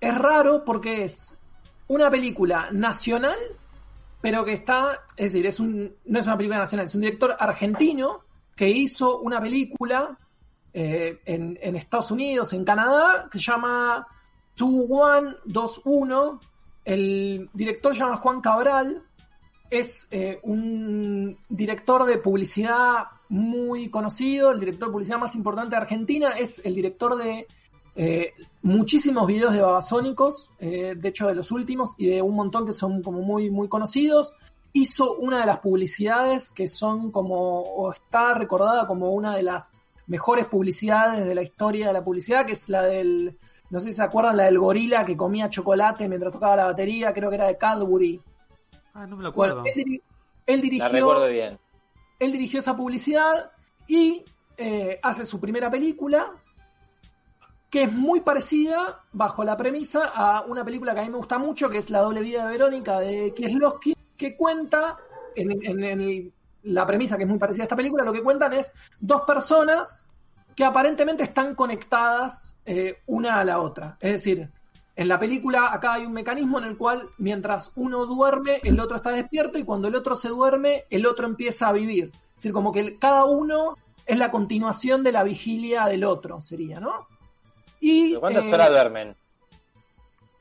es 0.00 0.18
raro 0.18 0.64
porque 0.64 1.04
es 1.04 1.36
una 1.88 2.10
película 2.10 2.68
nacional, 2.72 3.38
pero 4.20 4.44
que 4.44 4.54
está, 4.54 5.04
es 5.16 5.32
decir, 5.32 5.46
es 5.46 5.60
un, 5.60 5.94
no 6.06 6.18
es 6.18 6.26
una 6.26 6.36
película 6.36 6.58
nacional, 6.58 6.86
es 6.86 6.94
un 6.94 7.02
director 7.02 7.36
argentino 7.38 8.24
que 8.56 8.68
hizo 8.70 9.20
una 9.20 9.40
película 9.40 10.18
eh, 10.72 11.20
en, 11.26 11.76
Estados 11.76 12.10
Unidos, 12.10 12.52
en 12.54 12.64
Canadá, 12.64 13.28
que 13.30 13.38
se 13.38 13.44
llama 13.44 14.06
2121. 14.56 16.40
El 16.84 17.50
director 17.52 17.94
se 17.94 18.00
llama 18.00 18.16
Juan 18.16 18.40
Cabral. 18.40 19.02
Es 19.70 20.08
eh, 20.10 20.40
un 20.42 21.38
director 21.48 22.04
de 22.04 22.18
publicidad 22.18 23.04
muy 23.28 23.90
conocido, 23.90 24.52
el 24.52 24.60
director 24.60 24.88
de 24.88 24.92
publicidad 24.92 25.18
más 25.18 25.34
importante 25.34 25.70
de 25.70 25.82
Argentina. 25.82 26.30
Es 26.30 26.64
el 26.64 26.74
director 26.74 27.16
de 27.16 27.46
eh, 27.94 28.32
muchísimos 28.62 29.26
videos 29.26 29.52
de 29.52 29.60
babasónicos, 29.62 30.50
de 30.58 30.98
hecho 31.02 31.26
de 31.26 31.34
los 31.34 31.50
últimos, 31.50 31.94
y 31.98 32.06
de 32.06 32.22
un 32.22 32.36
montón 32.36 32.66
que 32.66 32.72
son 32.72 33.02
como 33.02 33.20
muy, 33.20 33.50
muy 33.50 33.68
conocidos. 33.68 34.34
Hizo 34.78 35.14
una 35.14 35.40
de 35.40 35.46
las 35.46 35.60
publicidades 35.60 36.50
que 36.50 36.68
son 36.68 37.10
como, 37.10 37.60
o 37.60 37.92
está 37.92 38.34
recordada 38.34 38.86
como 38.86 39.10
una 39.10 39.34
de 39.34 39.42
las 39.42 39.72
mejores 40.06 40.44
publicidades 40.46 41.24
de 41.24 41.34
la 41.34 41.42
historia 41.42 41.86
de 41.86 41.92
la 41.94 42.04
publicidad, 42.04 42.44
que 42.44 42.52
es 42.52 42.68
la 42.68 42.82
del, 42.82 43.38
no 43.70 43.80
sé 43.80 43.86
si 43.86 43.92
se 43.94 44.02
acuerdan, 44.02 44.36
la 44.36 44.44
del 44.44 44.58
gorila 44.58 45.06
que 45.06 45.16
comía 45.16 45.48
chocolate 45.48 46.06
mientras 46.08 46.30
tocaba 46.32 46.56
la 46.56 46.66
batería, 46.66 47.14
creo 47.14 47.30
que 47.30 47.36
era 47.36 47.46
de 47.46 47.56
Cadbury. 47.56 48.20
Ah, 48.92 49.06
no 49.06 49.16
me 49.16 49.22
lo 49.22 49.32
Bueno, 49.32 49.60
acuerdo. 49.60 49.72
él, 49.74 49.82
diri- 49.84 50.02
él 50.46 50.56
La 50.56 50.62
dirigió 50.62 50.88
recuerdo 50.90 51.26
bien. 51.28 51.58
él 52.18 52.32
dirigió 52.32 52.60
esa 52.60 52.76
publicidad 52.76 53.50
y 53.86 54.22
eh, 54.58 55.00
hace 55.02 55.24
su 55.24 55.40
primera 55.40 55.70
película, 55.70 56.32
que 57.70 57.84
es 57.84 57.92
muy 57.92 58.20
parecida, 58.20 59.02
bajo 59.12 59.42
la 59.42 59.56
premisa, 59.56 60.12
a 60.14 60.42
una 60.46 60.64
película 60.64 60.92
que 60.94 61.00
a 61.00 61.04
mí 61.04 61.08
me 61.10 61.16
gusta 61.16 61.38
mucho, 61.38 61.68
que 61.70 61.78
es 61.78 61.88
La 61.90 62.00
doble 62.00 62.20
vida 62.20 62.44
de 62.46 62.52
Verónica 62.58 63.00
de 63.00 63.32
Kieslowski, 63.34 63.95
que 64.16 64.36
cuenta, 64.36 64.96
en, 65.34 65.52
en- 65.52 65.84
en 65.84 66.00
el- 66.00 66.32
la 66.64 66.84
premisa 66.86 67.16
que 67.16 67.22
es 67.24 67.28
muy 67.28 67.38
parecida 67.38 67.62
a 67.62 67.66
esta 67.66 67.76
película, 67.76 68.04
lo 68.04 68.12
que 68.12 68.22
cuentan 68.22 68.52
es 68.52 68.72
dos 68.98 69.22
personas 69.22 70.06
que 70.56 70.64
aparentemente 70.64 71.22
están 71.22 71.54
conectadas 71.54 72.56
eh, 72.64 73.02
una 73.06 73.38
a 73.40 73.44
la 73.44 73.60
otra. 73.60 73.96
Es 74.00 74.12
decir, 74.12 74.50
en 74.96 75.08
la 75.08 75.18
película 75.20 75.72
acá 75.72 75.92
hay 75.94 76.06
un 76.06 76.12
mecanismo 76.12 76.58
en 76.58 76.64
el 76.64 76.76
cual 76.76 77.08
mientras 77.18 77.70
uno 77.76 78.06
duerme, 78.06 78.60
el 78.64 78.80
otro 78.80 78.96
está 78.96 79.10
despierto 79.10 79.58
y 79.58 79.64
cuando 79.64 79.86
el 79.88 79.94
otro 79.94 80.16
se 80.16 80.28
duerme, 80.28 80.84
el 80.90 81.06
otro 81.06 81.26
empieza 81.26 81.68
a 81.68 81.72
vivir. 81.72 82.10
Es 82.30 82.34
decir, 82.36 82.52
como 82.52 82.72
que 82.72 82.98
cada 82.98 83.26
uno 83.26 83.76
es 84.06 84.18
la 84.18 84.30
continuación 84.30 85.02
de 85.04 85.12
la 85.12 85.22
vigilia 85.24 85.84
del 85.86 86.04
otro, 86.04 86.40
sería, 86.40 86.80
¿no? 86.80 87.06
Y, 87.78 88.12
¿De 88.14 88.18
¿Cuántas 88.20 88.44
eh, 88.46 88.54
horas 88.54 88.70
duermen? 88.70 89.16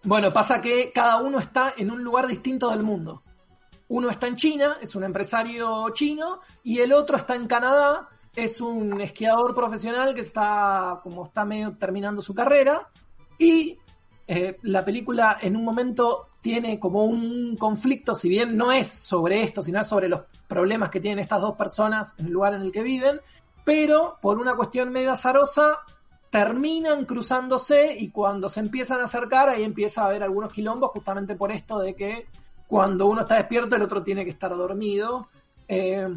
bueno, 0.04 0.32
pasa 0.32 0.62
que 0.62 0.92
cada 0.94 1.18
uno 1.18 1.40
está 1.40 1.74
en 1.78 1.92
un 1.92 2.04
lugar 2.04 2.28
distinto 2.28 2.70
del 2.70 2.84
mundo. 2.84 3.22
Uno 3.88 4.10
está 4.10 4.28
en 4.28 4.36
China, 4.36 4.78
es 4.82 4.95
un 4.95 5.04
empresario 5.04 5.89
chino, 5.89 6.39
y 6.63 6.80
el 6.80 6.93
otro 6.93 7.17
está 7.17 7.36
en 7.36 7.48
Canadá, 7.48 8.10
es 8.36 8.60
un 8.62 9.00
esquiador 9.02 9.54
profesional 9.56 10.13
que 10.13 10.21
está 10.21 11.00
como 11.04 11.28
está 11.28 11.45
medio 11.45 11.78
terminando 11.78 12.21
su 12.21 12.34
carrera. 12.34 12.89
Y 13.38 13.78
eh, 14.28 14.58
la 14.63 14.84
película 14.84 15.38
en 15.41 15.56
un 15.56 15.63
momento 15.63 16.30
tiene 16.41 16.80
como 16.80 17.06
un 17.06 17.56
conflicto, 17.58 18.15
si 18.15 18.30
bien 18.30 18.58
no 18.58 18.71
es 18.71 18.88
sobre 18.88 19.43
esto, 19.43 19.62
sino 19.62 19.80
es 19.82 19.88
sobre 19.88 20.10
los 20.10 20.21
problemas 20.48 20.89
que 20.89 21.00
tienen 21.00 21.19
estas 21.19 21.41
dos 21.41 21.56
personas 21.56 22.15
en 22.17 22.28
el 22.28 22.34
lugar 22.34 22.54
en 22.54 22.62
el 22.62 22.71
que 22.71 22.84
viven, 22.84 23.19
pero 23.63 24.17
por 24.21 24.38
una 24.38 24.56
cuestión 24.56 24.91
medio 24.91 25.12
azarosa 25.12 25.80
terminan 26.30 27.06
cruzándose 27.06 27.95
y 27.98 28.10
cuando 28.10 28.50
se 28.50 28.60
empiezan 28.60 29.02
a 29.02 29.06
acercar 29.06 29.50
ahí 29.50 29.63
empieza 29.63 30.04
a 30.04 30.08
haber 30.08 30.21
algunos 30.21 30.52
quilombos 30.52 30.91
justamente 30.91 31.36
por 31.36 31.52
esto 31.52 31.80
de 31.80 31.95
que 31.95 32.28
cuando 32.67 33.08
uno 33.08 33.21
está 33.21 33.36
despierto 33.36 33.75
el 33.75 33.82
otro 33.82 34.04
tiene 34.04 34.23
que 34.23 34.32
estar 34.32 34.56
dormido. 34.56 35.28
Eh, 35.67 36.08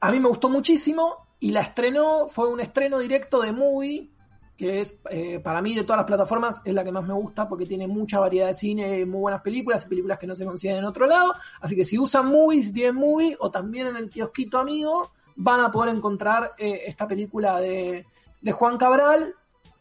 a 0.00 0.10
mí 0.10 0.20
me 0.20 0.28
gustó 0.28 0.48
muchísimo 0.48 1.26
y 1.40 1.50
la 1.50 1.60
estrenó, 1.60 2.28
fue 2.28 2.48
un 2.48 2.60
estreno 2.60 2.98
directo 2.98 3.40
de 3.40 3.52
Movie, 3.52 4.10
que 4.56 4.80
es 4.80 5.00
eh, 5.10 5.38
para 5.40 5.60
mí 5.60 5.74
de 5.74 5.84
todas 5.84 5.98
las 5.98 6.06
plataformas 6.06 6.62
es 6.64 6.72
la 6.72 6.82
que 6.82 6.92
más 6.92 7.04
me 7.04 7.12
gusta 7.12 7.46
porque 7.46 7.66
tiene 7.66 7.86
mucha 7.86 8.18
variedad 8.18 8.46
de 8.46 8.54
cine, 8.54 9.04
muy 9.04 9.20
buenas 9.20 9.42
películas 9.42 9.84
y 9.84 9.88
películas 9.88 10.18
que 10.18 10.26
no 10.26 10.34
se 10.34 10.44
consiguen 10.44 10.78
en 10.78 10.84
otro 10.84 11.06
lado. 11.06 11.34
Así 11.60 11.76
que 11.76 11.84
si 11.84 11.98
usan 11.98 12.30
Movies, 12.30 12.72
tienen 12.72 12.94
Movie 12.96 13.36
o 13.38 13.50
también 13.50 13.88
en 13.88 13.96
el 13.96 14.08
kiosquito 14.08 14.58
amigo, 14.58 15.12
van 15.36 15.60
a 15.60 15.70
poder 15.70 15.94
encontrar 15.94 16.54
eh, 16.58 16.82
esta 16.86 17.06
película 17.06 17.60
de 17.60 18.04
Juan 18.52 18.78
Cabral 18.78 19.34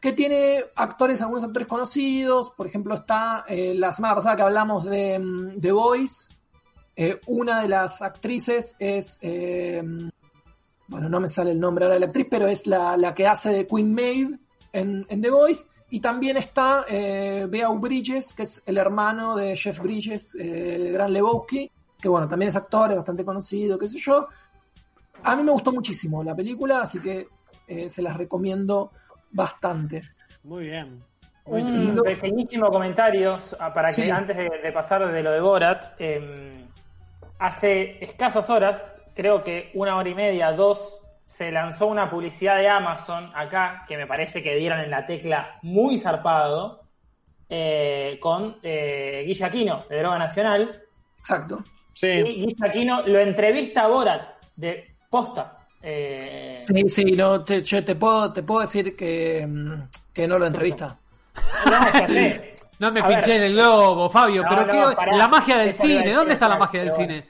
que 0.06 0.14
tiene 0.14 0.64
actores, 0.76 1.20
algunos 1.24 1.44
actores 1.46 1.68
conocidos. 1.68 2.52
Por 2.52 2.68
ejemplo, 2.68 2.94
está 2.94 3.44
eh, 3.48 3.74
la 3.76 3.92
semana 3.92 4.14
pasada 4.14 4.36
que 4.36 4.44
hablamos 4.44 4.86
de 4.86 5.18
mm, 5.18 5.60
The 5.60 5.72
Voice. 5.72 6.30
eh, 6.96 7.20
una 7.26 7.60
de 7.64 7.68
las 7.68 8.04
actrices 8.04 8.76
es. 8.78 9.18
eh, 9.24 9.82
bueno, 10.88 11.10
no 11.10 11.20
me 11.20 11.28
sale 11.28 11.50
el 11.50 11.60
nombre 11.60 11.86
ahora 11.86 11.96
de 11.96 12.02
la 12.02 12.06
actriz, 12.06 12.28
pero 12.30 12.46
es 12.46 12.68
la, 12.68 12.96
la 12.98 13.16
que 13.16 13.26
hace 13.26 13.50
de 13.50 13.66
Queen 13.66 13.96
Maeve 13.96 14.38
en, 14.72 15.08
The 15.08 15.30
Voice. 15.32 15.66
Y 15.90 16.00
también 16.00 16.38
está 16.38 16.86
eh, 16.88 17.48
Beau 17.50 17.80
Bridges, 17.80 18.36
que 18.36 18.44
es 18.44 18.62
el 18.68 18.78
hermano 18.78 19.36
de 19.36 19.56
Jeff 19.56 19.80
Bridges, 19.80 20.36
el 20.36 20.94
gran 20.94 21.14
Lebowski, 21.14 21.72
que 22.00 22.08
bueno, 22.08 22.28
también 22.28 22.50
es 22.50 22.56
actor, 22.56 22.92
es 22.92 22.98
bastante 22.98 23.26
conocido, 23.26 23.80
qué 23.80 23.90
sé 23.90 23.98
yo. 23.98 24.28
A 25.24 25.36
mí 25.36 25.42
me 25.42 25.52
gustó 25.52 25.72
muchísimo 25.72 26.24
la 26.24 26.36
película, 26.36 26.82
así 26.82 27.00
que 27.00 27.28
se 27.90 28.02
las 28.04 28.16
recomiendo 28.16 28.92
bastante. 29.32 30.04
Muy 30.44 30.66
bien. 30.66 31.04
Muy 31.46 31.62
Un 31.62 32.02
pequeñísimo 32.04 32.70
comentario 32.70 33.38
ah, 33.60 33.72
para 33.72 33.90
que 33.90 34.02
Sí. 34.04 34.10
antes 34.10 34.36
de, 34.36 34.50
de 34.64 34.72
pasar 34.72 35.08
de 35.12 35.22
lo 35.24 35.32
de 35.32 35.40
Borat, 35.40 35.94
eh, 36.00 36.66
hace 37.38 38.04
escasas 38.04 38.50
horas, 38.50 38.92
creo 39.14 39.44
que 39.44 39.70
una 39.76 39.96
hora 39.96 40.10
y 40.10 40.16
media, 40.16 40.52
dos, 40.54 41.02
se 41.24 41.52
lanzó 41.52 41.88
una 41.88 42.10
publicidad 42.10 42.58
de 42.58 42.68
Amazon 42.70 43.32
acá, 43.36 43.84
que 43.88 43.98
me 43.98 44.08
parece 44.08 44.42
que 44.42 44.56
dieron 44.56 44.80
en 44.80 44.90
la 44.90 45.06
tecla 45.06 45.60
muy 45.62 45.98
zarpado, 46.00 46.82
eh, 47.48 48.18
con 48.20 48.58
eh, 48.64 49.24
Guilla 49.26 49.48
Aquino, 49.48 49.84
de 49.88 50.00
Droga 50.00 50.18
Nacional. 50.18 50.82
Exacto. 51.20 51.64
Sí. 51.94 52.08
Y 52.08 52.46
Guilla 52.46 52.66
Aquino 52.68 53.02
lo 53.04 53.20
entrevista 53.20 53.84
a 53.84 53.88
Borat, 53.88 54.28
de 54.56 54.96
posta. 55.10 55.58
Eh, 55.88 56.62
Sí, 56.64 56.90
sí, 56.90 57.06
no, 57.12 57.44
te, 57.44 57.62
yo 57.62 57.86
te 57.86 57.96
puedo, 57.96 58.34
te 58.34 58.42
puedo 58.42 58.62
decir 58.62 58.96
que, 58.96 59.46
mm, 59.48 59.84
que 60.12 60.28
no 60.28 60.40
lo 60.40 60.48
entrevista. 60.48 60.98
No, 61.66 61.72
ya 61.94 62.08
sé. 62.08 62.56
No 62.80 62.92
me 62.92 63.00
A 63.02 63.08
pinché 63.08 63.32
ver. 63.32 63.42
en 63.42 63.44
el 63.44 63.54
globo, 63.54 64.10
Fabio, 64.10 64.42
No, 64.44 64.50
pero 64.50 64.66
no, 64.66 64.90
¿qué- 64.90 64.96
pará. 64.96 65.16
la 65.16 65.28
magia 65.28 65.58
del 65.60 65.74
cine, 65.74 65.98
decir, 66.00 66.16
¿dónde 66.16 66.34
está 66.34 66.50
la 66.50 66.58
magia 66.58 66.82
del 66.82 66.92
cine? 66.94 67.26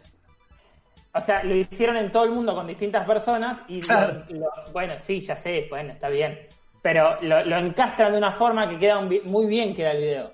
O 1.13 1.21
sea, 1.21 1.43
lo 1.43 1.53
hicieron 1.55 1.97
en 1.97 2.11
todo 2.11 2.23
el 2.23 2.31
mundo 2.31 2.55
con 2.55 2.65
distintas 2.65 3.05
personas 3.05 3.61
y 3.67 3.81
lo- 3.81 3.87
Claro. 3.87 4.23
lo- 4.29 4.49
bueno, 4.73 4.97
sí, 4.97 5.19
ya 5.19 5.35
sé, 5.35 5.67
bueno, 5.69 5.91
está 5.93 6.09
bien. 6.09 6.39
Pero 6.81 7.21
lo, 7.21 7.43
lo 7.43 7.57
encastran 7.57 8.11
de 8.13 8.17
una 8.17 8.31
forma 8.31 8.69
que 8.69 8.79
queda 8.79 8.97
un 8.99 9.09
muy 9.25 9.45
bien 9.47 9.73
queda 9.73 9.91
el 9.91 10.01
video. 10.01 10.31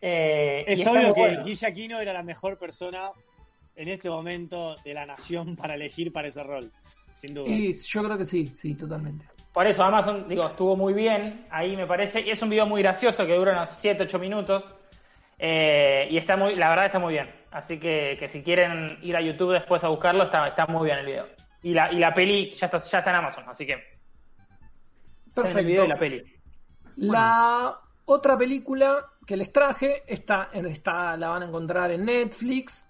Eh, 0.00 0.64
Es 0.66 0.86
obvio 0.86 1.12
que 1.12 1.20
bueno. 1.20 1.44
Guilla 1.44 1.68
Aquino 1.68 2.00
era 2.00 2.12
la 2.12 2.22
mejor 2.22 2.56
persona 2.58 3.10
en 3.74 3.88
este 3.88 4.08
momento 4.08 4.76
de 4.84 4.94
la 4.94 5.06
nación 5.06 5.56
para 5.56 5.74
elegir 5.74 6.12
para 6.12 6.28
ese 6.28 6.42
rol. 6.42 6.70
Sin 7.20 7.34
duda. 7.34 7.48
Y 7.48 7.72
yo 7.72 8.02
creo 8.04 8.16
que 8.18 8.26
sí, 8.26 8.52
sí, 8.54 8.74
totalmente. 8.74 9.26
Por 9.52 9.66
eso 9.66 9.82
Amazon, 9.82 10.26
digo, 10.28 10.46
estuvo 10.46 10.76
muy 10.76 10.92
bien, 10.94 11.46
ahí 11.50 11.76
me 11.76 11.86
parece, 11.86 12.20
y 12.20 12.30
es 12.30 12.40
un 12.42 12.50
video 12.50 12.66
muy 12.66 12.80
gracioso 12.82 13.26
que 13.26 13.34
dura 13.34 13.52
unos 13.52 13.70
7, 13.70 14.04
8 14.04 14.18
minutos, 14.18 14.62
eh, 15.38 16.06
y 16.10 16.16
está 16.16 16.36
muy, 16.36 16.54
la 16.54 16.70
verdad 16.70 16.86
está 16.86 16.98
muy 16.98 17.14
bien. 17.14 17.28
Así 17.50 17.78
que, 17.78 18.16
que 18.20 18.28
si 18.28 18.42
quieren 18.42 18.98
ir 19.02 19.16
a 19.16 19.20
YouTube 19.20 19.52
después 19.54 19.82
a 19.82 19.88
buscarlo, 19.88 20.24
está, 20.24 20.46
está 20.46 20.66
muy 20.66 20.84
bien 20.86 20.98
el 20.98 21.06
video. 21.06 21.26
Y 21.62 21.74
la, 21.74 21.92
y 21.92 21.98
la 21.98 22.14
peli 22.14 22.50
ya 22.50 22.66
está, 22.66 22.78
ya 22.78 22.98
está 22.98 23.10
en 23.10 23.16
Amazon, 23.16 23.44
así 23.48 23.66
que 23.66 23.72
en 23.72 23.80
el 25.46 25.64
video 25.66 25.84
Perfecto. 25.84 25.84
y 25.84 25.88
la 25.88 25.98
peli. 25.98 26.22
La 26.96 27.80
otra 28.04 28.36
película 28.36 29.04
que 29.26 29.36
les 29.36 29.52
traje 29.52 30.02
está, 30.06 30.48
en- 30.52 30.66
está, 30.66 31.16
la 31.16 31.28
van 31.28 31.42
a 31.42 31.46
encontrar 31.46 31.90
en 31.90 32.04
Netflix. 32.04 32.86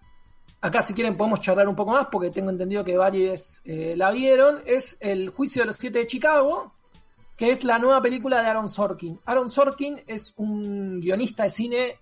Acá 0.61 0.83
si 0.83 0.93
quieren 0.93 1.17
podemos 1.17 1.41
charlar 1.41 1.69
un 1.69 1.77
poco 1.77 1.93
más 1.93 2.09
porque 2.11 2.31
tengo 2.31 2.51
entendido 2.51 2.83
que 2.83 2.97
varios 2.97 3.61
eh, 3.65 3.95
la 3.97 4.11
vieron. 4.11 4.61
Es 4.67 4.97
El 5.01 5.31
Juicio 5.31 5.63
de 5.63 5.67
los 5.67 5.77
Siete 5.77 6.01
de 6.01 6.07
Chicago, 6.09 6.73
que 7.37 7.53
es 7.53 7.63
la 7.63 7.79
nueva 7.79 8.03
película 8.03 8.43
de 8.43 8.49
Aaron 8.49 8.69
Sorkin. 8.69 9.21
Aaron 9.25 9.51
Sorkin 9.51 10.01
es 10.09 10.35
un 10.37 11.01
guionista 11.01 11.45
de 11.45 11.51
cine, 11.51 11.99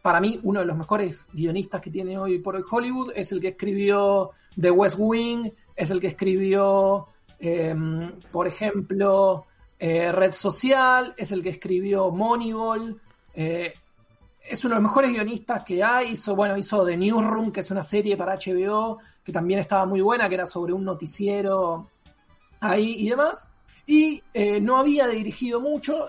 para 0.00 0.18
mí 0.18 0.40
uno 0.42 0.60
de 0.60 0.66
los 0.66 0.78
mejores 0.78 1.28
guionistas 1.34 1.82
que 1.82 1.90
tiene 1.90 2.16
hoy 2.16 2.38
por 2.38 2.56
hoy 2.56 2.62
Hollywood. 2.68 3.12
Es 3.14 3.32
el 3.32 3.40
que 3.40 3.48
escribió 3.48 4.30
The 4.58 4.70
West 4.70 4.96
Wing, 4.98 5.50
es 5.76 5.90
el 5.90 6.00
que 6.00 6.06
escribió, 6.06 7.06
em, 7.38 8.12
por 8.32 8.46
ejemplo, 8.46 9.44
eh, 9.78 10.10
Red 10.10 10.32
Social, 10.32 11.14
es 11.18 11.32
el 11.32 11.42
que 11.42 11.50
escribió 11.50 12.10
Moneyball. 12.10 12.98
eh, 13.34 13.74
es 14.50 14.64
uno 14.64 14.74
de 14.74 14.80
los 14.80 14.90
mejores 14.90 15.12
guionistas 15.12 15.64
que 15.64 15.82
hay. 15.82 16.12
Hizo, 16.12 16.34
bueno, 16.34 16.56
hizo 16.56 16.84
The 16.84 16.96
Newsroom, 16.96 17.52
que 17.52 17.60
es 17.60 17.70
una 17.70 17.84
serie 17.84 18.16
para 18.16 18.36
HBO, 18.36 18.98
que 19.22 19.32
también 19.32 19.60
estaba 19.60 19.86
muy 19.86 20.00
buena, 20.00 20.28
que 20.28 20.34
era 20.34 20.46
sobre 20.46 20.72
un 20.72 20.84
noticiero 20.84 21.88
ahí 22.58 22.96
y 22.98 23.08
demás. 23.08 23.46
Y 23.86 24.22
eh, 24.34 24.60
no 24.60 24.78
había 24.78 25.06
dirigido 25.06 25.60
mucho. 25.60 26.06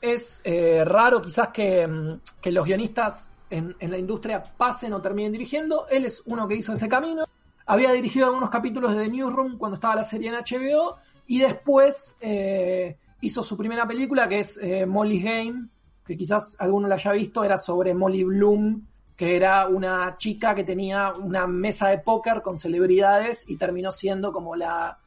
Es 0.00 0.42
eh, 0.44 0.84
raro 0.84 1.20
quizás 1.20 1.48
que, 1.48 1.86
mm, 1.86 2.20
que 2.40 2.52
los 2.52 2.64
guionistas 2.64 3.28
en, 3.50 3.74
en 3.80 3.90
la 3.90 3.98
industria 3.98 4.42
pasen 4.42 4.92
o 4.92 5.02
terminen 5.02 5.32
dirigiendo. 5.32 5.88
Él 5.88 6.04
es 6.04 6.22
uno 6.24 6.46
que 6.46 6.54
hizo 6.54 6.72
ese 6.72 6.88
camino. 6.88 7.24
Había 7.66 7.90
dirigido 7.90 8.26
algunos 8.26 8.48
capítulos 8.48 8.94
de 8.94 9.04
The 9.04 9.10
Newsroom 9.10 9.58
cuando 9.58 9.74
estaba 9.74 9.96
la 9.96 10.04
serie 10.04 10.28
en 10.28 10.36
HBO. 10.36 10.98
Y 11.26 11.40
después 11.40 12.16
eh, 12.20 12.96
hizo 13.20 13.42
su 13.42 13.56
primera 13.56 13.88
película, 13.88 14.28
que 14.28 14.38
es 14.38 14.60
Molly's 14.86 15.24
Game, 15.24 15.68
que 16.06 16.16
quizás 16.16 16.56
alguno 16.60 16.88
la 16.88 16.94
haya 16.94 17.12
visto, 17.12 17.42
era 17.42 17.58
sobre 17.58 17.94
Molly 17.94 18.24
Bloom, 18.24 18.86
que 19.16 19.36
era 19.36 19.66
una 19.66 20.14
chica 20.18 20.54
que 20.54 20.62
tenía 20.62 21.12
una 21.12 21.46
mesa 21.46 21.88
de 21.88 21.98
póker 21.98 22.42
con 22.42 22.56
celebridades 22.56 23.44
y 23.48 23.56
terminó 23.56 23.90
siendo 23.90 24.32
como 24.32 24.54
la, 24.54 24.98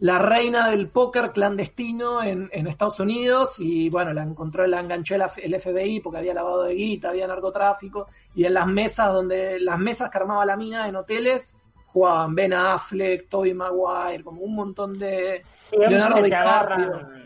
la 0.00 0.18
reina 0.18 0.68
del 0.68 0.88
póker 0.88 1.30
clandestino 1.30 2.22
en, 2.24 2.50
en 2.52 2.66
Estados 2.66 2.98
Unidos. 2.98 3.60
Y 3.60 3.88
bueno, 3.88 4.12
la 4.12 4.22
encontró, 4.22 4.66
la 4.66 4.80
enganchó 4.80 5.14
el, 5.14 5.22
el 5.42 5.60
FBI 5.60 6.00
porque 6.00 6.18
había 6.18 6.34
lavado 6.34 6.64
de 6.64 6.74
guita, 6.74 7.10
había 7.10 7.28
narcotráfico. 7.28 8.08
Y 8.34 8.44
en 8.44 8.54
las 8.54 8.66
mesas 8.66 9.12
donde, 9.12 9.60
las 9.60 9.78
mesas 9.78 10.10
que 10.10 10.18
armaba 10.18 10.44
la 10.44 10.56
mina 10.56 10.88
en 10.88 10.96
hoteles 10.96 11.54
jugaban 11.92 12.34
Ben 12.34 12.52
Affleck, 12.52 13.28
Tobey 13.28 13.54
Maguire, 13.54 14.24
como 14.24 14.40
un 14.42 14.54
montón 14.54 14.98
de 14.98 15.42
Leonardo 15.78 16.16
Siempre 16.16 16.22
DiCaprio. 16.22 17.21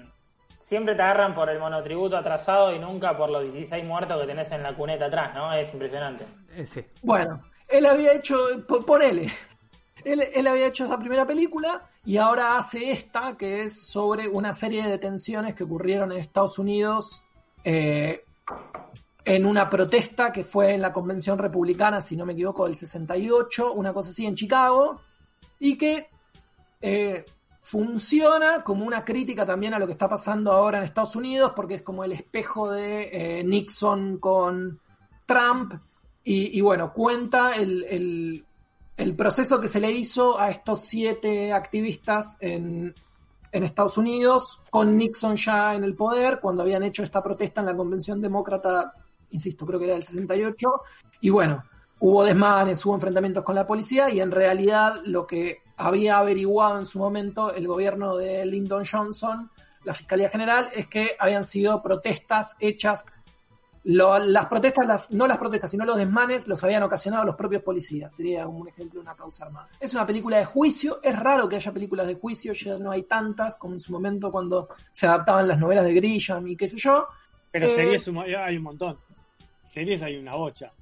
Siempre 0.67 0.97
te 0.97 1.03
agarran 1.03 1.33
por 1.33 1.49
el 1.49 1.61
monotributo 1.61 2.17
atrasado 2.17 2.75
y 2.75 2.81
nunca 2.81 3.17
por 3.17 3.31
los 3.31 3.45
16 3.45 3.85
muertos 3.85 4.21
que 4.21 4.27
tenés 4.27 4.51
en 4.51 4.65
la 4.65 4.75
cuneta 4.75 5.05
atrás, 5.07 5.33
¿no? 5.33 5.53
Es 5.55 5.73
impresionante. 5.73 6.25
Eh, 6.57 6.67
sí. 6.67 6.85
Bueno, 7.03 7.41
él 7.69 7.87
había 7.87 8.13
hecho, 8.15 8.37
po- 8.67 8.83
ponele, 8.85 9.31
él, 10.05 10.25
él 10.35 10.47
había 10.49 10.67
hecho 10.67 10.85
esa 10.87 10.99
primera 10.99 11.25
película 11.25 11.83
y 12.05 12.17
ahora 12.17 12.59
hace 12.59 12.91
esta 12.91 13.37
que 13.37 13.63
es 13.63 13.81
sobre 13.81 14.27
una 14.27 14.53
serie 14.55 14.83
de 14.83 14.91
detenciones 14.91 15.55
que 15.55 15.63
ocurrieron 15.63 16.11
en 16.11 16.19
Estados 16.19 16.59
Unidos 16.59 17.23
eh, 17.63 18.25
en 19.25 19.47
una 19.47 19.71
protesta 19.71 20.33
que 20.33 20.43
fue 20.43 20.75
en 20.75 20.83
la 20.83 20.93
convención 20.93 21.39
republicana, 21.39 22.01
si 22.03 22.17
no 22.17 22.27
me 22.27 22.33
equivoco, 22.33 22.67
del 22.67 22.75
68, 22.75 23.73
una 23.73 23.93
cosa 23.93 24.11
así 24.11 24.27
en 24.27 24.35
Chicago, 24.35 25.01
y 25.61 25.79
que 25.79 26.09
eh, 26.81 27.25
funciona 27.67 28.63
como 28.63 28.85
una 28.87 29.05
crítica 29.05 29.45
también 29.45 29.75
a 29.75 29.81
lo 29.81 29.87
que 29.87 29.93
está 29.93 30.09
pasando 30.09 30.53
ahora 30.53 30.79
en 30.79 30.85
Estados 30.85 31.17
Unidos, 31.17 31.51
porque 31.57 31.75
es 31.75 31.83
como 31.83 32.05
el 32.05 32.13
espejo 32.13 32.71
de 32.71 33.09
eh, 33.41 33.43
Nixon 33.43 34.19
con 34.19 34.79
Trump, 35.27 35.75
y, 36.29 36.61
bueno, 36.61 36.93
cuenta 36.93 37.55
el, 37.57 37.85
el- 37.85 38.45
el 38.97 39.15
proceso 39.17 39.61
que 39.61 39.69
se 39.69 39.79
le 39.81 39.91
hizo 39.93 40.41
a 40.41 40.51
estos 40.51 40.85
siete 40.85 41.53
activistas 41.53 42.37
en, 42.41 42.95
en 43.53 43.63
Estados 43.65 43.99
Unidos, 43.99 44.61
con 44.71 44.97
Nixon 44.97 45.35
ya 45.37 45.75
en 45.75 45.83
el 45.85 45.95
poder, 45.97 46.39
cuando 46.41 46.63
habían 46.63 46.83
hecho 46.85 47.03
esta 47.03 47.23
protesta 47.23 47.61
en 47.61 47.67
la 47.67 47.77
Convención 47.77 48.21
Demócrata, 48.21 48.93
insisto, 49.31 49.67
creo 49.67 49.79
que 49.81 49.87
era 49.87 49.95
del 49.95 50.05
68, 50.05 50.69
y 51.21 51.31
bueno, 51.31 51.63
hubo 52.01 52.25
desmanes, 52.25 52.85
hubo 52.87 52.95
enfrentamientos 52.95 53.43
con 53.45 53.55
la 53.57 53.67
policía, 53.67 54.09
y 54.11 54.21
en 54.21 54.31
realidad 54.31 55.01
lo 55.05 55.27
que 55.27 55.66
había 55.77 56.19
averiguado 56.19 56.79
en 56.79 56.87
su 56.87 56.99
momento 56.99 57.53
el 57.53 57.67
gobierno 57.67 58.17
de 58.17 58.45
Lyndon 58.47 58.85
Johnson, 58.91 59.51
la 59.85 59.95
Fiscalía 59.95 60.31
General, 60.31 60.69
es 60.75 60.87
que 60.89 61.17
habían 61.19 61.45
sido 61.45 61.83
protestas 61.83 62.57
hechas 62.61 63.05
lo- 63.85 64.19
las 64.19 64.47
protestas, 64.47 64.85
las, 64.85 65.11
no 65.13 65.29
las 65.29 65.39
protestas, 65.39 65.71
sino 65.71 65.85
los 65.85 65.97
desmanes 65.97 66.49
los 66.49 66.65
habían 66.65 66.83
ocasionado 66.83 67.25
los 67.25 67.37
propios 67.37 67.63
policías. 67.63 68.13
Sería 68.13 68.45
un 68.49 68.67
ejemplo 68.67 68.95
de 69.01 69.07
una 69.07 69.15
causa 69.15 69.45
armada. 69.45 69.69
Es 69.79 69.95
una 69.95 70.05
película 70.05 70.39
de 70.39 70.45
juicio. 70.45 70.99
Es 71.05 71.17
raro 71.17 71.49
que 71.49 71.55
haya 71.55 71.73
películas 71.73 72.09
de 72.09 72.17
juicio, 72.17 72.53
ya 72.53 72.79
no 72.79 72.91
hay 72.91 73.05
tantas 73.05 73.57
como 73.57 73.75
en 73.75 73.81
su 73.81 73.93
momento 73.93 74.33
cuando 74.33 74.69
se 74.91 75.07
adaptaban 75.07 75.47
las 75.47 75.61
novelas 75.61 75.85
de 75.85 75.95
Grisham 75.95 76.49
y 76.49 76.57
qué 76.57 76.69
sé 76.69 76.79
yo. 76.79 77.07
Pero 77.53 77.67
Eh, 77.67 77.75
series 77.77 78.09
hay 78.37 78.57
un 78.57 78.65
montón. 78.65 78.99
Series 79.63 80.03
hay 80.03 80.17
una 80.17 80.35
bocha. 80.35 80.73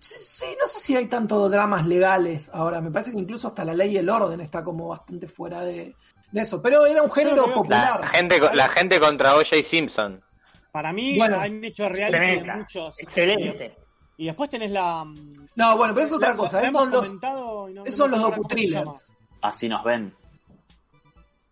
Sí, 0.00 0.14
sí, 0.20 0.46
no 0.60 0.66
sé 0.66 0.78
si 0.80 0.96
hay 0.96 1.06
tanto 1.06 1.48
dramas 1.48 1.86
legales 1.86 2.50
ahora. 2.52 2.80
Me 2.80 2.90
parece 2.90 3.12
que 3.12 3.18
incluso 3.18 3.48
hasta 3.48 3.64
la 3.64 3.74
ley 3.74 3.94
y 3.94 3.96
el 3.98 4.08
orden 4.08 4.40
está 4.40 4.62
como 4.62 4.88
bastante 4.88 5.26
fuera 5.26 5.62
de, 5.62 5.94
de 6.30 6.40
eso. 6.40 6.62
Pero 6.62 6.86
era 6.86 7.02
un 7.02 7.10
género 7.10 7.52
popular. 7.52 8.00
La 8.00 8.08
gente, 8.08 8.40
la 8.54 8.68
gente 8.68 9.00
contra 9.00 9.34
O.J. 9.36 9.62
Simpson. 9.62 10.22
Para 10.70 10.92
mí 10.92 11.16
Bueno, 11.18 11.40
han 11.40 11.64
hecho 11.64 11.88
reality 11.88 12.46
de 12.46 12.54
muchos. 12.54 13.00
Excelente. 13.00 13.76
Y 14.16 14.26
después 14.26 14.50
tenés 14.50 14.70
la. 14.70 15.04
mm, 15.04 15.48
No, 15.56 15.76
bueno, 15.76 15.94
pero 15.94 16.06
es 16.06 16.12
otra 16.12 16.30
la- 16.30 16.36
cosa. 16.36 16.60
Esos 16.62 16.74
son 16.74 16.90
los, 16.90 17.14
no- 17.14 17.84
esos 17.84 18.10
no 18.10 18.16
los 18.16 18.30
docu-thrillers. 18.32 19.06
Así 19.42 19.68
nos 19.68 19.82
ven. 19.84 20.14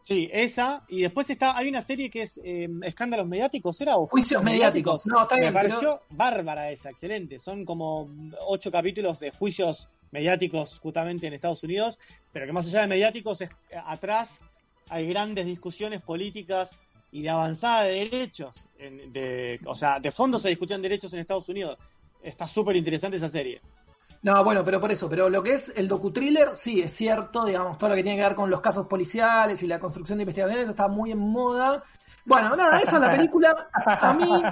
Sí, 0.06 0.28
esa. 0.32 0.84
Y 0.88 1.02
después 1.02 1.28
está, 1.30 1.56
hay 1.58 1.68
una 1.68 1.80
serie 1.80 2.08
que 2.08 2.22
es 2.22 2.40
eh, 2.44 2.68
Escándalos 2.84 3.26
Mediáticos, 3.26 3.80
¿era? 3.80 3.96
¿O 3.96 4.06
Juicios 4.06 4.40
mediáticos. 4.40 5.04
No, 5.04 5.22
está 5.22 5.34
bien, 5.34 5.52
Me 5.52 5.60
pero- 5.60 5.68
pareció 5.74 6.00
bárbara 6.10 6.70
esa, 6.70 6.90
excelente. 6.90 7.40
Son 7.40 7.64
como 7.64 8.08
ocho 8.46 8.70
capítulos 8.70 9.18
de 9.18 9.32
juicios 9.32 9.88
mediáticos 10.12 10.78
justamente 10.78 11.26
en 11.26 11.32
Estados 11.32 11.64
Unidos, 11.64 11.98
pero 12.32 12.46
que 12.46 12.52
más 12.52 12.66
allá 12.66 12.82
de 12.82 12.86
mediáticos, 12.88 13.40
es, 13.40 13.50
eh, 13.70 13.80
atrás 13.84 14.40
hay 14.90 15.08
grandes 15.08 15.44
discusiones 15.44 16.00
políticas 16.02 16.78
y 17.10 17.22
de 17.22 17.30
avanzada 17.30 17.82
de 17.82 18.08
derechos. 18.08 18.68
en- 18.78 19.12
de, 19.12 19.58
o 19.64 19.74
sea, 19.74 19.98
de 19.98 20.12
fondo 20.12 20.38
se 20.38 20.50
discutían 20.50 20.82
derechos 20.82 21.12
en 21.14 21.18
Estados 21.20 21.48
Unidos. 21.48 21.78
Está 22.22 22.46
súper 22.46 22.76
interesante 22.76 23.16
esa 23.16 23.28
serie. 23.28 23.60
No, 24.26 24.42
bueno, 24.42 24.64
pero 24.64 24.80
por 24.80 24.90
eso, 24.90 25.08
pero 25.08 25.30
lo 25.30 25.40
que 25.40 25.54
es 25.54 25.72
el 25.76 25.88
docu-thriller, 25.88 26.56
sí, 26.56 26.80
es 26.80 26.90
cierto, 26.90 27.44
digamos, 27.44 27.78
todo 27.78 27.90
lo 27.90 27.94
que 27.94 28.02
tiene 28.02 28.18
que 28.18 28.24
ver 28.24 28.34
con 28.34 28.50
los 28.50 28.60
casos 28.60 28.88
policiales 28.88 29.62
y 29.62 29.68
la 29.68 29.78
construcción 29.78 30.18
de 30.18 30.24
investigaciones 30.24 30.68
está 30.68 30.88
muy 30.88 31.12
en 31.12 31.18
moda. 31.18 31.80
Bueno, 32.24 32.56
nada, 32.56 32.80
esa 32.80 32.96
es 32.96 33.02
la 33.02 33.10
película. 33.12 33.68
A 33.84 34.14
mí 34.14 34.42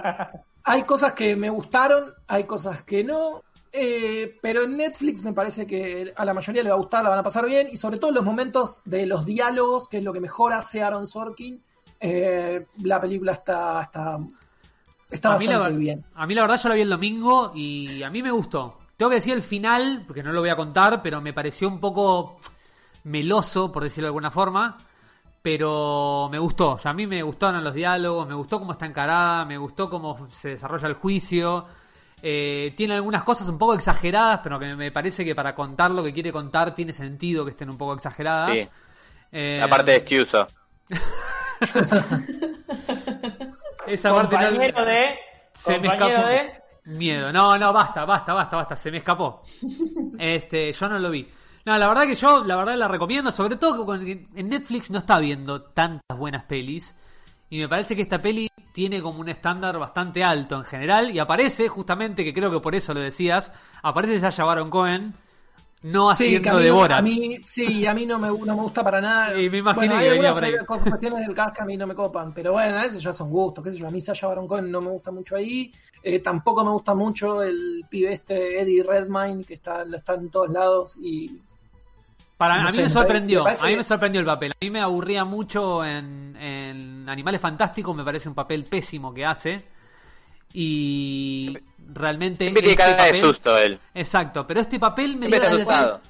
hay 0.62 0.84
cosas 0.84 1.14
que 1.14 1.34
me 1.34 1.50
gustaron, 1.50 2.14
hay 2.28 2.44
cosas 2.44 2.84
que 2.84 3.02
no, 3.02 3.42
eh, 3.72 4.38
pero 4.40 4.62
en 4.62 4.76
Netflix 4.76 5.24
me 5.24 5.32
parece 5.32 5.66
que 5.66 6.12
a 6.14 6.24
la 6.24 6.34
mayoría 6.34 6.62
le 6.62 6.68
va 6.68 6.76
a 6.76 6.78
gustar, 6.78 7.02
la 7.02 7.10
van 7.10 7.18
a 7.18 7.24
pasar 7.24 7.44
bien, 7.44 7.66
y 7.68 7.76
sobre 7.76 7.98
todo 7.98 8.10
en 8.10 8.14
los 8.14 8.24
momentos 8.24 8.80
de 8.84 9.06
los 9.06 9.26
diálogos, 9.26 9.88
que 9.88 9.98
es 9.98 10.04
lo 10.04 10.12
que 10.12 10.20
mejor 10.20 10.52
hace 10.52 10.84
Aaron 10.84 11.08
Sorkin, 11.08 11.60
eh, 11.98 12.64
la 12.84 13.00
película 13.00 13.32
está, 13.32 13.82
está, 13.82 14.20
está 15.10 15.32
a, 15.32 15.36
mí 15.36 15.48
la, 15.48 15.68
bien. 15.70 16.04
a 16.14 16.28
mí 16.28 16.34
la 16.36 16.42
verdad 16.42 16.60
yo 16.62 16.68
la 16.68 16.76
vi 16.76 16.82
el 16.82 16.90
domingo 16.90 17.50
y 17.56 18.04
a 18.04 18.10
mí 18.10 18.22
me 18.22 18.30
gustó. 18.30 18.83
Tengo 18.96 19.10
que 19.10 19.16
decir 19.16 19.34
el 19.34 19.42
final, 19.42 20.04
porque 20.06 20.22
no 20.22 20.32
lo 20.32 20.40
voy 20.40 20.50
a 20.50 20.56
contar, 20.56 21.02
pero 21.02 21.20
me 21.20 21.32
pareció 21.32 21.68
un 21.68 21.80
poco 21.80 22.38
meloso, 23.04 23.70
por 23.72 23.82
decirlo 23.82 24.06
de 24.06 24.08
alguna 24.10 24.30
forma. 24.30 24.76
pero 25.42 26.28
me 26.32 26.38
gustó. 26.38 26.70
O 26.72 26.78
sea, 26.78 26.92
a 26.92 26.94
mí 26.94 27.06
me 27.06 27.22
gustaron 27.22 27.62
los 27.62 27.74
diálogos, 27.74 28.26
me 28.26 28.32
gustó 28.34 28.58
cómo 28.58 28.72
está 28.72 28.86
encarada, 28.86 29.44
me 29.44 29.58
gustó 29.58 29.90
cómo 29.90 30.26
se 30.30 30.50
desarrolla 30.50 30.88
el 30.88 30.94
juicio. 30.94 31.66
Eh, 32.22 32.72
tiene 32.74 32.94
algunas 32.94 33.22
cosas 33.24 33.46
un 33.48 33.58
poco 33.58 33.74
exageradas, 33.74 34.40
pero 34.42 34.58
que 34.58 34.74
me 34.74 34.90
parece 34.90 35.22
que 35.22 35.34
para 35.34 35.54
contar 35.54 35.90
lo 35.90 36.02
que 36.02 36.14
quiere 36.14 36.32
contar 36.32 36.74
tiene 36.74 36.94
sentido 36.94 37.44
que 37.44 37.50
estén 37.50 37.68
un 37.68 37.76
poco 37.76 37.92
exageradas. 37.92 38.56
Sí. 38.58 38.66
Eh, 39.32 39.58
La 39.60 39.68
parte 39.68 39.90
de 39.90 40.00
Stiuso. 40.00 40.46
esa 43.86 44.14
parte 44.14 44.36
no- 44.36 44.42
Compañero 44.50 44.84
de. 44.84 45.08
se 45.52 45.78
me 45.78 45.88
compañero 45.88 46.06
escapó. 46.08 46.28
de. 46.28 46.63
Miedo. 46.86 47.32
No, 47.32 47.56
no, 47.58 47.72
basta, 47.72 48.04
basta, 48.04 48.34
basta, 48.34 48.56
basta. 48.56 48.76
Se 48.76 48.90
me 48.90 48.98
escapó. 48.98 49.40
Este, 50.18 50.72
yo 50.72 50.88
no 50.88 50.98
lo 50.98 51.10
vi. 51.10 51.26
No, 51.64 51.78
la 51.78 51.88
verdad 51.88 52.02
que 52.02 52.14
yo, 52.14 52.44
la 52.44 52.56
verdad 52.56 52.76
la 52.76 52.88
recomiendo, 52.88 53.30
sobre 53.30 53.56
todo 53.56 53.86
que 53.98 54.28
en 54.34 54.48
Netflix 54.48 54.90
no 54.90 54.98
está 54.98 55.18
viendo 55.18 55.62
tantas 55.62 56.18
buenas 56.18 56.44
pelis. 56.44 56.94
Y 57.48 57.58
me 57.58 57.68
parece 57.68 57.96
que 57.96 58.02
esta 58.02 58.18
peli 58.18 58.50
tiene 58.72 59.00
como 59.00 59.20
un 59.20 59.28
estándar 59.28 59.78
bastante 59.78 60.22
alto 60.22 60.56
en 60.56 60.64
general. 60.64 61.10
Y 61.14 61.18
aparece, 61.18 61.68
justamente, 61.68 62.24
que 62.24 62.34
creo 62.34 62.50
que 62.50 62.60
por 62.60 62.74
eso 62.74 62.92
lo 62.92 63.00
decías, 63.00 63.52
aparece 63.82 64.20
Sasha 64.20 64.44
Baron 64.44 64.68
Cohen, 64.68 65.14
no 65.84 66.14
Sí, 66.14 66.40
que 66.40 66.48
a 66.48 66.52
haciendo 66.52 66.58
de 66.60 66.68
no- 66.68 66.74
Borat. 66.74 66.98
a 66.98 67.02
mí, 67.02 67.38
sí, 67.46 67.86
a 67.86 67.94
mí 67.94 68.04
no 68.06 68.18
me, 68.18 68.28
no 68.28 68.56
me 68.56 68.62
gusta 68.62 68.82
para 68.82 69.00
nada. 69.00 69.38
Y 69.40 69.48
me 69.48 69.58
imagino 69.58 69.86
bueno, 69.86 69.98
que 70.00 70.04
hay 70.04 70.10
algunas 70.10 70.64
cosas- 70.66 70.88
cuestiones 70.88 71.26
del 71.26 71.34
cast 71.36 71.56
que 71.56 71.62
a 71.62 71.66
mí 71.66 71.76
no 71.76 71.86
me 71.86 71.94
copan, 71.94 72.32
pero 72.34 72.52
bueno, 72.52 72.78
eso 72.80 72.98
ya 72.98 73.12
son 73.12 73.30
gustos, 73.30 73.62
qué 73.62 73.70
sé 73.70 73.76
yo. 73.78 73.86
A 73.86 73.90
mí 73.90 74.00
Sasha 74.00 74.26
Baron 74.26 74.48
Cohen 74.48 74.70
no 74.70 74.80
me 74.80 74.88
gusta 74.90 75.10
mucho 75.10 75.36
ahí. 75.36 75.70
Eh, 76.02 76.18
tampoco 76.20 76.64
me 76.64 76.70
gusta 76.70 76.94
mucho 76.94 77.42
el 77.42 77.84
pibe 77.88 78.12
este 78.14 78.60
Eddie 78.60 78.82
Redmayne, 78.82 79.44
que 79.44 79.54
está, 79.54 79.84
está 79.94 80.14
en 80.14 80.28
todos 80.30 80.50
lados 80.50 80.98
y 81.02 81.38
Para, 82.36 82.56
No 82.62 82.68
a 82.68 82.70
mí 82.72 82.76
sé, 82.76 82.82
me 82.82 82.88
sorprendió, 82.90 83.46
a 83.46 83.66
mí 83.66 83.76
me 83.76 83.84
sorprendió 83.84 84.20
el 84.20 84.26
papel. 84.26 84.52
A 84.52 84.56
mí 84.60 84.70
me 84.70 84.80
aburría 84.80 85.24
mucho 85.24 85.84
en, 85.84 86.34
en 86.36 87.08
Animales 87.08 87.40
Fantásticos, 87.40 87.94
me 87.94 88.02
parece 88.04 88.28
un 88.28 88.34
papel 88.34 88.64
pésimo 88.64 89.14
que 89.14 89.24
hace. 89.24 89.62
Y 90.56 91.58
realmente. 91.92 92.44
Siempre 92.44 92.62
tiene 92.62 92.90
este 92.90 93.12
de 93.12 93.20
susto 93.20 93.58
él. 93.58 93.78
Exacto, 93.92 94.46
pero 94.46 94.60
este 94.60 94.78
papel 94.78 95.16
me 95.16 95.26
Siempre 95.26 95.56
dio. 95.56 96.00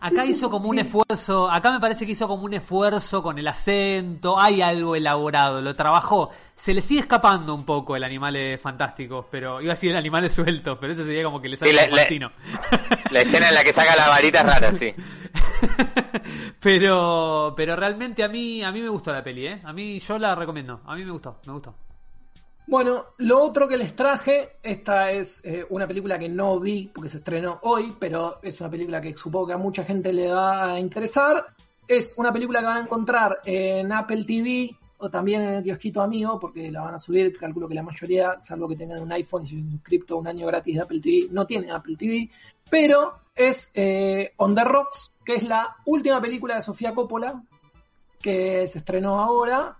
Acá 0.00 0.24
hizo 0.24 0.48
como 0.48 0.68
un 0.68 0.78
esfuerzo, 0.78 1.50
acá 1.50 1.72
me 1.72 1.80
parece 1.80 2.06
que 2.06 2.12
hizo 2.12 2.28
como 2.28 2.44
un 2.44 2.54
esfuerzo 2.54 3.20
con 3.20 3.36
el 3.36 3.48
acento, 3.48 4.40
hay 4.40 4.62
algo 4.62 4.94
elaborado, 4.94 5.60
lo 5.60 5.74
trabajó. 5.74 6.30
Se 6.54 6.72
le 6.72 6.82
sigue 6.82 7.00
escapando 7.00 7.52
un 7.52 7.64
poco 7.64 7.96
el 7.96 8.04
Animales 8.04 8.60
Fantásticos, 8.60 9.26
pero 9.28 9.60
iba 9.60 9.72
a 9.72 9.74
decir 9.74 9.90
el 9.90 9.96
Animales 9.96 10.32
Sueltos, 10.34 10.78
pero 10.80 10.92
eso 10.92 11.04
sería 11.04 11.24
como 11.24 11.40
que 11.40 11.48
le 11.48 11.56
sale 11.56 11.70
Sí, 11.72 11.76
la- 11.76 11.84
como 11.86 11.96
la-. 11.96 12.32
La 13.10 13.20
escena 13.22 13.48
en 13.48 13.54
la 13.56 13.64
que 13.64 13.72
saca 13.72 13.96
la 13.96 14.06
varita 14.08 14.38
es 14.40 14.46
rara, 14.46 14.72
sí. 14.72 14.94
pero 16.60 17.52
pero 17.56 17.74
realmente 17.74 18.22
a 18.22 18.28
mí 18.28 18.62
a 18.62 18.70
mí 18.70 18.80
me 18.80 18.88
gustó 18.88 19.12
la 19.12 19.24
peli, 19.24 19.46
¿eh? 19.48 19.60
A 19.64 19.72
mí 19.72 19.98
yo 19.98 20.16
la 20.16 20.34
recomiendo. 20.36 20.80
A 20.86 20.94
mí 20.94 21.04
me 21.04 21.10
gustó, 21.10 21.40
me 21.46 21.52
gustó. 21.54 21.74
Bueno, 22.68 23.06
lo 23.16 23.42
otro 23.42 23.66
que 23.66 23.78
les 23.78 23.96
traje, 23.96 24.58
esta 24.62 25.10
es 25.10 25.42
eh, 25.42 25.64
una 25.70 25.88
película 25.88 26.18
que 26.18 26.28
no 26.28 26.60
vi 26.60 26.90
porque 26.92 27.08
se 27.08 27.16
estrenó 27.16 27.58
hoy, 27.62 27.96
pero 27.98 28.40
es 28.42 28.60
una 28.60 28.68
película 28.68 29.00
que 29.00 29.16
supongo 29.16 29.46
que 29.46 29.52
a 29.54 29.56
mucha 29.56 29.84
gente 29.84 30.12
le 30.12 30.30
va 30.30 30.74
a 30.74 30.78
interesar. 30.78 31.46
Es 31.86 32.12
una 32.18 32.30
película 32.30 32.60
que 32.60 32.66
van 32.66 32.76
a 32.76 32.80
encontrar 32.82 33.38
en 33.46 33.90
Apple 33.90 34.22
TV 34.24 34.76
o 34.98 35.08
también 35.08 35.40
en 35.40 35.54
el 35.54 35.62
kiosquito 35.62 36.02
amigo, 36.02 36.38
porque 36.38 36.70
la 36.70 36.82
van 36.82 36.96
a 36.96 36.98
subir, 36.98 37.34
calculo 37.38 37.68
que 37.68 37.74
la 37.74 37.82
mayoría, 37.82 38.38
salvo 38.38 38.68
que 38.68 38.76
tengan 38.76 39.00
un 39.00 39.12
iPhone 39.12 39.44
y 39.44 39.46
se 39.46 39.56
a 40.10 40.14
un 40.14 40.26
año 40.26 40.46
gratis 40.46 40.74
de 40.74 40.82
Apple 40.82 41.00
TV, 41.00 41.28
no 41.30 41.46
tiene 41.46 41.72
Apple 41.72 41.96
TV, 41.96 42.28
pero 42.68 43.14
es 43.34 43.70
eh, 43.76 44.34
On 44.36 44.54
the 44.54 44.64
Rocks, 44.64 45.10
que 45.24 45.36
es 45.36 45.42
la 45.42 45.74
última 45.86 46.20
película 46.20 46.56
de 46.56 46.62
Sofía 46.62 46.92
Coppola, 46.92 47.42
que 48.20 48.68
se 48.68 48.76
estrenó 48.76 49.18
ahora. 49.18 49.78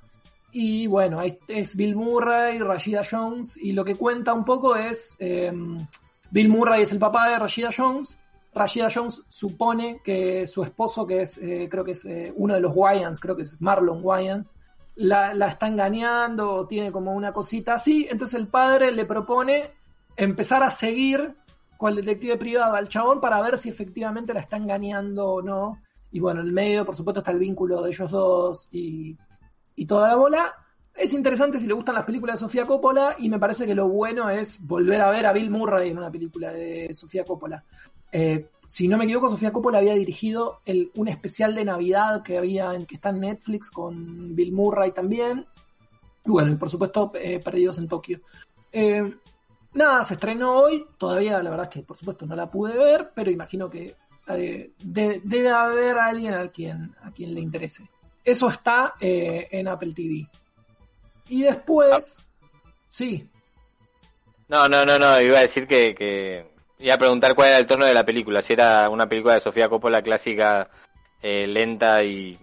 Y 0.53 0.87
bueno, 0.87 1.21
ahí 1.21 1.39
es 1.49 1.77
Bill 1.77 1.95
Murray, 1.95 2.59
Rashida 2.59 3.03
Jones, 3.09 3.57
y 3.57 3.73
lo 3.73 3.85
que 3.85 3.97
cuenta 3.97 4.33
un 4.33 4.45
poco 4.45 4.77
es, 4.77 5.17
eh, 5.21 5.53
Bill 6.31 6.49
Murray 6.49 6.83
es 6.83 6.93
el 6.93 6.99
papá 6.99 7.29
de 7.29 7.39
Rashida 7.39 7.71
Jones, 7.77 8.17
Rashida 8.55 8.89
Jones 8.93 9.23
supone 9.29 10.01
que 10.03 10.47
su 10.47 10.63
esposo, 10.63 11.07
que 11.07 11.23
es, 11.23 11.39
eh, 11.39 11.69
creo 11.71 11.85
que 11.85 11.93
es 11.93 12.05
eh, 12.07 12.33
uno 12.35 12.55
de 12.55 12.61
los 12.61 12.73
Wayans, 12.75 13.21
creo 13.21 13.37
que 13.37 13.43
es 13.43 13.61
Marlon 13.61 14.01
Wayans, 14.03 14.55
la, 14.97 15.33
la 15.35 15.49
está 15.49 15.69
engañando 15.69 16.67
tiene 16.67 16.91
como 16.91 17.13
una 17.13 17.33
cosita 17.33 17.75
así, 17.75 18.09
entonces 18.11 18.41
el 18.41 18.49
padre 18.49 18.91
le 18.91 19.05
propone 19.05 19.71
empezar 20.17 20.63
a 20.63 20.71
seguir 20.71 21.35
con 21.77 21.91
el 21.91 22.05
detective 22.05 22.37
privado 22.37 22.75
al 22.75 22.89
chabón 22.89 23.21
para 23.21 23.41
ver 23.41 23.57
si 23.57 23.69
efectivamente 23.69 24.35
la 24.35 24.41
está 24.41 24.57
engañando 24.57 25.31
o 25.31 25.43
no. 25.43 25.81
Y 26.11 26.19
bueno, 26.19 26.41
en 26.41 26.49
el 26.49 26.53
medio, 26.53 26.85
por 26.85 26.97
supuesto, 26.97 27.21
está 27.21 27.31
el 27.31 27.39
vínculo 27.39 27.83
de 27.83 27.91
ellos 27.91 28.11
dos 28.11 28.69
y, 28.73 29.17
y 29.79 29.87
toda 29.87 30.09
la 30.09 30.17
bola. 30.17 30.55
Es 30.95 31.13
interesante 31.15 31.61
si 31.61 31.67
le 31.67 31.75
gustan 31.75 31.95
las 31.95 32.05
películas 32.05 32.35
de 32.35 32.41
Sofía 32.41 32.67
Coppola 32.67 33.15
y 33.19 33.29
me 33.29 33.39
parece 33.39 33.67
que 33.67 33.75
lo 33.75 33.89
bueno 33.89 34.29
es 34.31 34.67
volver 34.67 35.01
a 35.01 35.11
ver 35.11 35.27
a 35.27 35.33
Bill 35.33 35.49
Murray 35.51 35.91
en 35.91 35.99
una 35.99 36.11
película 36.11 36.53
de 36.53 36.93
Sofía 36.93 37.25
Coppola. 37.25 37.65
Eh, 38.11 38.49
si 38.67 38.89
no 38.89 38.99
me 38.99 39.05
equivoco, 39.05 39.31
Sofía 39.31 39.53
Coppola 39.53 39.79
había 39.79 39.95
dirigido 39.95 40.61
un 40.97 41.09
especial 41.09 41.55
de 41.55 41.65
Navidad 41.65 42.23
que 42.23 42.37
había 42.37 42.77
que 42.87 42.97
está 42.97 43.11
en 43.11 43.21
Netflix 43.21 43.71
con 43.71 44.35
Bill 44.35 44.53
Murray 44.53 44.91
también. 44.91 45.47
Y 46.27 46.31
bueno, 46.31 46.51
y 46.53 46.57
por 46.57 46.69
supuesto, 46.69 47.13
eh, 47.15 47.39
Perdidos 47.39 47.79
en 47.79 47.87
Tokio. 47.89 48.21
Eh, 48.73 49.15
nada, 49.75 50.03
se 50.05 50.15
estrenó 50.15 50.53
hoy. 50.57 50.85
Todavía, 50.99 51.41
la 51.43 51.51
verdad 51.51 51.69
es 51.71 51.75
que 51.75 51.83
por 51.87 51.97
supuesto 51.97 52.27
no 52.27 52.35
la 52.35 52.51
pude 52.51 52.77
ver, 52.77 53.13
pero 53.15 53.31
imagino 53.31 53.71
que 53.71 53.95
de- 54.27 54.73
debe 55.25 55.51
haber 55.51 55.97
alguien 55.99 56.35
a 56.35 56.49
quien, 56.49 56.95
a 57.03 57.11
quien 57.13 57.33
le 57.35 57.41
interese. 57.41 57.89
Eso 58.31 58.49
está 58.49 58.95
eh, 59.01 59.49
en 59.51 59.69
Apple 59.69 59.93
TV. 59.95 60.27
Y 61.29 61.43
después, 61.43 62.29
sí, 62.89 63.29
No, 64.49 64.69
no, 64.69 64.85
no, 64.87 64.99
no, 64.99 65.21
iba 65.21 65.39
a 65.39 65.43
decir 65.43 65.67
que, 65.67 65.95
que... 65.95 66.47
Iba 66.81 66.95
a 66.95 66.99
preguntar 66.99 67.35
cuál 67.35 67.49
era 67.49 67.59
el 67.59 67.67
tono 67.67 67.85
de 67.87 67.93
la 67.95 68.05
película, 68.05 68.41
si 68.41 68.53
era 68.53 68.89
una 68.89 69.09
película 69.09 69.35
de 69.35 69.41
Sofía 69.41 69.69
Coppola 69.69 70.01
clásica, 70.01 70.71
eh, 71.21 71.47
lenta 71.47 72.03
y, 72.05 72.39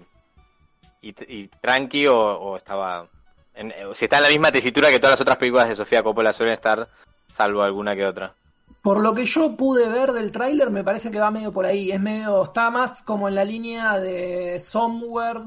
y, 1.02 1.16
y 1.28 1.48
tranqui, 1.48 2.06
o, 2.08 2.18
o 2.20 2.58
estaba... 2.58 3.08
en- 3.56 3.74
o 3.88 3.96
si 3.96 4.06
está 4.06 4.18
en 4.18 4.24
la 4.24 4.30
misma 4.30 4.52
tesitura 4.52 4.90
que 4.90 5.00
todas 5.00 5.14
las 5.14 5.22
otras 5.22 5.38
películas 5.38 5.70
de 5.70 5.76
Sofía 5.76 6.04
Coppola 6.04 6.34
suelen 6.34 6.54
estar, 6.56 6.88
salvo 7.34 7.62
alguna 7.64 7.96
que 7.96 8.06
otra. 8.06 8.34
Por 8.82 9.02
lo 9.02 9.16
que 9.16 9.26
yo 9.26 9.56
pude 9.56 9.88
ver 9.90 10.12
del 10.12 10.32
tráiler, 10.32 10.70
me 10.70 10.84
parece 10.84 11.10
que 11.10 11.20
va 11.20 11.32
medio 11.32 11.52
por 11.52 11.66
ahí. 11.66 11.92
Es 11.92 12.00
medio, 12.00 12.44
está 12.44 12.70
más 12.70 13.02
como 13.02 13.28
en 13.28 13.34
la 13.36 13.44
línea 13.46 13.98
de 14.00 14.60
Somewhere 14.60 15.40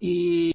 y, 0.00 0.52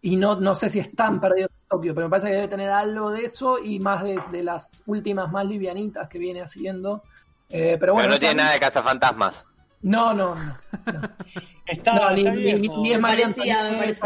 y 0.00 0.16
no, 0.16 0.36
no 0.36 0.54
sé 0.54 0.70
si 0.70 0.78
están 0.80 1.20
perdidos 1.20 1.50
en 1.50 1.68
Tokio, 1.68 1.94
pero 1.94 2.06
me 2.06 2.10
parece 2.10 2.28
que 2.28 2.34
debe 2.34 2.48
tener 2.48 2.70
algo 2.70 3.10
de 3.10 3.24
eso 3.24 3.58
y 3.62 3.78
más 3.80 4.02
de, 4.04 4.18
de 4.30 4.42
las 4.42 4.70
últimas 4.86 5.30
más 5.30 5.46
livianitas 5.46 6.08
que 6.08 6.18
viene 6.18 6.42
haciendo. 6.42 7.02
Eh, 7.48 7.76
pero 7.78 7.92
bueno, 7.94 8.06
Pero 8.08 8.14
no 8.14 8.18
tiene 8.20 8.34
nada 8.36 8.52
de 8.52 8.60
cazafantasmas. 8.60 9.44
No, 9.82 10.14
no, 10.14 10.34
no. 10.34 10.44
no. 10.92 11.10
Está, 11.66 11.94
No, 11.94 12.10
ni, 12.12 12.20
está 12.22 12.32
ni- 12.34 12.36
ni- 12.52 12.52
viejo. 12.68 12.82
ni 12.82 12.92
es 12.92 13.98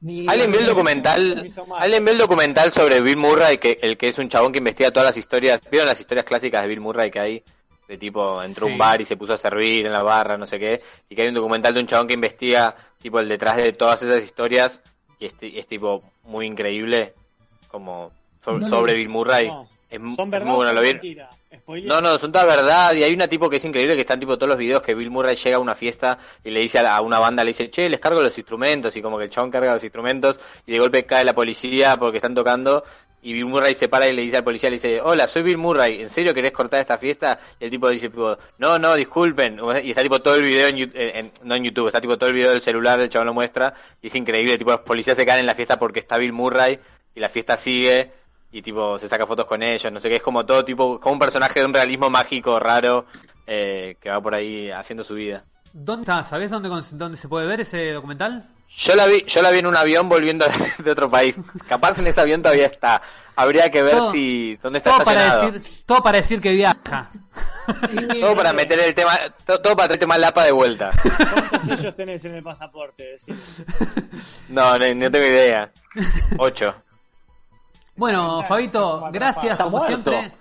ni... 0.00 0.26
¿Alguien 0.28 0.50
vio 0.50 0.60
el 0.60 0.66
Me 0.66 0.70
documental? 0.70 1.46
¿Alguien 1.78 2.04
vio 2.04 2.12
el 2.12 2.18
documental 2.18 2.72
sobre 2.72 3.00
Bill 3.00 3.16
Murray, 3.16 3.58
que 3.58 3.78
el 3.82 3.96
que 3.96 4.08
es 4.08 4.18
un 4.18 4.28
chabón 4.28 4.52
que 4.52 4.58
investiga 4.58 4.90
todas 4.90 5.08
las 5.10 5.16
historias? 5.16 5.60
¿Vieron 5.70 5.86
las 5.88 6.00
historias 6.00 6.24
clásicas 6.26 6.62
de 6.62 6.68
Bill 6.68 6.80
Murray 6.80 7.10
que 7.10 7.20
hay? 7.20 7.44
De 7.88 7.98
tipo, 7.98 8.42
entró 8.42 8.66
a 8.66 8.68
Sí. 8.68 8.72
un 8.72 8.78
bar 8.78 9.00
y 9.00 9.04
se 9.04 9.16
puso 9.16 9.34
a 9.34 9.36
servir 9.36 9.86
en 9.86 9.92
la 9.92 10.02
barra, 10.02 10.36
no 10.36 10.46
sé 10.46 10.58
qué. 10.58 10.80
Y 11.08 11.14
que 11.14 11.22
hay 11.22 11.28
un 11.28 11.34
documental 11.34 11.74
de 11.74 11.80
un 11.80 11.86
chabón 11.86 12.08
que 12.08 12.14
investiga, 12.14 12.74
tipo, 13.02 13.18
el 13.20 13.28
detrás 13.28 13.56
de 13.56 13.72
todas 13.72 14.02
esas 14.02 14.22
historias. 14.24 14.80
Y 15.18 15.26
es, 15.26 15.34
es 15.40 15.66
tipo, 15.66 16.02
muy 16.24 16.46
increíble, 16.46 17.14
como 17.68 18.10
so- 18.44 18.52
No, 18.52 18.58
no. 18.60 18.68
sobre 18.68 18.94
Bill 18.94 19.08
Murray. 19.08 19.48
No. 19.48 19.68
Es, 19.90 20.00
¿Son 20.16 20.30
verdad 20.30 20.46
muy 20.46 20.56
bueno, 20.56 20.72
¿lo 20.72 20.80
mentira? 20.80 21.28
No, 21.84 22.00
no, 22.00 22.18
son 22.18 22.32
toda 22.32 22.46
verdad. 22.46 22.94
Y 22.94 23.02
hay 23.02 23.12
una 23.12 23.28
tipo 23.28 23.50
que 23.50 23.56
es 23.58 23.64
increíble 23.66 23.94
que 23.94 24.00
están 24.00 24.18
tipo 24.18 24.36
todos 24.38 24.48
los 24.48 24.56
videos 24.56 24.80
que 24.80 24.94
Bill 24.94 25.10
Murray 25.10 25.36
llega 25.36 25.56
a 25.58 25.60
una 25.60 25.74
fiesta 25.74 26.16
y 26.42 26.50
le 26.50 26.60
dice 26.60 26.78
a, 26.78 26.82
la- 26.82 26.96
a 26.96 27.02
una 27.02 27.18
banda, 27.18 27.44
le 27.44 27.48
dice, 27.48 27.68
che, 27.68 27.90
les 27.90 28.00
cargo 28.00 28.22
los 28.22 28.36
instrumentos. 28.38 28.96
Y 28.96 29.02
como 29.02 29.18
que 29.18 29.24
el 29.24 29.30
chabón 29.30 29.50
carga 29.50 29.74
los 29.74 29.82
instrumentos 29.84 30.40
y 30.66 30.72
de 30.72 30.78
golpe 30.78 31.04
cae 31.04 31.24
la 31.24 31.34
policía 31.34 31.98
porque 31.98 32.16
están 32.16 32.34
tocando. 32.34 32.82
Y 33.22 33.32
Bill 33.32 33.46
Murray 33.46 33.74
se 33.76 33.88
para 33.88 34.08
y 34.08 34.12
le 34.12 34.22
dice 34.22 34.38
al 34.38 34.44
policía, 34.44 34.68
le 34.68 34.76
dice, 34.76 35.00
hola, 35.00 35.28
soy 35.28 35.42
Bill 35.42 35.56
Murray, 35.56 36.02
¿en 36.02 36.10
serio 36.10 36.34
querés 36.34 36.50
cortar 36.50 36.80
esta 36.80 36.98
fiesta? 36.98 37.38
Y 37.60 37.64
el 37.64 37.70
tipo 37.70 37.88
dice, 37.88 38.08
tipo, 38.08 38.36
no, 38.58 38.78
no, 38.80 38.94
disculpen. 38.94 39.60
Y 39.84 39.90
está 39.90 40.02
tipo 40.02 40.20
todo 40.20 40.34
el 40.34 40.42
video 40.42 40.68
en, 40.68 41.32
no 41.44 41.54
en 41.54 41.64
YouTube, 41.64 41.86
está 41.86 42.00
tipo 42.00 42.18
todo 42.18 42.30
el 42.30 42.34
video 42.34 42.50
del 42.50 42.62
celular, 42.62 42.98
el 42.98 43.08
chabón 43.08 43.28
lo 43.28 43.34
muestra. 43.34 43.72
Y 44.02 44.08
es 44.08 44.14
increíble, 44.16 44.58
tipo, 44.58 44.72
los 44.72 44.80
policías 44.80 45.16
se 45.16 45.24
caen 45.24 45.40
en 45.40 45.46
la 45.46 45.54
fiesta 45.54 45.78
porque 45.78 46.00
está 46.00 46.18
Bill 46.18 46.32
Murray 46.32 46.80
y 47.14 47.20
la 47.20 47.28
fiesta 47.28 47.56
sigue 47.56 48.10
y 48.52 48.60
tipo 48.60 48.98
se 48.98 49.08
saca 49.08 49.26
fotos 49.26 49.46
con 49.46 49.62
ellos, 49.62 49.90
no 49.90 49.98
sé 49.98 50.08
qué, 50.08 50.16
es 50.16 50.22
como 50.22 50.44
todo 50.44 50.64
tipo, 50.64 51.00
como 51.00 51.14
un 51.14 51.18
personaje 51.18 51.60
de 51.60 51.66
un 51.66 51.72
realismo 51.72 52.10
mágico 52.10 52.58
raro 52.60 53.06
eh, 53.46 53.96
que 54.00 54.10
va 54.10 54.20
por 54.20 54.34
ahí 54.34 54.70
haciendo 54.70 55.02
su 55.02 55.14
vida. 55.14 55.42
¿Dónde 55.72 56.02
está? 56.02 56.22
¿Sabés 56.22 56.50
dónde, 56.50 56.68
dónde 56.92 57.16
se 57.16 57.28
puede 57.28 57.46
ver 57.46 57.62
ese 57.62 57.92
documental? 57.92 58.44
Yo 58.78 58.94
la 58.96 59.06
vi, 59.06 59.24
yo 59.26 59.42
la 59.42 59.50
vi 59.50 59.58
en 59.58 59.66
un 59.66 59.76
avión 59.76 60.08
volviendo 60.08 60.46
de 60.78 60.90
otro 60.90 61.10
país. 61.10 61.36
Capaz 61.68 61.98
en 61.98 62.06
ese 62.06 62.20
avión 62.20 62.42
todavía 62.42 62.66
está. 62.66 63.00
Habría 63.36 63.70
que 63.70 63.82
ver 63.82 63.94
Todo- 63.96 64.12
si 64.12 64.56
dónde 64.62 64.78
está 64.78 64.90
Todo 64.92 65.04
para, 65.04 65.20
estacionado. 65.24 65.52
decir, 65.52 65.82
todo 65.86 66.02
para 66.02 66.18
decir 66.18 66.40
que 66.40 66.50
viaja. 66.50 67.10
Todo 68.20 68.34
para 68.36 68.52
meter 68.52 68.78
el 68.80 68.92
tema, 68.92 69.16
to- 69.46 69.60
todo 69.60 69.76
para 69.76 69.86
traer 69.88 69.92
el 69.92 70.00
tema 70.00 70.18
Lapa 70.18 70.44
de 70.44 70.50
vuelta. 70.50 70.90
¿Cuántos 71.32 71.62
sellos 71.62 71.94
tenés 71.94 72.24
en 72.24 72.34
el 72.34 72.42
pasaporte? 72.42 73.04
Decime. 73.12 73.38
No, 74.48 74.76
no, 74.76 74.94
no 74.94 75.10
tengo 75.10 75.26
idea. 75.26 75.70
Ocho. 76.38 76.74
Bueno, 77.94 78.42
Fabito, 78.48 79.08
gracias 79.12 79.56
como 79.62 79.78
muerto. 79.78 80.10
siempre. 80.10 80.32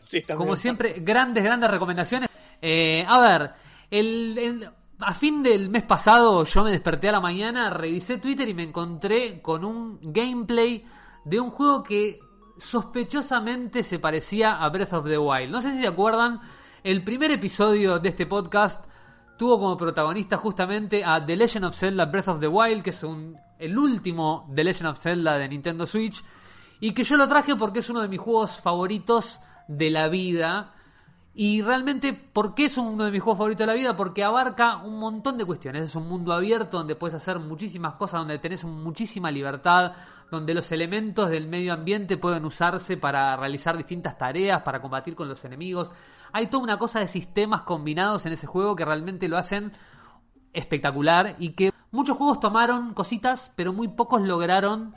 Sí, 0.00 0.22
Como 0.22 0.56
siempre, 0.56 0.94
grandes, 0.98 1.44
grandes 1.44 1.70
recomendaciones. 1.70 2.28
Eh, 2.60 3.04
a 3.08 3.18
ver, 3.20 3.50
el, 3.90 4.36
el- 4.38 4.70
a 5.04 5.14
fin 5.14 5.42
del 5.42 5.68
mes 5.68 5.82
pasado 5.82 6.44
yo 6.44 6.64
me 6.64 6.70
desperté 6.70 7.08
a 7.08 7.12
la 7.12 7.20
mañana, 7.20 7.70
revisé 7.70 8.18
Twitter 8.18 8.48
y 8.48 8.54
me 8.54 8.62
encontré 8.62 9.40
con 9.42 9.64
un 9.64 9.98
gameplay 10.02 10.84
de 11.24 11.40
un 11.40 11.50
juego 11.50 11.82
que 11.82 12.20
sospechosamente 12.58 13.82
se 13.82 13.98
parecía 13.98 14.62
a 14.62 14.68
Breath 14.68 14.92
of 14.92 15.06
the 15.06 15.18
Wild. 15.18 15.50
No 15.50 15.60
sé 15.60 15.70
si 15.72 15.80
se 15.80 15.86
acuerdan, 15.86 16.40
el 16.84 17.02
primer 17.02 17.30
episodio 17.30 17.98
de 17.98 18.08
este 18.08 18.26
podcast 18.26 18.84
tuvo 19.38 19.58
como 19.58 19.76
protagonista 19.76 20.36
justamente 20.36 21.04
a 21.04 21.24
The 21.24 21.36
Legend 21.36 21.64
of 21.66 21.76
Zelda 21.76 22.04
Breath 22.04 22.28
of 22.28 22.40
the 22.40 22.48
Wild, 22.48 22.82
que 22.82 22.90
es 22.90 23.02
un, 23.02 23.36
el 23.58 23.76
último 23.76 24.48
The 24.54 24.64
Legend 24.64 24.90
of 24.90 25.00
Zelda 25.00 25.38
de 25.38 25.48
Nintendo 25.48 25.86
Switch, 25.86 26.22
y 26.80 26.92
que 26.92 27.04
yo 27.04 27.16
lo 27.16 27.26
traje 27.28 27.56
porque 27.56 27.80
es 27.80 27.90
uno 27.90 28.00
de 28.02 28.08
mis 28.08 28.20
juegos 28.20 28.60
favoritos 28.60 29.40
de 29.68 29.90
la 29.90 30.08
vida. 30.08 30.74
Y 31.34 31.62
realmente, 31.62 32.12
¿por 32.12 32.54
qué 32.54 32.66
es 32.66 32.76
uno 32.76 33.04
de 33.04 33.10
mis 33.10 33.22
juegos 33.22 33.38
favoritos 33.38 33.66
de 33.66 33.72
la 33.72 33.78
vida? 33.78 33.96
Porque 33.96 34.22
abarca 34.22 34.76
un 34.76 34.98
montón 34.98 35.38
de 35.38 35.46
cuestiones. 35.46 35.84
Es 35.84 35.94
un 35.94 36.06
mundo 36.06 36.32
abierto 36.32 36.76
donde 36.76 36.94
puedes 36.94 37.14
hacer 37.14 37.38
muchísimas 37.38 37.94
cosas, 37.94 38.20
donde 38.20 38.38
tenés 38.38 38.64
muchísima 38.64 39.30
libertad, 39.30 39.92
donde 40.30 40.52
los 40.52 40.70
elementos 40.72 41.30
del 41.30 41.48
medio 41.48 41.72
ambiente 41.72 42.18
pueden 42.18 42.44
usarse 42.44 42.98
para 42.98 43.34
realizar 43.36 43.78
distintas 43.78 44.18
tareas, 44.18 44.62
para 44.62 44.82
combatir 44.82 45.14
con 45.14 45.28
los 45.28 45.42
enemigos. 45.46 45.90
Hay 46.32 46.48
toda 46.48 46.64
una 46.64 46.78
cosa 46.78 47.00
de 47.00 47.08
sistemas 47.08 47.62
combinados 47.62 48.26
en 48.26 48.34
ese 48.34 48.46
juego 48.46 48.76
que 48.76 48.84
realmente 48.84 49.26
lo 49.26 49.38
hacen 49.38 49.72
espectacular 50.52 51.36
y 51.38 51.52
que 51.52 51.72
muchos 51.92 52.18
juegos 52.18 52.40
tomaron 52.40 52.92
cositas, 52.92 53.52
pero 53.56 53.72
muy 53.72 53.88
pocos 53.88 54.20
lograron 54.20 54.94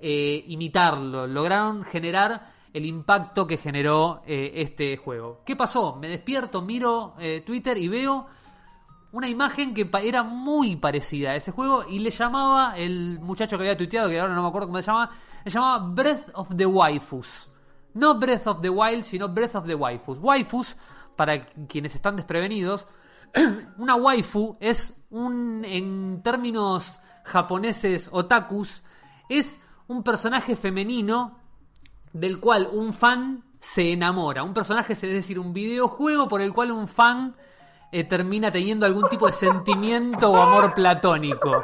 eh, 0.00 0.44
imitarlo, 0.48 1.26
lograron 1.26 1.84
generar 1.84 2.53
el 2.74 2.84
impacto 2.84 3.46
que 3.46 3.56
generó 3.56 4.20
eh, 4.26 4.50
este 4.56 4.96
juego. 4.96 5.42
¿Qué 5.46 5.54
pasó? 5.54 5.94
Me 5.94 6.08
despierto, 6.08 6.60
miro 6.60 7.14
eh, 7.20 7.42
Twitter 7.46 7.78
y 7.78 7.86
veo 7.86 8.26
una 9.12 9.28
imagen 9.28 9.72
que 9.72 9.88
era 10.02 10.24
muy 10.24 10.74
parecida 10.74 11.30
a 11.30 11.36
ese 11.36 11.52
juego 11.52 11.84
y 11.88 12.00
le 12.00 12.10
llamaba 12.10 12.76
el 12.76 13.20
muchacho 13.20 13.56
que 13.56 13.62
había 13.62 13.76
tuiteado, 13.76 14.08
que 14.08 14.18
ahora 14.18 14.34
no 14.34 14.42
me 14.42 14.48
acuerdo 14.48 14.66
cómo 14.66 14.82
se 14.82 14.86
llama, 14.86 15.08
le 15.44 15.50
llamaba 15.52 15.86
Breath 15.86 16.30
of 16.34 16.48
the 16.56 16.66
Waifus. 16.66 17.48
No 17.94 18.18
Breath 18.18 18.48
of 18.48 18.60
the 18.60 18.70
Wild, 18.70 19.04
sino 19.04 19.28
Breath 19.28 19.54
of 19.54 19.66
the 19.66 19.76
Waifus. 19.76 20.18
Waifus, 20.20 20.76
para 21.14 21.46
quienes 21.46 21.94
están 21.94 22.16
desprevenidos, 22.16 22.88
una 23.78 23.94
waifu 23.94 24.56
es 24.58 24.92
un, 25.10 25.64
en 25.64 26.22
términos 26.24 26.98
japoneses 27.22 28.08
otakus, 28.10 28.82
es 29.28 29.60
un 29.86 30.02
personaje 30.02 30.56
femenino 30.56 31.43
del 32.14 32.40
cual 32.40 32.70
un 32.72 32.94
fan 32.94 33.44
se 33.60 33.92
enamora. 33.92 34.42
Un 34.42 34.54
personaje, 34.54 34.94
es 34.94 35.00
decir, 35.02 35.38
un 35.38 35.52
videojuego 35.52 36.26
por 36.28 36.40
el 36.40 36.52
cual 36.54 36.70
un 36.72 36.88
fan 36.88 37.36
eh, 37.92 38.04
termina 38.04 38.50
teniendo 38.50 38.86
algún 38.86 39.08
tipo 39.10 39.26
de 39.26 39.32
sentimiento 39.34 40.30
o 40.30 40.36
amor 40.36 40.72
platónico. 40.74 41.62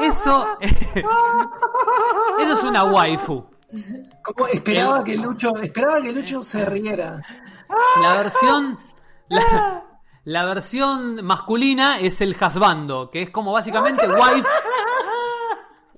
Eso, 0.00 0.46
eso 0.60 2.52
es 2.54 2.62
una 2.64 2.84
waifu. 2.84 3.44
Esperaba 4.52 4.98
El- 4.98 5.04
que 5.04 5.16
Lucho, 5.16 5.52
esperaba 5.60 6.00
que 6.00 6.12
Lucho 6.12 6.42
se 6.42 6.64
riera. 6.64 7.22
La 8.02 8.16
versión. 8.18 8.78
La, 9.28 9.82
la 10.24 10.44
versión 10.44 11.24
masculina 11.24 11.98
es 11.98 12.20
el 12.20 12.36
husbando, 12.40 13.10
que 13.10 13.22
es 13.22 13.30
como 13.30 13.52
básicamente 13.52 14.06
wife. 14.08 14.48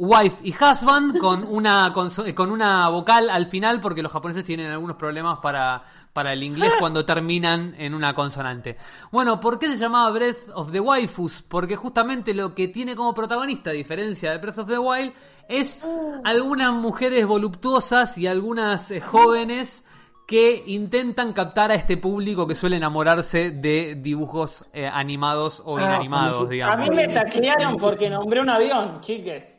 Wife 0.00 0.38
y 0.44 0.52
husband 0.54 1.18
con 1.18 1.44
una 1.44 1.92
conso- 1.92 2.32
con 2.34 2.50
una 2.52 2.88
vocal 2.88 3.28
al 3.30 3.46
final 3.48 3.80
porque 3.80 4.00
los 4.02 4.12
japoneses 4.12 4.44
tienen 4.44 4.70
algunos 4.70 4.96
problemas 4.96 5.38
para, 5.40 5.82
para 6.12 6.32
el 6.32 6.42
inglés 6.44 6.72
cuando 6.78 7.04
terminan 7.04 7.74
en 7.78 7.94
una 7.94 8.14
consonante. 8.14 8.76
Bueno, 9.10 9.40
¿por 9.40 9.58
qué 9.58 9.66
se 9.68 9.76
llamaba 9.76 10.10
Breath 10.10 10.50
of 10.54 10.70
the 10.70 10.78
Waifus? 10.80 11.42
Porque 11.42 11.74
justamente 11.76 12.32
lo 12.32 12.54
que 12.54 12.68
tiene 12.68 12.94
como 12.94 13.12
protagonista, 13.12 13.70
a 13.70 13.72
diferencia 13.72 14.30
de 14.30 14.38
Breath 14.38 14.58
of 14.58 14.68
the 14.68 14.78
Wild, 14.78 15.12
es 15.48 15.84
algunas 16.24 16.72
mujeres 16.72 17.26
voluptuosas 17.26 18.16
y 18.18 18.26
algunas 18.26 18.90
eh, 18.90 19.00
jóvenes 19.00 19.84
que 20.26 20.62
intentan 20.66 21.32
captar 21.32 21.70
a 21.70 21.74
este 21.74 21.96
público 21.96 22.46
que 22.46 22.54
suele 22.54 22.76
enamorarse 22.76 23.50
de 23.50 23.94
dibujos 23.96 24.64
eh, 24.74 24.86
animados 24.86 25.62
o 25.64 25.78
Ah, 25.78 25.82
inanimados, 25.84 26.50
digamos. 26.50 26.74
A 26.74 26.78
mí 26.78 26.94
me 26.94 27.08
taclearon 27.08 27.78
porque 27.78 28.10
nombré 28.10 28.42
un 28.42 28.50
avión, 28.50 29.00
chiques. 29.00 29.57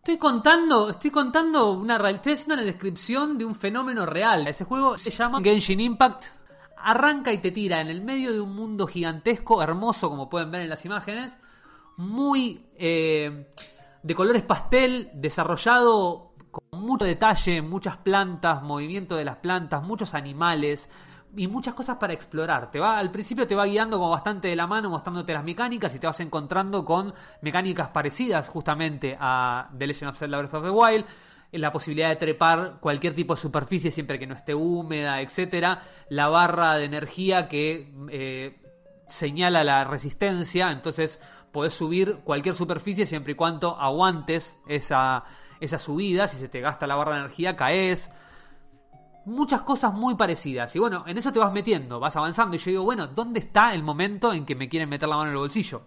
Estoy 0.00 0.16
contando, 0.16 0.88
estoy 0.88 1.10
contando 1.10 1.72
una 1.72 1.96
estoy 2.08 2.32
haciendo 2.32 2.54
una 2.54 2.62
descripción 2.62 3.36
de 3.36 3.44
un 3.44 3.54
fenómeno 3.54 4.06
real. 4.06 4.48
Ese 4.48 4.64
juego 4.64 4.96
se 4.96 5.10
llama 5.10 5.42
Genshin 5.42 5.78
Impact. 5.78 6.24
Arranca 6.78 7.34
y 7.34 7.36
te 7.36 7.50
tira 7.50 7.82
en 7.82 7.88
el 7.88 8.00
medio 8.00 8.32
de 8.32 8.40
un 8.40 8.56
mundo 8.56 8.86
gigantesco, 8.86 9.62
hermoso, 9.62 10.08
como 10.08 10.30
pueden 10.30 10.50
ver 10.50 10.62
en 10.62 10.70
las 10.70 10.86
imágenes, 10.86 11.38
muy 11.98 12.64
eh, 12.78 13.46
de 14.02 14.14
colores 14.14 14.42
pastel, 14.42 15.10
desarrollado 15.12 16.32
con 16.50 16.80
mucho 16.80 17.04
detalle, 17.04 17.60
muchas 17.60 17.98
plantas, 17.98 18.62
movimiento 18.62 19.16
de 19.16 19.26
las 19.26 19.36
plantas, 19.36 19.82
muchos 19.82 20.14
animales 20.14 20.88
y 21.36 21.46
muchas 21.46 21.74
cosas 21.74 21.96
para 21.98 22.12
explorar. 22.12 22.70
Te 22.70 22.80
va, 22.80 22.98
al 22.98 23.10
principio 23.10 23.46
te 23.46 23.54
va 23.54 23.66
guiando 23.66 23.98
como 23.98 24.10
bastante 24.10 24.48
de 24.48 24.56
la 24.56 24.66
mano, 24.66 24.90
mostrándote 24.90 25.32
las 25.32 25.44
mecánicas 25.44 25.94
y 25.94 25.98
te 25.98 26.06
vas 26.06 26.20
encontrando 26.20 26.84
con 26.84 27.14
mecánicas 27.42 27.88
parecidas 27.88 28.48
justamente 28.48 29.16
a 29.18 29.68
The 29.76 29.86
Legend 29.86 30.10
of 30.10 30.18
Zelda 30.18 30.38
Breath 30.38 30.54
of 30.54 30.64
the 30.64 30.70
Wild. 30.70 31.04
La 31.52 31.72
posibilidad 31.72 32.10
de 32.10 32.16
trepar 32.16 32.78
cualquier 32.80 33.14
tipo 33.14 33.34
de 33.34 33.40
superficie 33.40 33.90
siempre 33.90 34.18
que 34.18 34.26
no 34.26 34.34
esté 34.34 34.54
húmeda, 34.54 35.20
etcétera. 35.20 35.82
La 36.08 36.28
barra 36.28 36.76
de 36.76 36.84
energía 36.84 37.48
que 37.48 37.92
eh, 38.10 38.56
señala 39.06 39.64
la 39.64 39.82
resistencia, 39.84 40.70
entonces 40.70 41.20
podés 41.50 41.74
subir 41.74 42.18
cualquier 42.22 42.54
superficie 42.54 43.06
siempre 43.06 43.32
y 43.32 43.36
cuando 43.36 43.76
aguantes 43.76 44.60
esa, 44.68 45.24
esa 45.60 45.78
subida. 45.80 46.28
Si 46.28 46.36
se 46.36 46.48
te 46.48 46.60
gasta 46.60 46.86
la 46.86 46.94
barra 46.94 47.14
de 47.14 47.20
energía, 47.20 47.56
caes 47.56 48.10
muchas 49.26 49.62
cosas 49.62 49.92
muy 49.94 50.14
parecidas. 50.14 50.74
Y 50.76 50.78
bueno, 50.78 51.04
en 51.06 51.18
eso 51.18 51.32
te 51.32 51.38
vas 51.38 51.52
metiendo, 51.52 52.00
vas 52.00 52.16
avanzando. 52.16 52.56
Y 52.56 52.58
yo 52.58 52.70
digo, 52.70 52.84
bueno, 52.84 53.06
¿dónde 53.06 53.40
está 53.40 53.72
el 53.74 53.82
momento 53.82 54.32
en 54.32 54.44
que 54.44 54.54
me 54.54 54.68
quieren 54.68 54.88
meter 54.88 55.08
la 55.08 55.16
mano 55.16 55.30
en 55.30 55.34
el 55.34 55.40
bolsillo? 55.40 55.82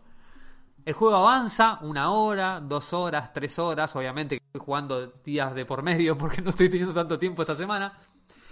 El 0.86 0.94
juego 0.94 1.16
avanza 1.16 1.80
una 1.82 2.12
hora, 2.12 2.60
dos 2.60 2.92
horas, 2.94 3.32
tres 3.32 3.58
horas. 3.58 3.96
Obviamente 3.96 4.36
estoy 4.36 4.62
jugando 4.66 5.08
días 5.24 5.56
de 5.56 5.66
por 5.66 5.82
medio 5.82 6.18
porque 6.18 6.42
no 6.44 6.50
estoy 6.50 6.70
teniendo 6.70 6.94
tanto 6.94 7.18
tiempo 7.18 7.42
esta 7.42 7.56
semana. 7.56 7.98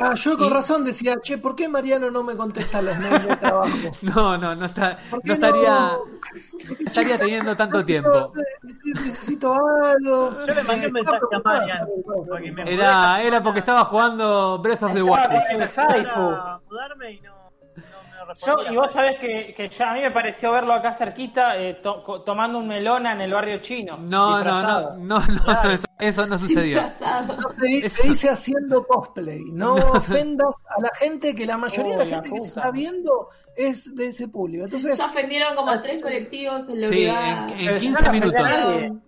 Ah, 0.03 0.13
yo 0.15 0.37
con 0.37 0.47
Y- 0.47 0.49
razón 0.49 0.83
decía, 0.85 1.15
che, 1.21 1.37
¿por 1.37 1.55
qué 1.55 1.67
Mariano 1.69 2.09
no 2.11 2.23
me 2.23 2.35
contesta 2.35 2.81
los 2.81 2.97
mails 2.97 3.25
de 3.27 3.35
trabajo? 3.37 3.67
No, 4.01 4.37
no, 4.37 4.55
no, 4.55 4.65
está, 4.65 4.97
¿Por 5.09 5.21
qué 5.21 5.27
no 5.29 5.33
estaría, 5.33 5.73
no? 5.75 6.03
estaría 6.85 7.17
teniendo 7.19 7.55
tanto 7.55 7.83
tiempo. 7.85 8.33
Necesito 8.83 9.53
algo. 9.83 10.37
Yo 10.45 10.53
le 10.53 10.63
mandé 10.63 10.87
un 10.87 10.89
Eh, 10.89 10.91
mensaje 10.91 11.17
a 11.31 11.37
estaba 11.37 11.57
Marian. 11.59 11.85
preocupado. 11.85 12.25
porque 12.27 12.51
me 12.51 12.63
mudé 12.63 12.73
Era, 12.73 13.21
era 13.23 13.43
porque 13.43 13.59
estaba 13.59 13.85
jugando 13.85 14.59
Breath 14.59 14.83
of 14.83 14.93
the 14.93 14.99
Estaba 14.99 15.27
Wild. 15.27 16.13
con 16.13 16.33
el 16.33 16.61
mudarme 16.69 17.11
y 17.11 17.21
no, 17.21 17.33
Yo, 18.45 18.55
y 18.71 18.75
vos 18.75 18.91
sabés 18.91 19.17
que, 19.19 19.53
que 19.55 19.69
ya 19.69 19.91
a 19.91 19.93
mí 19.93 20.01
me 20.01 20.11
pareció 20.11 20.51
verlo 20.51 20.73
acá 20.73 20.93
cerquita 20.93 21.57
eh, 21.57 21.75
to- 21.75 22.03
co- 22.03 22.21
tomando 22.23 22.59
un 22.59 22.67
melona 22.67 23.13
en 23.13 23.21
el 23.21 23.31
barrio 23.33 23.59
chino. 23.61 23.97
No, 23.97 24.29
no, 24.29 24.35
disfrazado. 24.37 24.95
no, 24.97 25.19
no, 25.19 25.53
no, 25.63 25.71
eso, 25.71 25.85
eso 25.99 26.25
no 26.27 26.37
sucedió. 26.37 26.81
No, 26.81 26.89
se, 27.59 27.89
se 27.89 28.07
dice 28.07 28.29
haciendo 28.29 28.83
cosplay. 28.85 29.41
No, 29.51 29.75
ofendas 29.75 30.55
a 30.77 30.81
la 30.81 30.89
gente, 30.99 31.33
que 31.35 31.45
la 31.45 31.57
mayoría 31.57 31.97
de 31.97 32.01
Oh, 32.03 32.05
la 32.05 32.05
la 32.05 32.15
gente 32.23 32.29
que 32.29 32.35
se 32.41 32.47
puta. 32.49 32.59
está 32.61 32.71
viendo 32.71 33.29
es 33.55 33.95
de 33.95 34.07
ese 34.07 34.27
público. 34.27 34.65
Entonces, 34.65 34.97
Ya 34.97 35.05
ofendieron 35.05 35.55
como 35.55 35.71
a 35.71 35.81
tres 35.81 36.01
colectivos 36.01 36.67
en 36.69 36.81
la 36.81 36.87
Sí, 36.87 37.05
en, 37.05 37.15
en 37.59 37.65
Pero 37.65 37.79
15 37.79 38.03
no, 38.05 38.11
minutos. 38.11 38.41
No 38.41 38.41
Primero 38.43 38.99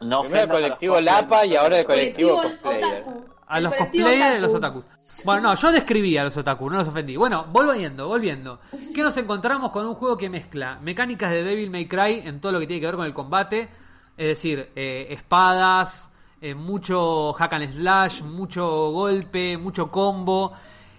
el 0.00 0.14
ofendas 0.14 0.34
a 0.34 0.46
los 0.46 0.48
colectivo 0.60 0.94
cosplayers, 0.94 1.22
Lapa 1.22 1.46
y 1.46 1.56
ahora 1.56 1.78
el 1.78 1.84
colectivo 1.84 2.36
colectivo 2.36 2.70
cosplayer. 2.70 3.04
A 3.46 3.60
los 3.60 3.74
cosplayers 3.74 4.36
y 4.36 4.40
los 4.40 4.54
otaku. 4.54 4.78
otakus. 4.78 4.97
Bueno, 5.24 5.48
no, 5.48 5.54
yo 5.56 5.72
describí 5.72 6.16
a 6.16 6.24
los 6.24 6.36
otaku, 6.36 6.70
no 6.70 6.76
los 6.76 6.88
ofendí. 6.88 7.16
Bueno, 7.16 7.46
volviendo, 7.50 8.06
volviendo. 8.06 8.60
¿Qué 8.94 9.02
nos 9.02 9.16
encontramos 9.16 9.70
con 9.70 9.86
un 9.86 9.94
juego 9.94 10.16
que 10.16 10.30
mezcla 10.30 10.78
mecánicas 10.80 11.30
de 11.30 11.42
Devil 11.42 11.70
May 11.70 11.86
Cry 11.86 12.22
en 12.24 12.40
todo 12.40 12.52
lo 12.52 12.60
que 12.60 12.66
tiene 12.66 12.80
que 12.80 12.86
ver 12.86 12.96
con 12.96 13.06
el 13.06 13.14
combate? 13.14 13.68
Es 14.16 14.26
decir, 14.28 14.70
eh, 14.76 15.08
espadas, 15.10 16.08
eh, 16.40 16.54
mucho 16.54 17.32
hack 17.32 17.52
and 17.52 17.70
slash, 17.72 18.22
mucho 18.22 18.90
golpe, 18.92 19.58
mucho 19.58 19.90
combo. 19.90 20.52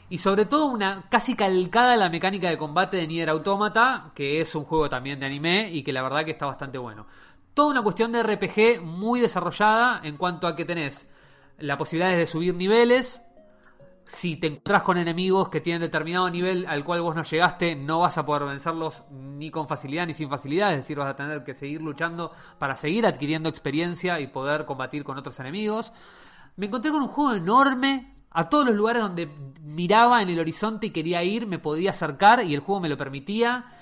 Y 0.10 0.18
sobre 0.18 0.46
todo 0.46 0.66
una 0.66 1.06
casi 1.10 1.36
calcada 1.36 1.96
la 1.96 2.10
mecánica 2.10 2.50
de 2.50 2.58
combate 2.58 2.98
de 2.98 3.08
Nier 3.08 3.30
Automata, 3.30 4.12
que 4.14 4.42
es 4.42 4.54
un 4.56 4.66
juego 4.66 4.90
también 4.90 5.20
de 5.20 5.28
anime 5.28 5.70
y 5.72 5.84
que 5.84 5.94
la 5.94 6.02
verdad 6.02 6.26
que 6.26 6.32
está 6.32 6.46
bastante 6.46 6.78
bueno. 6.78 7.06
Toda 7.54 7.70
una 7.70 7.82
cuestión 7.84 8.12
de 8.12 8.24
RPG 8.24 8.82
muy 8.82 9.22
desarrollada 9.22 10.02
en 10.04 10.18
cuanto 10.18 10.48
a 10.48 10.56
que 10.56 10.66
tenés 10.66 11.08
la 11.60 11.78
posibilidad 11.78 12.16
de 12.16 12.26
subir 12.26 12.56
niveles, 12.56 13.22
si 14.10 14.38
te 14.38 14.48
encontrás 14.48 14.82
con 14.82 14.98
enemigos 14.98 15.50
que 15.50 15.62
tienen 15.62 15.84
determinado 15.84 16.32
nivel 16.32 16.66
al 16.66 16.84
cual 16.84 17.00
vos 17.02 17.16
no 17.16 17.22
llegaste, 17.22 17.76
no 17.76 18.00
vas 18.00 18.18
a 18.18 18.26
poder 18.26 18.46
vencerlos 18.46 19.04
ni 19.12 19.52
con 19.52 19.68
facilidad 19.68 20.08
ni 20.08 20.16
sin 20.16 20.30
facilidad, 20.30 20.72
es 20.72 20.78
decir, 20.78 20.98
vas 20.98 21.10
a 21.10 21.16
tener 21.16 21.44
que 21.44 21.54
seguir 21.54 21.80
luchando 21.84 22.32
para 22.58 22.76
seguir 22.76 23.06
adquiriendo 23.06 23.50
experiencia 23.50 24.20
y 24.20 24.26
poder 24.26 24.66
combatir 24.66 25.04
con 25.04 25.20
otros 25.20 25.40
enemigos. 25.40 25.94
Me 26.56 26.66
encontré 26.66 26.90
con 26.90 27.04
un 27.04 27.10
juego 27.10 27.36
enorme, 27.36 28.16
a 28.32 28.50
todos 28.50 28.66
los 28.66 28.76
lugares 28.76 29.04
donde 29.04 29.28
miraba 29.62 30.24
en 30.24 30.30
el 30.30 30.40
horizonte 30.40 30.88
y 30.88 30.90
quería 30.90 31.22
ir, 31.22 31.46
me 31.46 31.60
podía 31.60 31.92
acercar 31.92 32.44
y 32.44 32.56
el 32.56 32.62
juego 32.62 32.82
me 32.82 32.90
lo 32.90 32.98
permitía. 32.98 33.74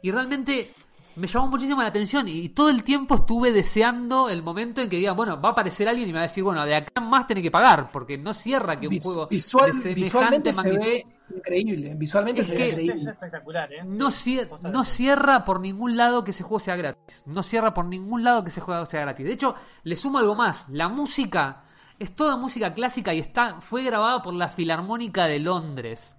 Y 0.00 0.10
realmente 0.10 0.74
me 1.16 1.26
llamó 1.26 1.48
muchísimo 1.48 1.80
la 1.82 1.88
atención 1.88 2.26
y 2.28 2.48
todo 2.50 2.68
el 2.70 2.82
tiempo 2.84 3.14
estuve 3.16 3.52
deseando 3.52 4.28
el 4.28 4.42
momento 4.42 4.80
en 4.80 4.88
que 4.88 4.96
diga, 4.96 5.12
bueno, 5.12 5.40
va 5.40 5.50
a 5.50 5.52
aparecer 5.52 5.88
alguien 5.88 6.08
y 6.08 6.12
me 6.12 6.18
va 6.18 6.24
a 6.24 6.28
decir, 6.28 6.42
bueno, 6.44 6.64
de 6.64 6.74
acá 6.74 7.00
más 7.00 7.26
tiene 7.26 7.42
que 7.42 7.50
pagar, 7.50 7.90
porque 7.92 8.18
no 8.18 8.34
cierra 8.34 8.78
que 8.78 8.86
un 8.86 8.90
Vis- 8.90 9.04
juego 9.04 9.26
visual- 9.28 9.72
de 9.72 9.78
semejante 9.80 9.94
visualmente 10.02 10.52
se 10.52 10.56
magnitud 10.56 10.84
ve 10.84 11.06
increíble. 11.36 11.94
Visualmente 11.96 12.40
Es 12.42 12.46
se 12.48 12.54
que- 12.56 12.62
ve 12.62 12.68
Es 12.74 12.82
increíble. 12.82 13.10
espectacular, 13.12 13.72
¿eh? 13.72 13.82
no, 13.84 14.08
cier- 14.08 14.60
no 14.60 14.84
cierra 14.84 15.44
por 15.44 15.60
ningún 15.60 15.96
lado 15.96 16.24
que 16.24 16.32
ese 16.32 16.42
juego 16.42 16.60
sea 16.60 16.76
gratis. 16.76 17.22
No 17.26 17.42
cierra 17.42 17.72
por 17.74 17.84
ningún 17.86 18.24
lado 18.24 18.42
que 18.44 18.50
ese 18.50 18.60
juego 18.60 18.84
sea 18.86 19.00
gratis. 19.02 19.24
De 19.26 19.32
hecho, 19.32 19.54
le 19.84 19.96
sumo 19.96 20.18
algo 20.18 20.34
más. 20.34 20.66
La 20.68 20.88
música 20.88 21.62
es 21.98 22.14
toda 22.14 22.36
música 22.36 22.74
clásica 22.74 23.14
y 23.14 23.20
está 23.20 23.60
fue 23.60 23.82
grabada 23.84 24.20
por 24.20 24.34
la 24.34 24.48
Filarmónica 24.48 25.26
de 25.26 25.38
Londres. 25.38 26.16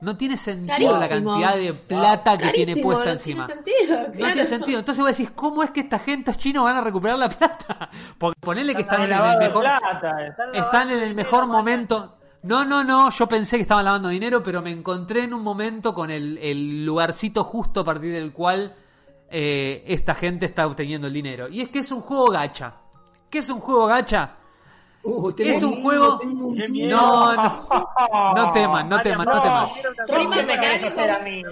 No 0.00 0.16
tiene 0.16 0.36
sentido 0.36 0.98
la 0.98 1.08
cantidad 1.08 1.56
de 1.56 1.72
plata 1.88 2.36
que 2.36 2.50
tiene 2.50 2.76
puesta 2.82 3.04
no 3.06 3.10
encima. 3.12 3.46
Tiene 3.46 3.62
sentido, 3.64 4.00
No 4.00 4.12
tiene 4.12 4.46
sentido. 4.46 4.78
Entonces 4.78 5.02
vos 5.02 5.16
decís, 5.16 5.30
¿cómo 5.34 5.62
es 5.62 5.70
que 5.70 5.80
esta 5.80 5.98
gente, 5.98 6.30
estos 6.30 6.42
chinos, 6.42 6.64
van 6.64 6.76
a 6.76 6.80
recuperar 6.82 7.18
la 7.18 7.28
plata? 7.28 7.90
Porque 8.18 8.38
ponele 8.40 8.74
que 8.74 8.82
están 8.82 9.02
en 9.02 9.12
el 9.12 9.38
mejor... 9.38 9.62
plata. 9.62 10.50
Están 10.52 10.90
en 10.90 11.02
el 11.02 11.14
mejor 11.14 11.46
momento. 11.46 12.16
No, 12.42 12.64
no, 12.64 12.84
no, 12.84 13.10
yo 13.10 13.26
pensé 13.26 13.56
que 13.56 13.62
estaban 13.62 13.84
lavando 13.84 14.08
dinero, 14.08 14.42
pero 14.42 14.62
me 14.62 14.70
encontré 14.70 15.24
en 15.24 15.34
un 15.34 15.42
momento 15.42 15.92
con 15.94 16.10
el, 16.10 16.38
el 16.38 16.84
lugarcito 16.84 17.42
justo 17.42 17.80
a 17.80 17.84
partir 17.84 18.12
del 18.12 18.32
cual 18.32 18.72
eh, 19.28 19.82
esta 19.86 20.14
gente 20.14 20.46
está 20.46 20.66
obteniendo 20.66 21.08
el 21.08 21.12
dinero. 21.12 21.48
Y 21.48 21.60
es 21.60 21.70
que 21.70 21.80
es 21.80 21.90
un 21.90 22.00
juego 22.00 22.26
gacha. 22.30 22.74
¿Qué 23.28 23.38
es 23.38 23.48
un 23.48 23.60
juego 23.60 23.86
gacha? 23.86 24.36
Uh, 25.08 25.32
Es 25.38 25.62
un 25.62 25.70
miedo, 25.70 25.82
juego- 25.82 26.18
un. 26.22 26.56
No, 26.88 27.34
no, 27.34 27.68
no 28.34 28.52
teman, 28.52 28.88
no 28.88 28.96
Marian, 28.96 29.02
teman, 29.02 29.26
no 29.26 29.34
no, 29.34 29.42
teman. 29.42 29.68
que 30.06 30.12
Rima 30.16 30.34
arranque. 30.36 30.42
me 30.56 30.60
querés 30.60 30.84
hacer 30.84 31.10
a 31.10 31.18
mí? 31.20 31.42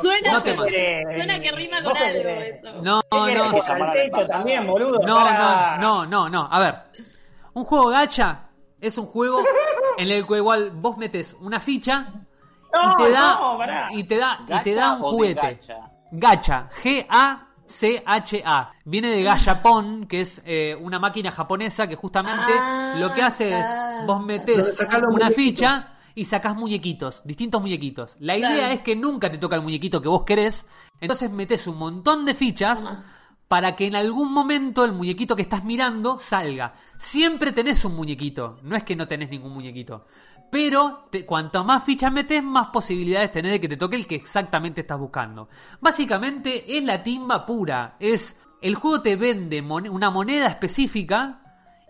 Suena, 0.00 0.32
No 0.32 0.40
suena 0.40 1.40
que 1.40 1.52
rima 1.52 1.82
con 1.82 1.96
algo 1.96 2.28
eso. 2.40 2.82
No, 2.82 3.00
¿Qué 3.10 3.18
querés 3.26 3.44
no, 3.44 3.52
que 4.16 4.24
también, 4.26 4.66
boludo? 4.66 4.98
no, 5.06 5.30
no, 5.30 5.76
no, 5.78 6.06
no, 6.06 6.28
no. 6.28 6.48
A 6.50 6.58
ver, 6.58 6.74
un 7.54 7.64
juego 7.64 7.88
gacha 7.88 8.48
es 8.80 8.96
un 8.98 9.06
juego 9.06 9.42
en 9.98 10.10
el 10.10 10.26
cual 10.26 10.38
igual 10.40 10.70
vos 10.70 10.96
metes 10.96 11.36
una 11.40 11.60
ficha 11.60 12.08
y 12.72 12.96
te 13.04 13.10
da 13.12 13.88
y 13.92 14.04
te 14.04 14.16
da 14.16 14.38
y 14.42 14.46
te 14.46 14.72
¿Gacha 14.72 14.80
da 14.80 14.92
un 14.94 15.02
juguete. 15.02 15.40
gacha? 15.42 15.76
Gacha, 16.10 16.68
G 16.82 17.06
A 17.08 17.46
C 17.66 18.02
H 18.04 18.42
A. 18.44 18.72
Viene 18.84 19.08
de 19.10 19.22
Gachapon, 19.22 20.06
que 20.06 20.20
es 20.20 20.42
eh, 20.44 20.76
una 20.80 20.98
máquina 20.98 21.30
japonesa 21.30 21.86
que 21.86 21.96
justamente 21.96 22.52
Ah, 22.58 22.96
lo 22.98 23.12
que 23.14 23.22
hace 23.22 23.48
es 23.58 23.66
vos 24.06 24.22
metés 24.24 24.78
una 24.80 24.98
muñequitos. 25.08 25.34
ficha 25.34 25.88
y 26.14 26.24
sacás 26.26 26.54
muñequitos, 26.54 27.22
distintos 27.24 27.60
muñequitos. 27.62 28.16
La 28.20 28.36
idea 28.36 28.50
Claro. 28.50 28.74
es 28.74 28.80
que 28.80 28.94
nunca 28.96 29.30
te 29.30 29.38
toca 29.38 29.56
el 29.56 29.62
muñequito 29.62 30.02
que 30.02 30.08
vos 30.08 30.24
querés, 30.24 30.66
entonces 31.00 31.30
metés 31.30 31.66
un 31.66 31.78
montón 31.78 32.24
de 32.26 32.34
fichas 32.34 32.84
para 33.48 33.76
que 33.76 33.86
en 33.86 33.96
algún 33.96 34.32
momento 34.32 34.84
el 34.84 34.92
muñequito 34.92 35.36
que 35.36 35.42
estás 35.42 35.64
mirando 35.64 36.18
salga. 36.18 36.74
Siempre 36.98 37.52
tenés 37.52 37.84
un 37.84 37.94
muñequito, 37.94 38.58
no 38.62 38.76
es 38.76 38.82
que 38.84 38.96
no 38.96 39.06
tenés 39.08 39.28
ningún 39.30 39.52
muñequito. 39.52 40.06
Pero 40.52 41.08
te- 41.10 41.24
cuanto 41.24 41.64
más 41.64 41.82
fichas 41.82 42.12
metes, 42.12 42.42
más 42.42 42.66
posibilidades 42.68 43.32
tenés 43.32 43.52
de 43.52 43.60
que 43.62 43.68
te 43.70 43.78
toque 43.78 43.96
el 43.96 44.06
que 44.06 44.16
exactamente 44.16 44.82
estás 44.82 44.98
buscando. 44.98 45.48
Básicamente 45.80 46.76
es 46.76 46.84
la 46.84 47.02
timba 47.02 47.46
pura. 47.46 47.96
Es 47.98 48.38
el 48.60 48.74
juego 48.74 49.00
te 49.00 49.16
vende 49.16 49.62
una 49.62 50.10
moneda 50.10 50.48
específica 50.48 51.40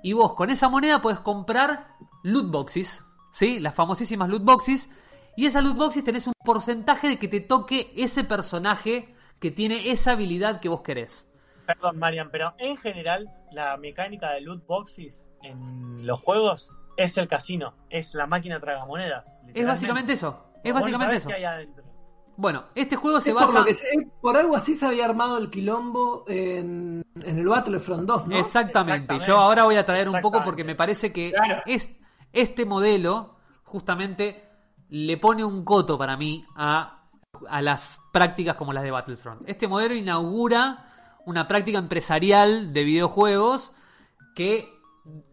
y 0.00 0.12
vos 0.12 0.34
con 0.34 0.48
esa 0.48 0.68
moneda 0.68 1.02
puedes 1.02 1.18
comprar 1.18 1.96
loot 2.22 2.52
boxes, 2.52 3.04
¿sí? 3.32 3.58
Las 3.58 3.74
famosísimas 3.74 4.28
loot 4.28 4.44
boxes. 4.44 4.88
Y 5.36 5.46
esas 5.46 5.64
loot 5.64 5.76
boxes 5.76 6.04
tenés 6.04 6.28
un 6.28 6.34
porcentaje 6.44 7.08
de 7.08 7.18
que 7.18 7.26
te 7.26 7.40
toque 7.40 7.92
ese 7.96 8.22
personaje 8.22 9.12
que 9.40 9.50
tiene 9.50 9.90
esa 9.90 10.12
habilidad 10.12 10.60
que 10.60 10.68
vos 10.68 10.82
querés. 10.82 11.28
Perdón, 11.66 11.98
Marian, 11.98 12.30
pero 12.30 12.54
en 12.58 12.76
general 12.76 13.28
la 13.50 13.76
mecánica 13.76 14.30
de 14.30 14.40
loot 14.42 14.64
boxes 14.66 15.28
en 15.42 16.06
los 16.06 16.20
juegos 16.20 16.70
es 17.04 17.16
el 17.16 17.28
casino, 17.28 17.74
es 17.90 18.14
la 18.14 18.26
máquina 18.26 18.58
tragamonedas. 18.60 19.26
Es 19.54 19.66
básicamente 19.66 20.12
eso. 20.14 20.44
Es 20.64 20.72
básicamente 20.72 21.16
eso. 21.16 21.28
Bueno, 22.36 22.64
este 22.74 22.96
juego 22.96 23.20
se 23.20 23.30
Es 23.30 23.34
por, 23.34 23.44
basa. 23.46 23.58
lo 23.58 23.64
que 23.64 23.74
se- 23.74 23.86
es 23.88 24.06
por 24.20 24.36
algo 24.36 24.56
así 24.56 24.74
se 24.74 24.86
había 24.86 25.04
armado 25.04 25.36
el 25.38 25.50
quilombo 25.50 26.24
en, 26.26 27.04
en 27.22 27.38
el 27.38 27.46
Battlefront 27.46 28.04
2, 28.06 28.26
¿no? 28.28 28.36
Exactamente. 28.36 29.14
Exactamente. 29.14 29.26
Yo 29.26 29.36
ahora 29.38 29.64
voy 29.64 29.76
a 29.76 29.84
traer 29.84 30.08
un 30.08 30.20
poco 30.20 30.42
porque 30.42 30.64
me 30.64 30.74
parece 30.74 31.12
que 31.12 31.30
Claro. 31.32 31.62
es, 31.66 31.90
este 32.32 32.64
modelo 32.64 33.36
justamente 33.64 34.48
le 34.88 35.18
pone 35.18 35.44
un 35.44 35.62
coto 35.64 35.98
para 35.98 36.16
mí 36.16 36.44
a, 36.56 37.02
a 37.48 37.62
las 37.62 37.98
prácticas 38.12 38.56
como 38.56 38.72
las 38.72 38.82
de 38.82 38.90
Battlefront. 38.90 39.42
Este 39.46 39.68
modelo 39.68 39.94
inaugura 39.94 40.86
una 41.26 41.46
práctica 41.46 41.78
empresarial 41.78 42.72
de 42.72 42.82
videojuegos 42.84 43.72
que 44.34 44.72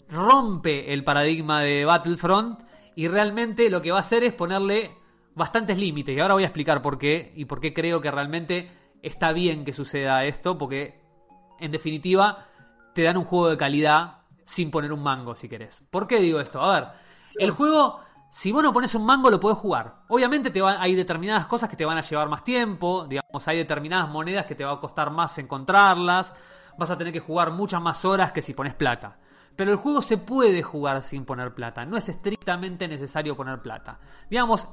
rompe 0.10 0.93
el 0.93 1.03
paradigma 1.03 1.62
de 1.62 1.86
Battlefront 1.86 2.62
y 2.95 3.07
realmente 3.07 3.70
lo 3.70 3.82
que 3.82 3.91
va 3.91 3.97
a 3.97 4.01
hacer 4.01 4.24
es 4.24 4.34
ponerle 4.34 4.91
bastantes 5.36 5.78
límites. 5.78 6.16
Y 6.16 6.20
ahora 6.20 6.34
voy 6.34 6.43
a 6.43 6.47
explicar 6.47 6.82
por 6.82 6.97
qué 6.97 7.32
y 7.36 7.45
por 7.45 7.60
qué 7.62 7.74
creo 7.74 8.01
que 8.01 8.12
realmente 8.12 8.72
está 9.01 9.32
bien 9.32 9.64
que 9.64 9.74
suceda 9.74 10.26
esto, 10.26 10.57
porque 10.57 10.99
en 11.60 11.72
definitiva 11.72 12.47
te 12.93 13.03
dan 13.03 13.18
un 13.18 13.26
juego 13.26 13.49
de 13.49 13.57
calidad 13.57 14.18
sin 14.45 14.72
poner 14.72 14.91
un 14.91 15.03
mango, 15.03 15.36
si 15.36 15.47
querés. 15.47 15.82
¿Por 15.89 16.07
qué 16.07 16.20
digo 16.20 16.39
esto? 16.39 16.62
A 16.62 16.80
ver, 16.80 16.88
el 17.38 17.51
juego, 17.51 17.99
si 18.32 18.51
vos 18.51 18.64
no 18.64 18.74
pones 18.74 18.93
un 18.95 19.05
mango, 19.05 19.30
lo 19.30 19.39
podés 19.39 19.60
jugar. 19.60 20.01
Obviamente 20.10 20.49
te 20.49 20.60
va- 20.62 20.82
hay 20.82 20.95
determinadas 20.95 21.45
cosas 21.45 21.70
que 21.70 21.76
te 21.78 21.86
van 21.86 21.97
a 21.97 22.01
llevar 22.01 22.28
más 22.28 22.43
tiempo, 22.43 23.05
digamos, 23.07 23.47
hay 23.47 23.57
determinadas 23.57 24.10
monedas 24.10 24.45
que 24.47 24.55
te 24.55 24.66
va 24.66 24.74
a 24.74 24.80
costar 24.80 25.12
más 25.12 25.38
encontrarlas, 25.38 26.34
vas 26.78 26.89
a 26.89 26.97
tener 26.97 27.14
que 27.14 27.20
jugar 27.20 27.51
muchas 27.51 27.82
más 27.82 28.03
horas 28.05 28.32
que 28.32 28.41
si 28.41 28.53
pones 28.53 28.74
plata. 28.74 29.18
Pero 29.60 29.72
el 29.72 29.78
juego 29.78 30.01
se 30.01 30.18
puede 30.18 30.64
jugar 30.64 31.01
sin 31.03 31.26
poner 31.26 31.53
plata, 31.53 31.86
no 31.86 31.97
es 31.97 32.07
estrictamente 32.07 32.88
necesario 32.88 33.36
poner 33.36 33.62
plata. 33.62 33.99
Digamos, 34.30 34.66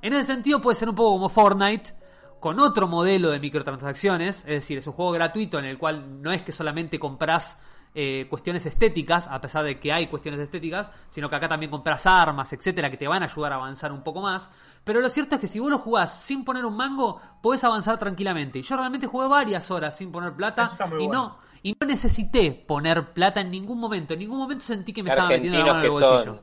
en 0.00 0.12
ese 0.12 0.32
sentido 0.32 0.60
puede 0.60 0.76
ser 0.76 0.88
un 0.88 0.94
poco 0.94 1.14
como 1.14 1.28
Fortnite, 1.28 1.92
con 2.38 2.60
otro 2.60 2.86
modelo 2.86 3.30
de 3.30 3.40
microtransacciones, 3.40 4.36
es 4.36 4.44
decir, 4.44 4.78
es 4.78 4.86
un 4.86 4.92
juego 4.92 5.10
gratuito 5.10 5.58
en 5.58 5.64
el 5.64 5.76
cual 5.76 6.22
no 6.22 6.30
es 6.30 6.42
que 6.42 6.52
solamente 6.52 7.00
compras 7.00 7.58
eh, 7.96 8.28
cuestiones 8.30 8.64
estéticas, 8.64 9.26
a 9.26 9.40
pesar 9.40 9.64
de 9.64 9.80
que 9.80 9.92
hay 9.92 10.06
cuestiones 10.06 10.38
estéticas, 10.38 10.88
sino 11.08 11.28
que 11.28 11.34
acá 11.34 11.48
también 11.48 11.72
compras 11.72 12.06
armas, 12.06 12.52
etcétera, 12.52 12.92
que 12.92 12.96
te 12.96 13.08
van 13.08 13.24
a 13.24 13.26
ayudar 13.26 13.54
a 13.54 13.56
avanzar 13.56 13.90
un 13.90 14.04
poco 14.04 14.20
más. 14.20 14.52
Pero 14.84 15.00
lo 15.00 15.08
cierto 15.08 15.34
es 15.34 15.40
que 15.40 15.48
si 15.48 15.58
vos 15.58 15.68
lo 15.68 15.80
jugás 15.80 16.22
sin 16.22 16.44
poner 16.44 16.64
un 16.64 16.76
mango, 16.76 17.20
podés 17.42 17.64
avanzar 17.64 17.98
tranquilamente. 17.98 18.60
Y 18.60 18.62
yo 18.62 18.76
realmente 18.76 19.08
jugué 19.08 19.26
varias 19.26 19.68
horas 19.72 19.96
sin 19.96 20.12
poner 20.12 20.32
plata 20.34 20.76
y 20.92 21.08
bueno. 21.08 21.12
no 21.12 21.47
y 21.62 21.74
no 21.80 21.86
necesité 21.86 22.50
poner 22.52 23.12
plata 23.12 23.40
en 23.40 23.50
ningún 23.50 23.78
momento. 23.78 24.14
En 24.14 24.20
ningún 24.20 24.38
momento 24.38 24.64
sentí 24.64 24.92
que 24.92 25.02
me 25.02 25.10
estaba 25.10 25.28
metiendo 25.28 25.58
la 25.58 25.64
mano 25.64 25.78
en 25.80 25.84
el 25.84 25.90
bolsillo. 25.90 26.24
son. 26.24 26.40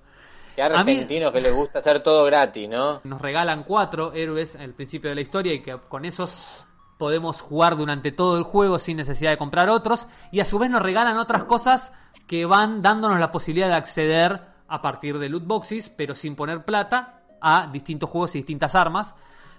Qué 0.55 0.61
A 0.63 0.69
mí- 0.83 0.93
argentinos 0.93 1.31
que 1.33 1.41
les 1.41 1.53
gusta 1.53 1.79
hacer 1.79 2.01
todo 2.01 2.23
gratis, 2.25 2.69
¿no? 2.69 3.01
Nos 3.03 3.21
regalan 3.21 3.63
cuatro 3.63 4.13
héroes 4.13 4.55
al 4.55 4.73
principio 4.73 5.09
de 5.09 5.15
la 5.15 5.21
historia 5.21 5.53
y 5.53 5.61
que 5.61 5.77
con 5.89 6.05
esos 6.05 6.65
podemos 6.97 7.41
jugar 7.41 7.75
durante 7.75 8.13
todo 8.13 8.37
el 8.37 8.43
juego 8.43 8.79
sin 8.79 8.95
necesidad 8.97 9.31
de 9.31 9.37
comprar 9.37 9.69
otros. 9.69 10.07
Y 10.31 10.39
a 10.39 10.45
su 10.45 10.57
vez 10.57 10.69
nos 10.69 10.81
regalan 10.81 11.17
otras 11.17 11.43
cosas 11.43 11.91
que 12.25 12.45
van 12.45 12.81
dándonos 12.81 13.19
la 13.19 13.31
posibilidad 13.33 13.67
de 13.67 13.75
acceder 13.75 14.39
a 14.67 14.81
partir 14.81 15.19
de 15.19 15.27
loot 15.29 15.45
boxes, 15.45 15.89
pero 15.89 16.15
sin 16.15 16.35
poner 16.37 16.63
plata, 16.63 17.21
a 17.41 17.67
distintos 17.71 18.09
juegos 18.09 18.33
y 18.35 18.39
distintas 18.39 18.75
armas. 18.75 19.13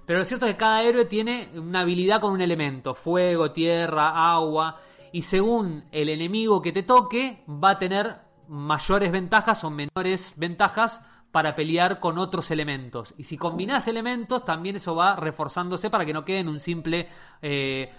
Pero 0.07 0.21
lo 0.21 0.25
cierto 0.25 0.47
es 0.47 0.53
que 0.53 0.59
cada 0.59 0.83
héroe 0.83 1.05
tiene 1.05 1.51
una 1.57 1.81
habilidad 1.81 2.21
con 2.21 2.33
un 2.33 2.41
elemento, 2.41 2.95
fuego, 2.95 3.53
tierra, 3.53 4.33
agua, 4.33 4.81
y 5.13 5.23
según 5.23 5.85
el 5.93 6.09
enemigo 6.09 6.63
que 6.63 6.73
te 6.73 6.83
toque, 6.83 7.45
va 7.49 7.71
a 7.71 7.79
tener 7.79 8.17
mayores 8.49 9.11
ventajas 9.11 9.65
o 9.65 9.71
menores 9.71 10.33
ventajas 10.37 11.01
para 11.33 11.55
pelear 11.55 12.01
con 12.01 12.19
otros 12.19 12.51
elementos. 12.51 13.15
Y 13.19 13.25
si 13.25 13.37
combinás 13.37 13.89
elementos, 13.89 14.45
también 14.45 14.77
eso 14.77 14.95
va 14.95 15.17
reforzándose 15.17 15.91
para 15.91 16.07
que 16.07 16.13
no 16.13 16.25
quede 16.25 16.41
en 16.41 16.49
un 16.49 16.61
simple 16.61 17.09
eh, 17.43 17.93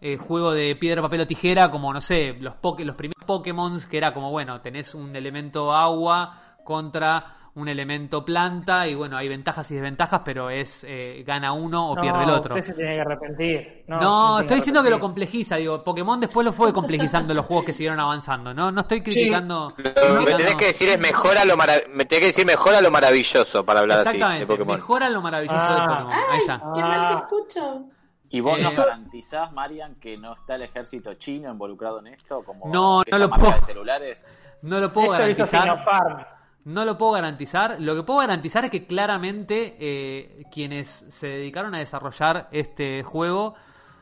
eh, 0.00 0.16
juego 0.16 0.52
de 0.52 0.74
piedra, 0.74 1.00
papel 1.00 1.20
o 1.20 1.26
tijera, 1.26 1.70
como 1.70 1.92
no 1.92 2.00
sé, 2.00 2.32
los, 2.40 2.54
los 2.60 2.96
primeros 2.96 3.24
Pokémon, 3.24 3.78
que 3.88 3.98
era 3.98 4.12
como, 4.12 4.30
bueno, 4.30 4.60
tenés 4.60 4.94
un 4.94 5.14
elemento 5.14 5.72
agua 5.72 6.56
contra 6.64 7.41
un 7.54 7.68
elemento 7.68 8.24
planta 8.24 8.86
y 8.88 8.94
bueno, 8.94 9.16
hay 9.18 9.28
ventajas 9.28 9.70
y 9.70 9.74
desventajas, 9.74 10.22
pero 10.24 10.48
es 10.48 10.84
eh, 10.88 11.22
gana 11.26 11.52
uno 11.52 11.90
o 11.90 11.94
No, 11.94 12.00
pierde 12.00 12.24
el 12.24 12.30
otro. 12.30 12.54
Usted 12.54 12.66
se 12.66 12.72
tiene 12.74 12.94
que 12.94 13.00
arrepentir. 13.02 13.84
No, 13.88 14.40
estoy 14.40 14.56
diciendo 14.56 14.82
que 14.82 14.88
lo 14.88 14.98
complejiza, 14.98 15.56
digo, 15.56 15.84
Pokémon 15.84 16.18
después 16.18 16.46
lo 16.46 16.52
fue 16.54 16.72
complejizando 16.72 17.34
los 17.34 17.44
juegos 17.44 17.66
que 17.66 17.74
siguieron 17.74 18.00
avanzando, 18.00 18.54
¿no? 18.54 18.72
No 18.72 18.80
estoy 18.80 19.02
criticando... 19.02 19.74
Lo 19.76 20.24
que 20.24 20.34
tenés 20.34 20.54
que 20.56 20.64
decir 20.66 20.88
es 20.88 20.98
mejora 20.98 21.44
lo 21.44 21.56
me 21.56 22.04
tenés 22.06 22.20
que 22.20 22.26
decir 22.28 22.46
mejora 22.46 22.80
lo 22.80 22.90
maravilloso 22.90 23.64
para 23.66 23.80
hablar 23.80 23.98
así 23.98 24.08
de 24.08 24.14
Exactamente, 24.16 24.46
Pokémon. 24.46 24.76
mejora 24.76 25.10
lo 25.10 25.20
maravilloso 25.20 25.58
de 25.60 25.62
Ah. 25.68 25.86
Pokémon. 25.88 26.12
Ahí 26.12 26.20
¡Ay, 26.30 26.38
está. 26.40 26.62
qué 26.74 26.80
mal 26.80 27.08
te 27.08 27.14
escucho! 27.34 27.84
¿Y 28.30 28.40
vos 28.40 28.58
Eh, 28.58 28.62
nos 28.62 28.74
garantizás, 28.74 29.52
Marian, 29.52 29.96
que 29.96 30.16
no 30.16 30.32
está 30.32 30.54
el 30.54 30.62
ejército 30.62 31.12
chino 31.14 31.50
involucrado 31.50 31.98
en 31.98 32.06
esto? 32.06 32.42
Como 32.42 32.66
No, 32.72 33.02
no 33.10 33.18
lo 33.18 33.28
puedo. 33.28 33.52
de 33.52 33.60
celulares. 33.60 34.26
No 34.62 34.80
lo 34.80 34.90
puedo 34.90 35.12
Esto 35.14 35.44
garantizar. 35.44 36.41
No 36.64 36.84
lo 36.84 36.96
puedo 36.96 37.12
garantizar. 37.12 37.80
Lo 37.80 37.94
que 37.94 38.02
puedo 38.02 38.20
garantizar 38.20 38.64
es 38.64 38.70
que 38.70 38.86
claramente 38.86 39.76
eh, 39.80 40.44
quienes 40.50 40.88
se 41.08 41.28
dedicaron 41.28 41.74
a 41.74 41.78
desarrollar 41.78 42.48
este 42.52 43.02
juego 43.02 43.54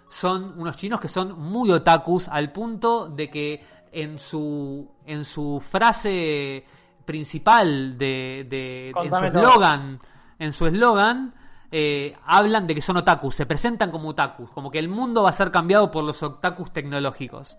son 0.09 0.59
unos 0.59 0.77
chinos 0.77 1.01
que 1.01 1.09
son 1.09 1.39
muy 1.39 1.71
otakus 1.71 2.29
al 2.29 2.53
punto 2.53 3.09
de 3.09 3.31
que 3.31 3.65
en 3.93 4.19
su 4.19 4.89
en 5.07 5.25
su 5.25 5.61
frase 5.61 6.65
principal 7.05 7.97
de, 7.97 8.47
de 8.49 8.91
en 8.91 9.11
su 9.11 9.25
eslogan 9.25 10.01
en 10.39 10.53
su 10.53 10.67
eslogan 10.67 11.35
eh, 11.73 12.17
hablan 12.27 12.67
de 12.67 12.75
que 12.75 12.81
son 12.81 12.97
otakus, 12.97 13.37
se 13.37 13.47
presentan 13.47 13.93
como 13.93 14.09
otakus, 14.09 14.51
como 14.51 14.73
que 14.73 14.81
el 14.81 14.89
mundo 14.89 15.23
va 15.23 15.31
a 15.31 15.33
ser 15.33 15.53
cambiado 15.53 15.89
por 15.91 16.03
los 16.03 16.21
otakus 16.21 16.73
tecnológicos. 16.73 17.57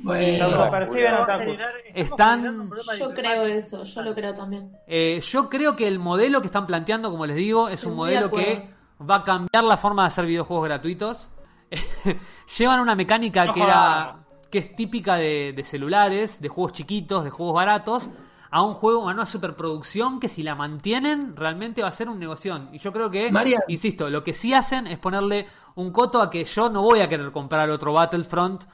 Bueno, 0.00 0.48
otakus. 0.48 0.96
estamos 0.96 1.58
Están- 1.94 2.70
Yo 2.98 3.14
creo 3.14 3.42
eso, 3.46 3.84
yo 3.84 4.02
lo 4.02 4.14
creo 4.14 4.34
también. 4.34 4.72
Eh, 4.86 5.20
yo 5.20 5.48
creo 5.48 5.74
que 5.74 5.88
el 5.88 5.98
modelo 5.98 6.40
que 6.40 6.46
están 6.46 6.66
planteando, 6.66 7.10
como 7.10 7.26
les 7.26 7.36
digo, 7.36 7.68
es 7.68 7.82
un 7.84 7.90
muy 7.96 8.10
modelo 8.14 8.30
que 8.30 8.70
va 9.08 9.16
a 9.16 9.24
cambiar 9.24 9.64
la 9.64 9.76
forma 9.76 10.02
de 10.02 10.08
hacer 10.08 10.26
videojuegos 10.26 10.66
gratuitos. 10.66 11.28
Llevan 12.58 12.80
una 12.80 12.94
mecánica 12.94 13.52
que 13.52 13.62
era 13.62 14.16
que 14.50 14.58
es 14.58 14.74
típica 14.74 15.16
de, 15.16 15.52
de 15.54 15.64
celulares, 15.64 16.40
de 16.40 16.48
juegos 16.48 16.72
chiquitos, 16.72 17.22
de 17.22 17.28
juegos 17.30 17.54
baratos, 17.54 18.08
a 18.50 18.62
un 18.62 18.72
juego, 18.74 19.06
a 19.06 19.12
una 19.12 19.26
superproducción 19.26 20.18
que 20.20 20.28
si 20.28 20.42
la 20.42 20.54
mantienen 20.54 21.36
realmente 21.36 21.82
va 21.82 21.88
a 21.88 21.92
ser 21.92 22.08
un 22.08 22.18
negocio. 22.18 22.58
Y 22.72 22.78
yo 22.78 22.90
creo 22.92 23.10
que, 23.10 23.30
Marian. 23.30 23.60
insisto, 23.68 24.08
lo 24.08 24.24
que 24.24 24.32
sí 24.32 24.54
hacen 24.54 24.86
es 24.86 24.98
ponerle 24.98 25.46
un 25.74 25.92
coto 25.92 26.22
a 26.22 26.30
que 26.30 26.44
yo 26.46 26.70
no 26.70 26.80
voy 26.80 27.00
a 27.00 27.08
querer 27.08 27.30
comprar 27.30 27.68
otro 27.68 27.92
Battlefront 27.92 28.64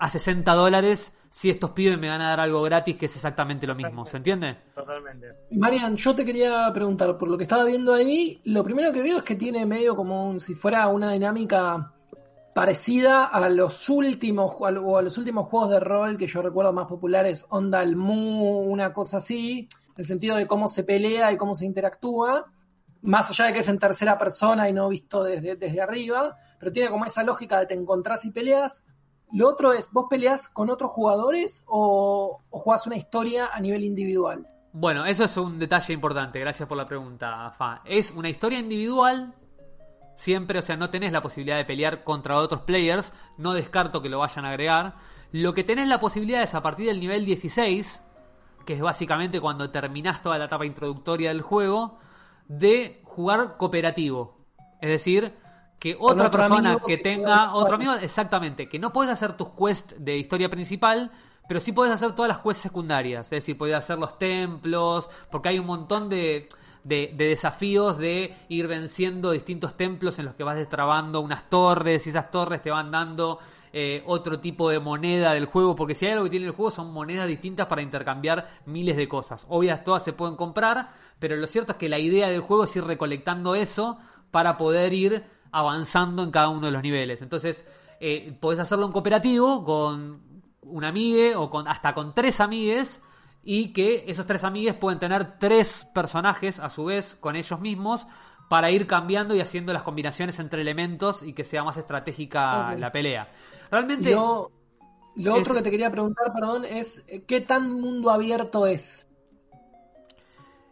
a 0.00 0.08
60 0.08 0.52
dólares 0.54 1.12
si 1.30 1.48
estos 1.48 1.70
pibes 1.70 1.98
me 1.98 2.08
van 2.08 2.20
a 2.22 2.30
dar 2.30 2.40
algo 2.40 2.62
gratis 2.62 2.96
que 2.96 3.06
es 3.06 3.14
exactamente 3.14 3.66
lo 3.66 3.74
mismo. 3.74 4.04
¿Se 4.06 4.16
entiende? 4.16 4.56
Totalmente. 4.74 5.26
Marian, 5.52 5.96
yo 5.96 6.14
te 6.14 6.24
quería 6.24 6.70
preguntar, 6.72 7.16
por 7.16 7.28
lo 7.28 7.36
que 7.36 7.44
estaba 7.44 7.64
viendo 7.64 7.94
ahí, 7.94 8.40
lo 8.44 8.64
primero 8.64 8.92
que 8.92 9.02
veo 9.02 9.18
es 9.18 9.22
que 9.22 9.36
tiene 9.36 9.64
medio 9.64 9.94
como 9.94 10.28
un, 10.28 10.40
si 10.40 10.54
fuera 10.54 10.88
una 10.88 11.12
dinámica 11.12 11.92
parecida 12.54 13.26
a 13.26 13.48
los 13.48 13.88
últimos 13.88 14.56
o 14.58 14.96
a 14.98 15.02
los 15.02 15.18
últimos 15.18 15.48
juegos 15.48 15.70
de 15.70 15.80
rol 15.80 16.16
que 16.16 16.26
yo 16.26 16.42
recuerdo 16.42 16.72
más 16.72 16.86
populares, 16.86 17.46
Onda 17.50 17.82
el 17.82 17.94
Mu, 17.94 18.62
una 18.62 18.92
cosa 18.92 19.18
así, 19.18 19.68
en 19.88 19.94
el 19.98 20.06
sentido 20.06 20.36
de 20.36 20.46
cómo 20.46 20.66
se 20.66 20.82
pelea 20.82 21.30
y 21.30 21.36
cómo 21.36 21.54
se 21.54 21.64
interactúa, 21.64 22.50
más 23.02 23.30
allá 23.30 23.46
de 23.46 23.52
que 23.52 23.60
es 23.60 23.68
en 23.68 23.78
tercera 23.78 24.18
persona 24.18 24.68
y 24.68 24.72
no 24.72 24.88
visto 24.88 25.22
desde, 25.22 25.56
desde 25.56 25.80
arriba, 25.80 26.36
pero 26.58 26.72
tiene 26.72 26.90
como 26.90 27.04
esa 27.04 27.22
lógica 27.22 27.60
de 27.60 27.66
te 27.66 27.74
encontrás 27.74 28.24
y 28.24 28.30
peleas. 28.30 28.84
Lo 29.32 29.48
otro 29.48 29.72
es, 29.72 29.90
¿vos 29.92 30.06
peleas 30.10 30.48
con 30.48 30.70
otros 30.70 30.90
jugadores 30.90 31.64
o, 31.66 32.40
o 32.50 32.58
jugás 32.58 32.86
una 32.86 32.96
historia 32.96 33.50
a 33.52 33.60
nivel 33.60 33.84
individual? 33.84 34.46
Bueno, 34.72 35.04
eso 35.04 35.24
es 35.24 35.36
un 35.36 35.58
detalle 35.58 35.92
importante, 35.92 36.38
gracias 36.38 36.68
por 36.68 36.78
la 36.78 36.86
pregunta, 36.86 37.52
Fa. 37.58 37.82
Es 37.84 38.12
una 38.12 38.28
historia 38.28 38.58
individual, 38.58 39.34
siempre, 40.14 40.58
o 40.58 40.62
sea, 40.62 40.76
no 40.76 40.90
tenés 40.90 41.12
la 41.12 41.22
posibilidad 41.22 41.56
de 41.56 41.64
pelear 41.64 42.04
contra 42.04 42.36
otros 42.36 42.62
players, 42.62 43.12
no 43.36 43.52
descarto 43.52 44.00
que 44.00 44.08
lo 44.08 44.18
vayan 44.18 44.44
a 44.44 44.50
agregar. 44.50 44.94
Lo 45.32 45.54
que 45.54 45.64
tenés 45.64 45.88
la 45.88 45.98
posibilidad 45.98 46.42
es 46.42 46.54
a 46.54 46.62
partir 46.62 46.86
del 46.86 47.00
nivel 47.00 47.24
16, 47.24 48.02
que 48.64 48.74
es 48.74 48.80
básicamente 48.80 49.40
cuando 49.40 49.70
terminás 49.70 50.22
toda 50.22 50.38
la 50.38 50.44
etapa 50.44 50.66
introductoria 50.66 51.30
del 51.30 51.42
juego, 51.42 51.98
de 52.46 53.00
jugar 53.04 53.56
cooperativo. 53.56 54.44
Es 54.80 54.90
decir, 54.90 55.34
que 55.80 55.96
otra 55.98 56.26
otro 56.26 56.38
persona 56.38 56.78
que 56.78 56.96
que 56.96 57.02
tenga 57.02 57.54
otro 57.54 57.74
amigo, 57.74 57.94
exactamente, 57.94 58.68
que 58.68 58.78
no 58.78 58.92
puedes 58.92 59.10
hacer 59.10 59.32
tus 59.32 59.48
quests 59.48 59.96
de 59.98 60.18
historia 60.18 60.48
principal, 60.48 61.10
pero 61.48 61.58
sí 61.58 61.72
puedes 61.72 61.92
hacer 61.92 62.12
todas 62.12 62.28
las 62.28 62.38
quests 62.38 62.62
secundarias. 62.62 63.26
Es 63.26 63.30
decir, 63.30 63.58
puedes 63.58 63.74
hacer 63.74 63.98
los 63.98 64.18
templos, 64.18 65.08
porque 65.30 65.48
hay 65.48 65.58
un 65.58 65.66
montón 65.66 66.08
de, 66.08 66.48
de, 66.84 67.12
de 67.16 67.24
desafíos 67.24 67.98
de 67.98 68.36
ir 68.48 68.68
venciendo 68.68 69.32
distintos 69.32 69.76
templos 69.76 70.18
en 70.18 70.26
los 70.26 70.34
que 70.34 70.44
vas 70.44 70.56
destrabando 70.56 71.20
unas 71.20 71.48
torres 71.48 72.06
y 72.06 72.10
esas 72.10 72.30
torres 72.30 72.62
te 72.62 72.70
van 72.70 72.90
dando 72.90 73.38
eh, 73.72 74.02
otro 74.06 74.40
tipo 74.40 74.68
de 74.68 74.80
moneda 74.80 75.32
del 75.32 75.46
juego, 75.46 75.76
porque 75.76 75.94
si 75.94 76.04
hay 76.04 76.12
algo 76.12 76.24
que 76.24 76.30
tiene 76.30 76.46
el 76.46 76.52
juego 76.52 76.72
son 76.72 76.92
monedas 76.92 77.28
distintas 77.28 77.68
para 77.68 77.82
intercambiar 77.82 78.48
miles 78.66 78.96
de 78.96 79.08
cosas. 79.08 79.46
Obvias 79.48 79.84
todas 79.84 80.02
se 80.02 80.12
pueden 80.12 80.36
comprar, 80.36 80.90
pero 81.20 81.36
lo 81.36 81.46
cierto 81.46 81.72
es 81.72 81.78
que 81.78 81.88
la 81.88 82.00
idea 82.00 82.28
del 82.28 82.40
juego 82.40 82.64
es 82.64 82.74
ir 82.74 82.84
recolectando 82.84 83.54
eso 83.54 83.98
para 84.32 84.56
poder 84.56 84.92
ir 84.92 85.24
avanzando 85.52 86.22
en 86.22 86.30
cada 86.30 86.48
uno 86.48 86.66
de 86.66 86.72
los 86.72 86.82
niveles. 86.82 87.22
Entonces, 87.22 87.66
eh, 88.00 88.36
podés 88.40 88.60
hacerlo 88.60 88.86
en 88.86 88.92
cooperativo 88.92 89.64
con 89.64 90.20
un 90.62 90.84
amigue 90.84 91.34
o 91.36 91.50
con 91.50 91.66
hasta 91.68 91.94
con 91.94 92.14
tres 92.14 92.40
amigues 92.40 93.02
y 93.42 93.72
que 93.72 94.04
esos 94.06 94.26
tres 94.26 94.44
amigues 94.44 94.74
pueden 94.74 94.98
tener 94.98 95.38
tres 95.38 95.86
personajes 95.94 96.60
a 96.60 96.68
su 96.70 96.84
vez 96.84 97.16
con 97.20 97.36
ellos 97.36 97.58
mismos 97.60 98.06
para 98.48 98.70
ir 98.70 98.86
cambiando 98.86 99.34
y 99.34 99.40
haciendo 99.40 99.72
las 99.72 99.82
combinaciones 99.82 100.38
entre 100.40 100.60
elementos 100.62 101.22
y 101.22 101.32
que 101.32 101.44
sea 101.44 101.62
más 101.64 101.76
estratégica 101.76 102.74
la 102.76 102.90
pelea. 102.92 103.28
Realmente 103.70 104.10
Lo, 104.12 104.50
lo 105.16 105.34
es- 105.36 105.40
otro 105.40 105.54
que 105.54 105.62
te 105.62 105.70
quería 105.70 105.90
preguntar, 105.90 106.32
perdón, 106.34 106.64
es 106.64 107.04
eh, 107.08 107.22
¿qué 107.24 107.40
tan 107.40 107.70
mundo 107.80 108.10
abierto 108.10 108.66
es? 108.66 109.06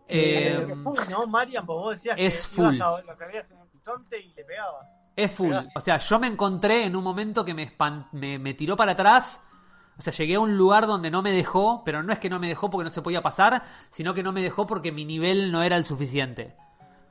eh, 0.09 0.67
full, 0.83 0.99
¿no, 1.11 1.27
Marian? 1.27 1.67
Vos 1.67 1.97
decías 1.97 2.17
es 2.19 2.47
que 2.47 2.57
full. 2.57 2.81
a 2.81 3.01
lo 3.03 3.17
que 3.17 3.25
habías 3.25 3.47
horizonte 3.89 4.21
y 4.21 4.33
le 4.35 4.45
pegabas. 4.45 4.87
Es 5.17 5.33
full. 5.33 5.55
O 5.75 5.81
sea, 5.81 5.99
yo 5.99 6.19
me 6.19 6.29
encontré 6.29 6.85
en 6.85 6.95
un 6.95 7.03
momento 7.03 7.45
que 7.45 7.55
me, 7.55 7.73
me, 8.13 8.39
me 8.39 8.55
tiró 8.55 8.77
para 8.77 8.93
atrás. 8.93 9.41
O 9.99 10.03
sea, 10.03 10.13
llegué 10.13 10.37
a 10.37 10.41
un 10.41 10.57
lugar 10.57 10.87
donde 10.87 11.11
no 11.11 11.23
me 11.23 11.33
dejó, 11.33 11.83
pero 11.85 12.05
no 12.05 12.13
es 12.13 12.21
que 12.21 12.31
no 12.31 12.39
me 12.39 12.47
dejó 12.47 12.71
porque 12.71 12.85
no 12.85 12.91
se 12.91 13.03
podía 13.03 13.21
pasar, 13.21 13.65
sino 13.91 14.15
que 14.15 14.23
no 14.23 14.31
me 14.31 14.43
dejó 14.43 14.67
porque 14.67 14.93
mi 14.93 15.05
nivel 15.05 15.51
no 15.51 15.63
era 15.65 15.77
el 15.77 15.85
suficiente. 15.85 16.55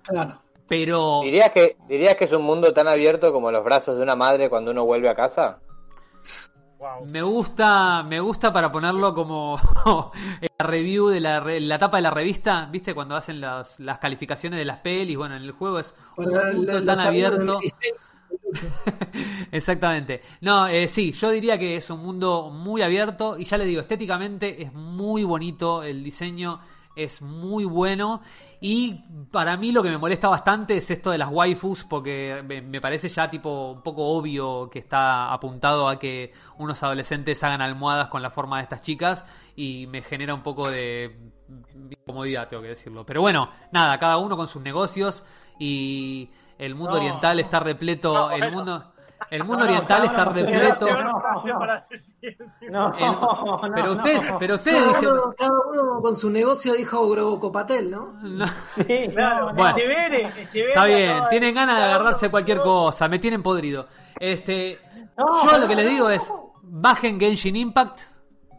Claro. 0.04 0.42
Pero 0.70 1.22
¿Dirías 1.24 1.52
que, 1.52 1.78
¿Dirías 1.88 2.16
que 2.16 2.26
es 2.26 2.32
un 2.32 2.44
mundo 2.44 2.74
tan 2.74 2.88
abierto 2.88 3.34
como 3.34 3.52
los 3.52 3.64
brazos 3.64 3.98
de 3.98 4.04
una 4.04 4.16
madre 4.16 4.50
cuando 4.50 4.72
uno 4.72 4.86
vuelve 4.86 5.10
a 5.10 5.16
casa? 5.16 5.60
Wow. 6.80 7.08
me 7.12 7.24
gusta, 7.24 8.04
me 8.04 8.20
gusta 8.20 8.54
para 8.54 8.72
ponerlo 8.72 9.14
como 9.16 9.60
la 10.60 10.66
review 10.66 11.08
de 11.08 11.20
la, 11.20 11.40
re- 11.40 11.60
la 11.60 11.80
tapa 11.80 11.98
de 11.98 12.04
la 12.04 12.12
revista, 12.12 12.68
¿viste? 12.72 12.94
Cuando 12.94 13.16
hacen 13.16 13.42
las, 13.42 13.80
las 13.80 13.98
calificaciones 13.98 14.60
de 14.60 14.66
las 14.66 14.78
pelis, 14.80 15.18
bueno, 15.18 15.36
en 15.36 15.42
el 15.44 15.52
juego 15.54 15.80
es 15.80 15.96
un 16.18 16.86
tan 16.86 17.00
abierto. 17.00 17.60
Exactamente. 19.52 20.22
No, 20.42 20.68
eh, 20.68 20.88
sí, 20.88 21.12
yo 21.14 21.32
diría 21.32 21.58
que 21.58 21.78
es 21.78 21.90
un 21.90 22.00
mundo 22.04 22.50
muy 22.52 22.82
abierto 22.82 23.38
y 23.38 23.46
ya 23.46 23.58
le 23.58 23.66
digo, 23.66 23.82
estéticamente 23.82 24.62
es 24.62 24.74
muy 24.74 25.24
bonito, 25.24 25.84
el 25.84 26.04
diseño 26.04 26.60
es 26.96 27.22
muy 27.22 27.66
bueno 27.66 28.22
y 28.60 29.04
para 29.32 29.56
mí 29.56 29.72
lo 29.72 29.84
que 29.84 29.90
me 29.90 29.98
molesta 29.98 30.30
bastante 30.30 30.78
es 30.78 30.90
esto 30.90 31.12
de 31.12 31.20
las 31.20 31.30
waifus 31.30 31.84
porque 31.84 32.44
me, 32.44 32.82
parece 32.82 33.08
ya 33.08 33.30
tipo 33.30 33.72
un 33.72 33.84
poco 33.84 34.04
obvio 34.04 34.70
que 34.70 34.80
está 34.80 35.32
apuntado 35.32 35.88
a 35.88 36.00
que 36.00 36.34
unos 36.58 36.82
adolescentes 36.82 37.44
hagan 37.44 37.62
almohadas 37.62 38.08
con 38.08 38.24
la 38.24 38.32
forma 38.32 38.58
de 38.58 38.64
estas 38.64 38.82
chicas 38.82 39.26
y 39.56 39.86
me 39.88 40.02
genera 40.02 40.34
un 40.34 40.42
poco 40.42 40.70
de 40.72 41.20
incomodidad, 41.92 42.48
tengo 42.48 42.64
que 42.64 42.70
decirlo. 42.70 43.06
Pero 43.06 43.22
bueno, 43.22 43.52
nada, 43.72 43.98
cada 44.00 44.18
uno 44.18 44.36
con 44.36 44.48
sus 44.48 44.62
negocios 44.62 45.24
y 45.60 46.32
el 46.58 46.74
mundo 46.74 46.94
No, 46.94 46.98
oriental 46.98 47.40
está 47.40 47.60
repleto, 47.60 48.14
No, 48.14 48.32
el 48.32 48.52
mundo 48.52 48.92
el 49.32 49.44
mundo 49.44 49.66
No, 49.66 49.72
oriental 49.72 50.06
está 50.06 50.26
repleto. 50.26 50.86
no. 50.86 51.22
No, 52.70 52.94
el- 52.98 53.02
no, 53.06 53.62
pero 53.74 53.86
no. 53.88 53.92
ustedes, 53.94 54.32
pero 54.40 54.56
ustedes 54.56 54.78
Cada 54.80 54.88
dicen 54.94 55.10
uno, 55.10 55.34
cada 55.38 55.52
uno 55.84 56.02
con 56.02 56.16
su 56.16 56.30
negocio 56.30 56.74
dijo 56.74 57.10
Grobocopatel, 57.10 57.90
¿no? 57.92 58.14
No, 58.22 58.46
Sí, 58.76 59.10
Claro, 59.14 59.48
no, 59.52 59.56
Bueno. 59.56 59.76
Está 59.78 60.86
bien, 60.86 61.18
tienen 61.30 61.56
ganas 61.56 61.78
de 61.78 61.84
agarrarse 61.84 62.30
cualquier 62.30 62.62
cosa, 62.62 63.08
me 63.08 63.20
tienen 63.20 63.42
podrido. 63.44 63.88
Este, 64.20 64.80
No, 65.18 65.50
yo 65.52 65.58
lo 65.60 65.68
que 65.68 65.76
les 65.76 65.88
digo 65.90 66.10
es 66.10 66.32
bajen 66.64 67.20
Genshin 67.20 67.56
Impact, 67.56 68.00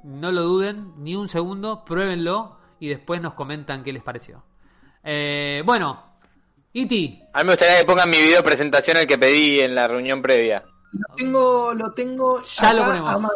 no 0.05 0.31
lo 0.33 0.43
duden 0.43 0.93
ni 0.97 1.15
un 1.17 1.29
segundo, 1.29 1.85
pruébenlo 1.85 2.57
y 2.81 2.89
después 2.89 3.21
nos 3.21 3.35
comentan 3.35 3.83
qué 3.83 3.93
les 3.93 4.03
pareció. 4.03 4.45
Eh, 5.03 5.63
bueno, 5.67 6.08
Iti, 6.81 7.21
A 7.33 7.39
mí 7.39 7.45
me 7.47 7.53
gustaría 7.55 7.79
que 7.81 7.85
pongan 7.87 8.09
mi 8.09 8.19
video 8.19 8.43
presentación 8.45 8.97
el 8.99 9.07
que 9.07 9.19
pedí 9.19 9.61
en 9.61 9.75
la 9.75 9.89
reunión 9.89 10.23
previa. 10.23 10.63
Lo 10.93 11.15
tengo, 11.17 11.75
lo 11.75 11.93
tengo 11.93 12.43
Ya 12.43 12.73
lo 12.73 12.85
ponemos. 12.85 13.15
a 13.15 13.19
mano. 13.19 13.35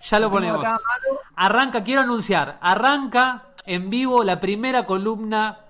ya 0.00 0.20
lo 0.20 0.30
ponemos. 0.30 0.58
acá 0.60 0.68
a 0.68 0.72
mano. 0.78 1.20
Arranca, 1.36 1.82
quiero 1.82 2.02
anunciar, 2.02 2.58
arranca 2.60 3.48
en 3.66 3.90
vivo 3.90 4.22
la 4.22 4.38
primera 4.38 4.86
columna 4.86 5.60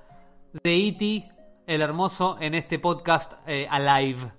de 0.62 0.74
Iti, 0.74 1.26
el 1.66 1.80
hermoso, 1.80 2.36
en 2.40 2.54
este 2.54 2.78
podcast 2.78 3.32
eh, 3.46 3.66
Alive. 3.70 4.30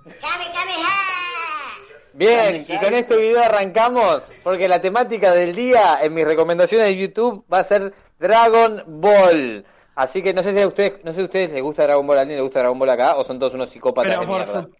Bien, 2.14 2.66
y 2.68 2.78
con 2.78 2.94
este 2.94 3.18
video 3.18 3.44
arrancamos, 3.44 4.32
porque 4.44 4.70
la 4.70 4.80
temática 4.80 5.32
del 5.32 5.54
día 5.54 6.00
en 6.02 6.14
mis 6.14 6.24
recomendaciones 6.24 6.88
de 6.88 6.96
YouTube 6.98 7.44
va 7.52 7.60
a 7.60 7.64
ser 7.66 7.94
Dragon 8.20 8.84
Ball. 8.88 9.66
Así 9.96 10.22
que 10.22 10.34
no 10.34 10.44
sé 10.44 10.54
si 10.54 10.62
a 10.62 10.68
ustedes, 10.68 11.04
no 11.04 11.12
sé 11.12 11.16
si 11.16 11.22
a 11.22 11.26
ustedes 11.26 11.52
les 11.54 11.64
gusta 11.64 11.84
Dragon 11.84 12.06
Ball, 12.06 12.18
a 12.18 12.22
alguien 12.22 12.38
les 12.38 12.44
gusta 12.44 12.60
Dragon 12.60 12.78
Ball 12.78 12.90
acá, 12.90 13.16
o 13.16 13.24
son 13.24 13.40
todos 13.40 13.54
unos 13.54 13.70
psicópatas 13.70 14.10
Pero 14.12 14.22
de 14.22 14.28
por 14.28 14.36
mierda. 14.46 14.62
su- 14.64 14.76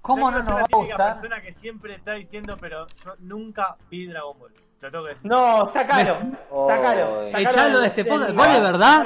¿Cómo 0.00 0.30
no 0.30 0.38
nos 0.38 0.46
va 0.48 0.54
la 0.56 0.60
a 0.60 0.64
típica 0.64 0.84
gustar? 0.86 1.12
persona 1.14 1.42
que 1.42 1.52
siempre 1.54 1.94
está 1.94 2.12
diciendo, 2.12 2.56
pero 2.60 2.86
yo 3.04 3.14
nunca 3.20 3.76
vi 3.90 4.06
Dragon 4.06 4.38
Ball. 4.38 4.52
Lo 4.80 4.90
tengo 4.90 5.04
que 5.04 5.10
decir. 5.14 5.30
No, 5.30 5.66
sácalo. 5.66 6.16
Oh. 6.50 6.66
Sácalo. 6.66 7.26
sácalo 7.26 7.50
Echalo 7.50 7.80
de 7.80 7.86
este 7.86 8.04
podcast. 8.04 8.30
lugar. 8.30 8.46
¿Vos 8.48 8.54
de 8.56 8.60
verdad? 8.62 9.04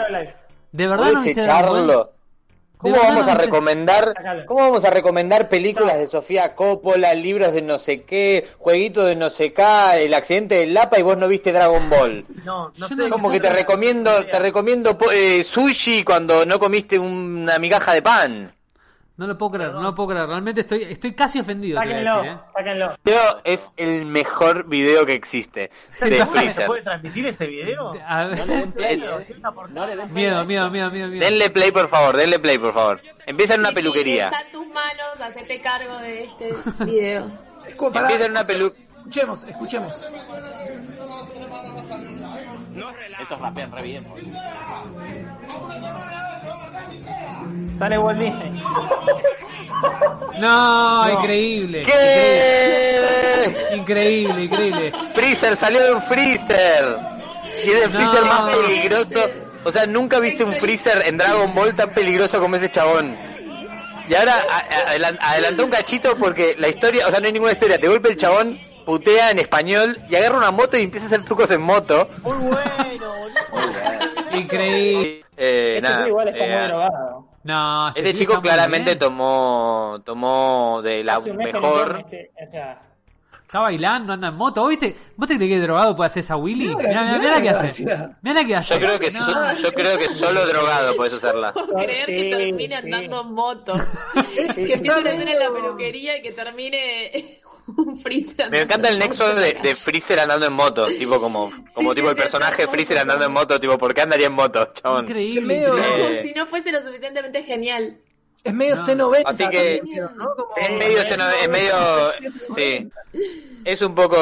¿De 0.72 0.86
verdad 0.88 1.04
no 1.06 1.12
¿Puedes 1.12 1.24
viste 1.24 1.42
Dragon 1.42 1.86
Ball? 1.86 2.09
¿Cómo 2.79 2.95
vamos 2.97 3.26
a 3.26 3.35
recomendar, 3.35 4.14
cómo 4.47 4.61
vamos 4.61 4.85
a 4.85 4.91
recomendar 4.91 5.49
películas 5.49 5.99
de 5.99 6.07
Sofía 6.07 6.55
Coppola, 6.55 7.12
libros 7.14 7.53
de 7.53 7.62
no 7.62 7.79
sé 7.79 8.03
qué, 8.05 8.47
jueguitos 8.59 9.05
de 9.07 9.16
no 9.16 9.31
sé 9.31 9.53
qué, 9.53 10.05
el 10.05 10.14
accidente 10.14 10.55
del 10.57 10.74
Lapa 10.74 10.99
y 10.99 11.03
vos 11.03 11.16
no 11.18 11.26
viste 11.29 11.53
Dragon 11.53 11.91
Ball? 11.91 12.24
No, 12.45 12.72
no 12.76 12.89
sé. 12.89 13.11
Como 13.11 13.31
que 13.31 13.41
te 13.41 13.51
recomiendo, 13.51 14.24
te 14.26 14.39
recomiendo 14.39 14.97
po- 14.97 15.11
eh, 15.12 15.45
sushi 15.45 16.03
cuando 16.05 16.47
no 16.47 16.59
comiste 16.59 16.99
una 16.99 17.59
migaja 17.59 17.93
de 17.93 18.01
pan. 18.03 18.53
No 19.19 19.27
lo 19.27 19.37
puedo 19.37 19.51
creer, 19.51 19.73
no 19.73 19.83
lo 19.83 19.95
puedo 19.97 20.11
creer. 20.11 20.29
Realmente 20.29 20.61
estoy, 20.61 20.85
estoy 20.85 21.12
casi 21.12 21.41
ofendido. 21.41 21.77
Sáquenlo. 21.81 22.23
decir, 22.23 22.31
¿eh? 22.31 22.39
Sáquenlo. 22.55 22.93
Video 23.05 23.41
es 23.43 23.71
el 23.77 24.05
mejor 24.07 24.69
video 24.69 25.05
que 25.05 25.14
existe 25.14 25.73
de 26.01 26.53
¿Se 26.53 26.64
puede 26.66 26.83
transmitir 26.83 27.27
ese 27.27 27.49
video? 27.49 27.95
A 28.07 28.27
ver. 28.27 28.39
No 28.39 28.47
le 28.47 28.57
den 28.59 28.73
play, 28.73 29.01
Pero, 29.01 29.19
eh. 29.21 29.25
¿qué 29.27 29.33
está 29.33 29.51
por- 29.51 29.71
No 29.73 29.87
le 29.89 29.97
den 29.97 30.09
play. 30.09 30.25
Miedo, 30.25 30.45
miedo, 30.45 30.71
miedo, 30.71 30.91
miedo, 30.93 31.09
miedo. 31.09 31.21
Denle 31.25 31.51
play 31.51 31.73
por 31.73 31.91
favor, 31.91 32.16
denle 32.16 32.39
play 32.39 32.59
por 32.59 32.73
favor. 32.73 33.03
Empieza 33.27 33.55
en 33.55 33.61
una 33.61 33.73
peluquería. 33.73 34.27
Está 34.29 34.41
en 34.43 34.53
tus 34.53 34.66
manos, 34.69 35.21
hacete 35.21 35.61
cargo 35.61 35.99
de 35.99 36.23
este 36.23 36.55
video. 36.85 37.27
Empieza 37.66 38.25
en 38.27 38.31
una 38.31 38.47
pelu... 38.47 38.73
Escuchemos, 38.99 39.43
escuchemos. 39.43 40.07
Estos 43.21 43.41
rapean 43.41 43.73
re 43.73 43.83
bien. 43.83 44.05
Sale 47.78 47.99
Walt 47.99 48.18
Disney. 48.18 48.62
No, 50.41 51.09
increíble. 51.18 51.82
¿Qué? 51.84 53.74
Increíble, 53.74 54.45
increíble. 54.45 54.93
Freezer 55.14 55.57
salió 55.57 55.82
de 55.82 55.93
un 55.95 56.03
Freezer. 56.03 56.97
Y 57.64 57.70
es 57.70 57.84
el 57.84 57.93
No. 57.93 57.99
Freezer 57.99 58.24
más 58.24 58.55
peligroso. 58.55 59.30
O 59.64 59.72
sea, 59.72 59.86
nunca 59.86 60.18
viste 60.20 60.45
un 60.45 60.53
Freezer 60.53 61.03
en 61.07 61.18
Dragon 61.18 61.53
Ball 61.55 61.74
tan 61.74 61.91
peligroso 61.91 62.41
como 62.41 62.57
ese 62.57 62.70
chabón. 62.70 63.16
Y 64.09 64.14
ahora 64.14 64.36
adelantó 65.20 65.64
un 65.64 65.70
cachito 65.70 66.16
porque 66.16 66.55
la 66.59 66.68
historia, 66.68 67.07
o 67.07 67.11
sea, 67.11 67.20
no 67.20 67.26
hay 67.26 67.32
ninguna 67.32 67.53
historia. 67.53 67.78
Te 67.78 67.89
golpea 67.89 68.12
el 68.12 68.18
chabón, 68.18 68.59
putea 68.86 69.30
en 69.30 69.39
español 69.39 69.99
y 70.09 70.16
agarra 70.16 70.39
una 70.39 70.51
moto 70.51 70.76
y 70.76 70.82
empieza 70.82 71.07
a 71.07 71.09
hacer 71.09 71.24
trucos 71.24 71.51
en 71.51 71.61
moto. 71.61 72.09
Muy 72.22 72.36
bueno, 72.36 72.70
boludo. 73.53 74.07
Increíble. 74.41 75.24
Eh, 75.36 75.76
Este 75.76 75.80
nada, 75.82 75.99
tío 75.99 76.09
igual 76.09 76.28
está 76.28 76.45
eh, 76.45 76.59
muy 76.59 76.68
drogado. 76.68 77.28
No, 77.45 77.89
Este 77.89 78.03
tío 78.03 78.12
chico 78.12 78.41
claramente 78.43 78.97
tomó 78.97 80.01
tomó 80.05 80.80
de 80.82 81.05
la 81.05 81.16
Hace 81.16 81.32
mejor. 81.32 81.93
no 81.95 81.99
este- 82.01 82.30
o 82.47 82.51
sea, 82.51 82.82
Está 83.49 83.61
bailando, 83.61 84.12
anda 84.12 84.28
en 84.28 84.34
moto. 84.34 84.61
¿Vos 84.61 84.68
viste? 84.68 84.95
¿Vos 85.16 85.26
te 85.26 85.36
crees 85.36 85.51
que 85.53 85.61
drogado 85.61 85.97
puede 85.97 86.09
hacer 86.09 86.20
esa 86.20 86.36
Willy? 86.36 86.68
Mira, 86.76 87.03
mirá 87.03 87.18
mirá 87.18 87.30
la 87.36 87.41
que 87.41 87.49
hace. 87.49 87.82
Mirá 88.20 88.34
la 88.43 88.45
que 88.47 88.55
hace. 88.57 88.74
Yo 88.74 88.80
creo 88.80 88.99
que 88.99 89.11
No. 89.11 89.24
so- 89.24 89.62
yo 89.62 89.72
creo 89.72 89.97
que 89.97 90.05
solo 90.11 90.47
drogado 90.47 90.95
puedes 90.97 91.14
hacerla. 91.14 91.55
puedo 91.55 91.68
creer 91.74 92.05
que 92.05 92.24
termine 92.24 92.76
sí. 92.76 92.84
andando 92.84 93.22
en 93.22 93.32
moto. 93.32 93.72
Que 94.34 94.43
empiece 94.74 94.80
una 94.82 94.97
está 94.99 95.11
escena 95.12 95.32
en 95.32 95.39
la 95.39 95.51
peluquería 95.51 96.18
y 96.18 96.22
que 96.22 96.32
termine 96.32 97.11
un 97.77 97.99
freezer. 97.99 98.51
Me 98.51 98.62
encanta 98.62 98.89
el 98.89 98.99
nexo 98.99 99.35
de, 99.35 99.55
de 99.55 99.75
Freezer 99.75 100.21
andando 100.21 100.47
en 100.47 100.53
moto, 100.53 100.87
tipo 100.87 101.21
como, 101.21 101.51
como 101.75 101.91
Sí, 101.91 101.97
tipo 101.97 102.11
el 102.11 102.16
sí, 102.16 102.23
personaje 102.23 102.62
está 102.62 102.73
Freezer 102.73 102.99
andando 102.99 103.25
en 103.27 103.33
moto, 103.33 103.61
tipo, 103.61 103.77
¿por 103.79 103.93
qué 103.95 104.03
andaría 104.03 104.27
en 104.29 104.33
moto, 104.33 104.71
chabón? 104.75 105.05
Increíble, 105.05 105.66
Eh. 105.66 106.23
si 106.23 106.33
no 106.33 106.47
fuese 106.47 106.73
lo 106.73 106.81
suficientemente 106.83 107.43
genial. 107.43 107.99
Es 108.45 108.55
medio 108.55 108.77
No. 108.77 108.83
C90. 108.87 109.23
Así 109.27 109.49
que- 109.51 109.77
también, 109.79 110.09
¿no? 110.16 110.35
Como- 110.37 110.57
Es 110.57 110.71
medio, 110.71 111.03
es 111.03 111.49
medio, 111.49 112.12
sí, 112.57 112.89
es 113.64 113.83
un 113.83 113.95
poco 113.95 114.16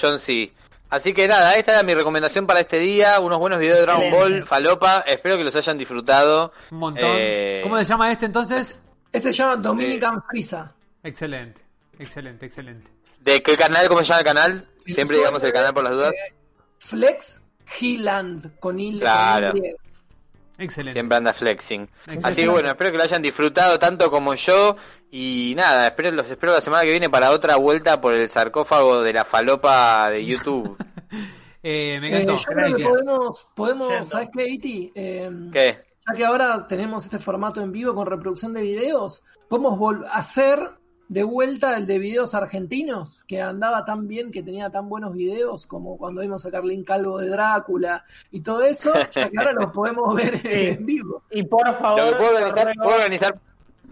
John 0.00 0.18
C. 0.18 0.52
Así 0.88 1.12
que 1.12 1.26
nada, 1.26 1.54
esta 1.56 1.72
era 1.72 1.82
mi 1.82 1.92
recomendación 1.94 2.46
para 2.46 2.60
este 2.60 2.78
día, 2.78 3.18
unos 3.18 3.38
buenos 3.40 3.58
videos 3.58 3.78
de 3.78 3.82
Dragon. 3.82 4.10
Ball, 4.12 4.46
falopa, 4.46 5.00
espero 5.06 5.36
que 5.36 5.42
los 5.42 5.56
hayan 5.56 5.76
disfrutado. 5.76 6.52
Un 6.70 6.78
montón. 6.78 7.10
Eh, 7.18 7.60
¿Cómo 7.64 7.76
se 7.78 7.84
llama 7.84 8.12
este 8.12 8.26
entonces? 8.26 8.80
Este 9.12 9.32
se 9.32 9.38
llama 9.42 9.56
Dominican 9.56 10.22
Frisa. 10.30 10.72
Excelente, 11.02 11.60
excelente, 11.98 12.46
excelente. 12.46 12.90
¿De 13.20 13.42
qué 13.42 13.56
canal? 13.56 13.88
¿Cómo 13.88 14.00
se 14.02 14.06
llama 14.08 14.18
el 14.20 14.24
canal? 14.26 14.68
Siempre 14.84 15.16
digamos 15.16 15.42
el 15.42 15.52
canal 15.52 15.74
por 15.74 15.84
las 15.84 15.92
dudas. 15.92 16.12
Flex 16.78 17.42
Healand 17.80 18.58
con 18.60 18.78
il 18.78 19.00
Claro. 19.00 19.52
con. 19.52 19.62
Excelente. 20.58 20.92
Siempre 20.94 21.18
anda 21.18 21.34
flexing. 21.34 21.82
Excelente. 21.82 22.28
Así 22.28 22.42
que 22.42 22.48
bueno, 22.48 22.68
espero 22.70 22.90
que 22.90 22.96
lo 22.96 23.02
hayan 23.02 23.20
disfrutado 23.22 23.78
tanto 23.78 24.10
como 24.10 24.34
yo. 24.34 24.76
Y 25.10 25.52
nada, 25.56 25.88
espero, 25.88 26.10
los 26.12 26.30
espero 26.30 26.52
la 26.52 26.60
semana 26.60 26.84
que 26.84 26.90
viene 26.92 27.10
para 27.10 27.30
otra 27.32 27.56
vuelta 27.56 28.00
por 28.00 28.14
el 28.14 28.28
sarcófago 28.28 29.02
de 29.02 29.12
la 29.12 29.24
falopa 29.24 30.10
de 30.10 30.24
YouTube. 30.24 30.76
Eh, 31.68 31.98
me 32.00 32.08
Eh, 32.12 32.22
encantó. 32.22 32.36
yo 32.36 32.44
creo 32.44 32.56
que 32.66 32.72
Cristian. 32.74 32.90
podemos, 32.92 33.46
podemos 33.56 33.88
Yendo. 33.90 34.04
¿sabes 34.06 34.28
qué, 34.32 34.48
Iti? 34.48 34.92
Eh, 34.94 35.30
¿Qué? 35.52 35.78
ya 36.08 36.14
que 36.16 36.24
ahora 36.24 36.64
tenemos 36.68 37.02
este 37.02 37.18
formato 37.18 37.60
en 37.60 37.72
vivo 37.72 37.92
con 37.92 38.06
reproducción 38.06 38.52
de 38.52 38.62
videos, 38.62 39.24
podemos 39.48 39.76
hacer 40.12 40.60
de 41.08 41.22
vuelta 41.22 41.76
el 41.76 41.86
de 41.86 41.98
videos 41.98 42.34
argentinos, 42.34 43.24
que 43.28 43.40
andaba 43.40 43.84
tan 43.84 44.08
bien, 44.08 44.32
que 44.32 44.42
tenía 44.42 44.70
tan 44.70 44.88
buenos 44.88 45.12
videos, 45.14 45.64
como 45.66 45.96
cuando 45.96 46.20
vimos 46.20 46.44
a 46.46 46.50
Carlín 46.50 46.82
Calvo 46.84 47.18
de 47.18 47.28
Drácula 47.28 48.04
y 48.32 48.40
todo 48.40 48.62
eso, 48.62 48.92
ya 49.12 49.28
que 49.30 49.38
ahora 49.38 49.52
los 49.52 49.70
podemos 49.72 50.14
ver 50.14 50.38
Sí. 50.40 50.68
en 50.68 50.84
vivo. 50.86 51.22
y 51.30 51.42
por 51.44 51.66
favor, 51.78 52.00
Lo 52.00 52.10
que 52.10 52.16
puedo 52.16 52.36
organizar, 52.36 52.72
puedo 52.82 52.96
organizar 52.96 53.38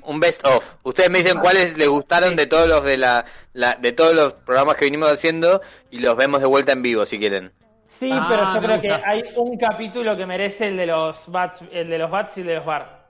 un 0.02 0.20
best 0.20 0.44
of. 0.44 0.64
Ustedes 0.82 1.08
me 1.10 1.18
dicen 1.22 1.38
cuáles 1.38 1.78
les 1.78 1.88
gustaron 1.88 2.34
de 2.36 2.46
todos 2.46 2.68
los 2.68 2.82
de 2.84 2.96
la, 2.98 3.24
la- 3.52 3.74
de 3.76 3.92
todos 3.92 4.14
los 4.14 4.32
programas 4.34 4.76
que 4.76 4.84
venimos 4.86 5.10
haciendo 5.10 5.62
y 5.90 5.98
los 5.98 6.16
vemos 6.16 6.40
de 6.40 6.46
vuelta 6.46 6.72
en 6.72 6.82
vivo 6.82 7.06
si 7.06 7.18
quieren. 7.18 7.52
Sí, 7.86 8.10
Ah, 8.12 8.26
pero 8.28 8.44
yo 8.44 8.60
me 8.60 8.66
creo 8.66 8.80
que 8.80 8.92
hay 9.06 9.22
un 9.36 9.56
capítulo 9.56 10.16
que 10.16 10.26
merece 10.26 10.68
el 10.68 10.76
de 10.76 10.86
los 10.86 11.30
bats, 11.30 11.60
el 11.70 11.88
de 11.88 11.98
los 11.98 12.10
bats 12.10 12.36
y 12.38 12.40
el 12.40 12.46
de 12.48 12.54
los 12.56 12.66
bar. 12.66 13.06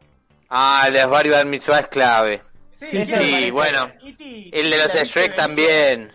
Ah, 0.51 0.85
el 0.89 0.93
de 0.95 1.07
Barry 1.07 1.31
Bar 1.31 1.47
Mitzvah 1.47 1.79
es 1.81 1.87
clave. 1.89 2.43
Sí, 2.85 3.05
sí, 3.05 3.51
bueno. 3.51 3.93
Iti, 4.03 4.51
El 4.53 4.71
de 4.71 4.79
los 4.79 4.93
Shrek 4.93 5.35
también. 5.35 6.13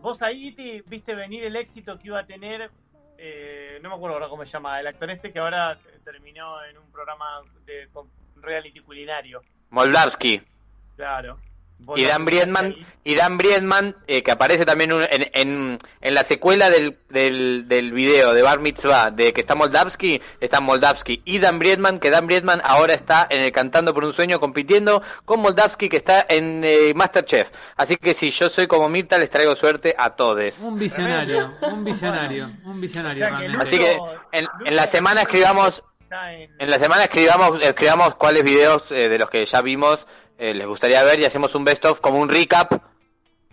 Vos 0.00 0.22
ahí, 0.22 0.48
Iti, 0.48 0.82
viste 0.86 1.14
venir 1.14 1.44
el 1.44 1.56
éxito 1.56 1.98
que 1.98 2.08
iba 2.08 2.18
a 2.18 2.26
tener, 2.26 2.70
eh, 3.18 3.78
no 3.82 3.88
me 3.88 3.94
acuerdo 3.94 4.16
ahora 4.16 4.28
cómo 4.28 4.44
se 4.44 4.52
llama, 4.52 4.80
el 4.80 4.86
actor 4.86 5.10
este 5.10 5.32
que 5.32 5.38
ahora 5.38 5.78
terminó 6.04 6.62
en 6.64 6.78
un 6.78 6.90
programa 6.90 7.42
de 7.64 7.88
reality 8.36 8.80
culinario. 8.80 9.42
Moldavsky. 9.70 10.42
Claro. 10.96 11.38
Y 11.96 12.04
Dan 12.04 12.24
Briedman, 12.24 12.74
y 13.04 13.14
Dan 13.14 13.36
Briedman 13.38 13.96
eh, 14.06 14.22
que 14.22 14.30
aparece 14.30 14.64
también 14.64 14.92
un- 14.92 15.02
en, 15.10 15.30
en, 15.34 15.78
en 16.00 16.14
la 16.14 16.22
secuela 16.24 16.70
del, 16.70 16.96
del, 17.08 17.66
del 17.68 17.92
video 17.92 18.34
de 18.34 18.42
Bar 18.42 18.60
Mitzvah, 18.60 19.10
de 19.10 19.32
que 19.32 19.40
está 19.40 19.54
Moldavsky, 19.54 20.20
está 20.40 20.60
Moldavsky 20.60 21.22
y 21.24 21.38
Dan 21.38 21.58
Briedman, 21.58 21.98
que 21.98 22.10
Dan 22.10 22.26
Briedman 22.26 22.60
ahora 22.64 22.94
está 22.94 23.26
en 23.28 23.42
el 23.42 23.52
Cantando 23.52 23.92
por 23.94 24.04
un 24.04 24.12
Sueño 24.12 24.38
compitiendo 24.40 25.02
con 25.24 25.40
Moldavsky 25.40 25.88
que 25.88 25.96
está 25.96 26.24
en 26.28 26.62
eh, 26.64 26.92
Masterchef. 26.94 27.48
Así 27.76 27.96
que 27.96 28.14
si 28.14 28.30
yo 28.30 28.48
soy 28.48 28.66
como 28.66 28.88
Mirta, 28.88 29.18
les 29.18 29.30
traigo 29.30 29.56
suerte 29.56 29.94
a 29.98 30.10
todos. 30.10 30.58
Un 30.60 30.78
visionario, 30.78 31.52
un 31.72 31.84
visionario, 31.84 32.48
un 32.64 32.80
visionario 32.80 33.26
O 33.26 33.28
sea 33.28 33.38
que 33.38 33.48
realmente. 33.48 33.64
Así 33.64 33.78
que 33.78 33.98
en, 34.32 34.46
en 34.64 34.76
la 34.76 34.86
semana 34.86 35.22
escribamos 35.22 35.82
En 36.58 36.68
la 36.70 36.78
semana 36.78 37.04
escribamos, 37.04 37.58
escribamos 37.62 38.14
cuáles 38.16 38.42
videos 38.42 38.82
eh, 38.90 39.08
de 39.08 39.18
los 39.18 39.30
que 39.30 39.46
ya 39.46 39.62
vimos 39.62 40.06
eh, 40.42 40.54
les 40.54 40.66
gustaría 40.66 41.02
ver 41.04 41.20
y 41.20 41.24
hacemos 41.24 41.54
un 41.54 41.64
best 41.64 41.84
of 41.84 42.00
como 42.00 42.18
un 42.20 42.28
recap 42.28 42.72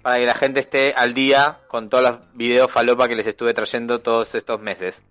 para 0.02 0.18
que 0.18 0.26
la 0.26 0.34
gente 0.34 0.60
esté 0.62 0.94
al 0.96 1.14
día 1.14 1.60
con 1.68 1.90
todos 1.90 2.04
los 2.04 2.20
videos 2.34 2.72
falopa 2.72 3.08
que 3.08 3.16
les 3.16 3.28
estuve 3.28 3.54
trayendo 3.54 4.00
todos 4.00 4.34
estos 4.34 4.60
meses. 4.60 5.02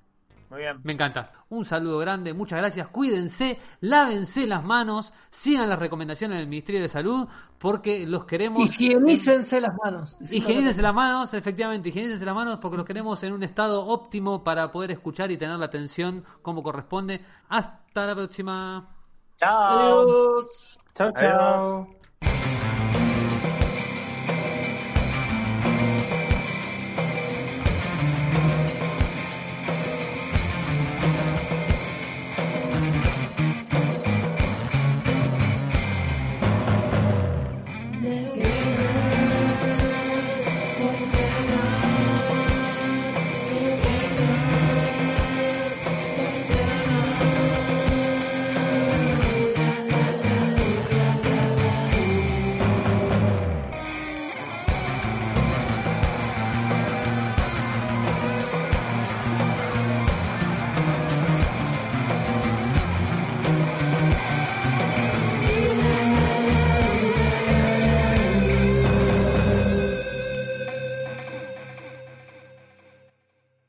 Muy 0.51 0.61
bien. 0.61 0.81
Me 0.83 0.95
encanta. 0.95 1.31
Un 1.51 1.65
saludo 1.67 1.99
grande, 1.99 2.33
muchas 2.33 2.59
gracias. 2.59 2.89
Cuídense, 2.89 3.59
lávense 3.81 4.47
las 4.47 4.65
manos, 4.65 5.13
sigan 5.31 5.69
las 5.69 5.79
recomendaciones 5.79 6.39
del 6.39 6.49
Ministerio 6.49 6.81
de 6.81 6.89
Salud 6.89 7.29
porque 7.59 8.07
los 8.07 8.25
queremos. 8.25 8.65
Higienícense 8.65 9.61
las 9.61 9.75
manos. 9.85 10.17
Higienícense 10.23 10.81
la- 10.83 10.89
las 10.89 10.95
manos, 10.95 11.35
efectivamente, 11.35 11.91
higienícense 11.91 12.25
las 12.25 12.35
manos 12.35 12.59
porque 12.61 12.79
los 12.79 12.87
queremos 12.87 13.23
en 13.25 13.35
un 13.35 13.43
estado 13.43 13.87
óptimo 13.87 14.43
para 14.43 14.73
poder 14.73 14.91
escuchar 14.91 15.31
y 15.31 15.37
tener 15.37 15.59
la 15.59 15.67
atención 15.67 16.25
como 16.43 16.63
corresponde. 16.63 17.21
Hasta 17.51 18.07
la 18.07 18.15
próxima. 18.15 18.89
Chao. 19.39 20.03
Adiós. 20.03 20.79
Chao, 20.95 21.13
chao. 21.13 21.87
Adiós. 22.23 22.68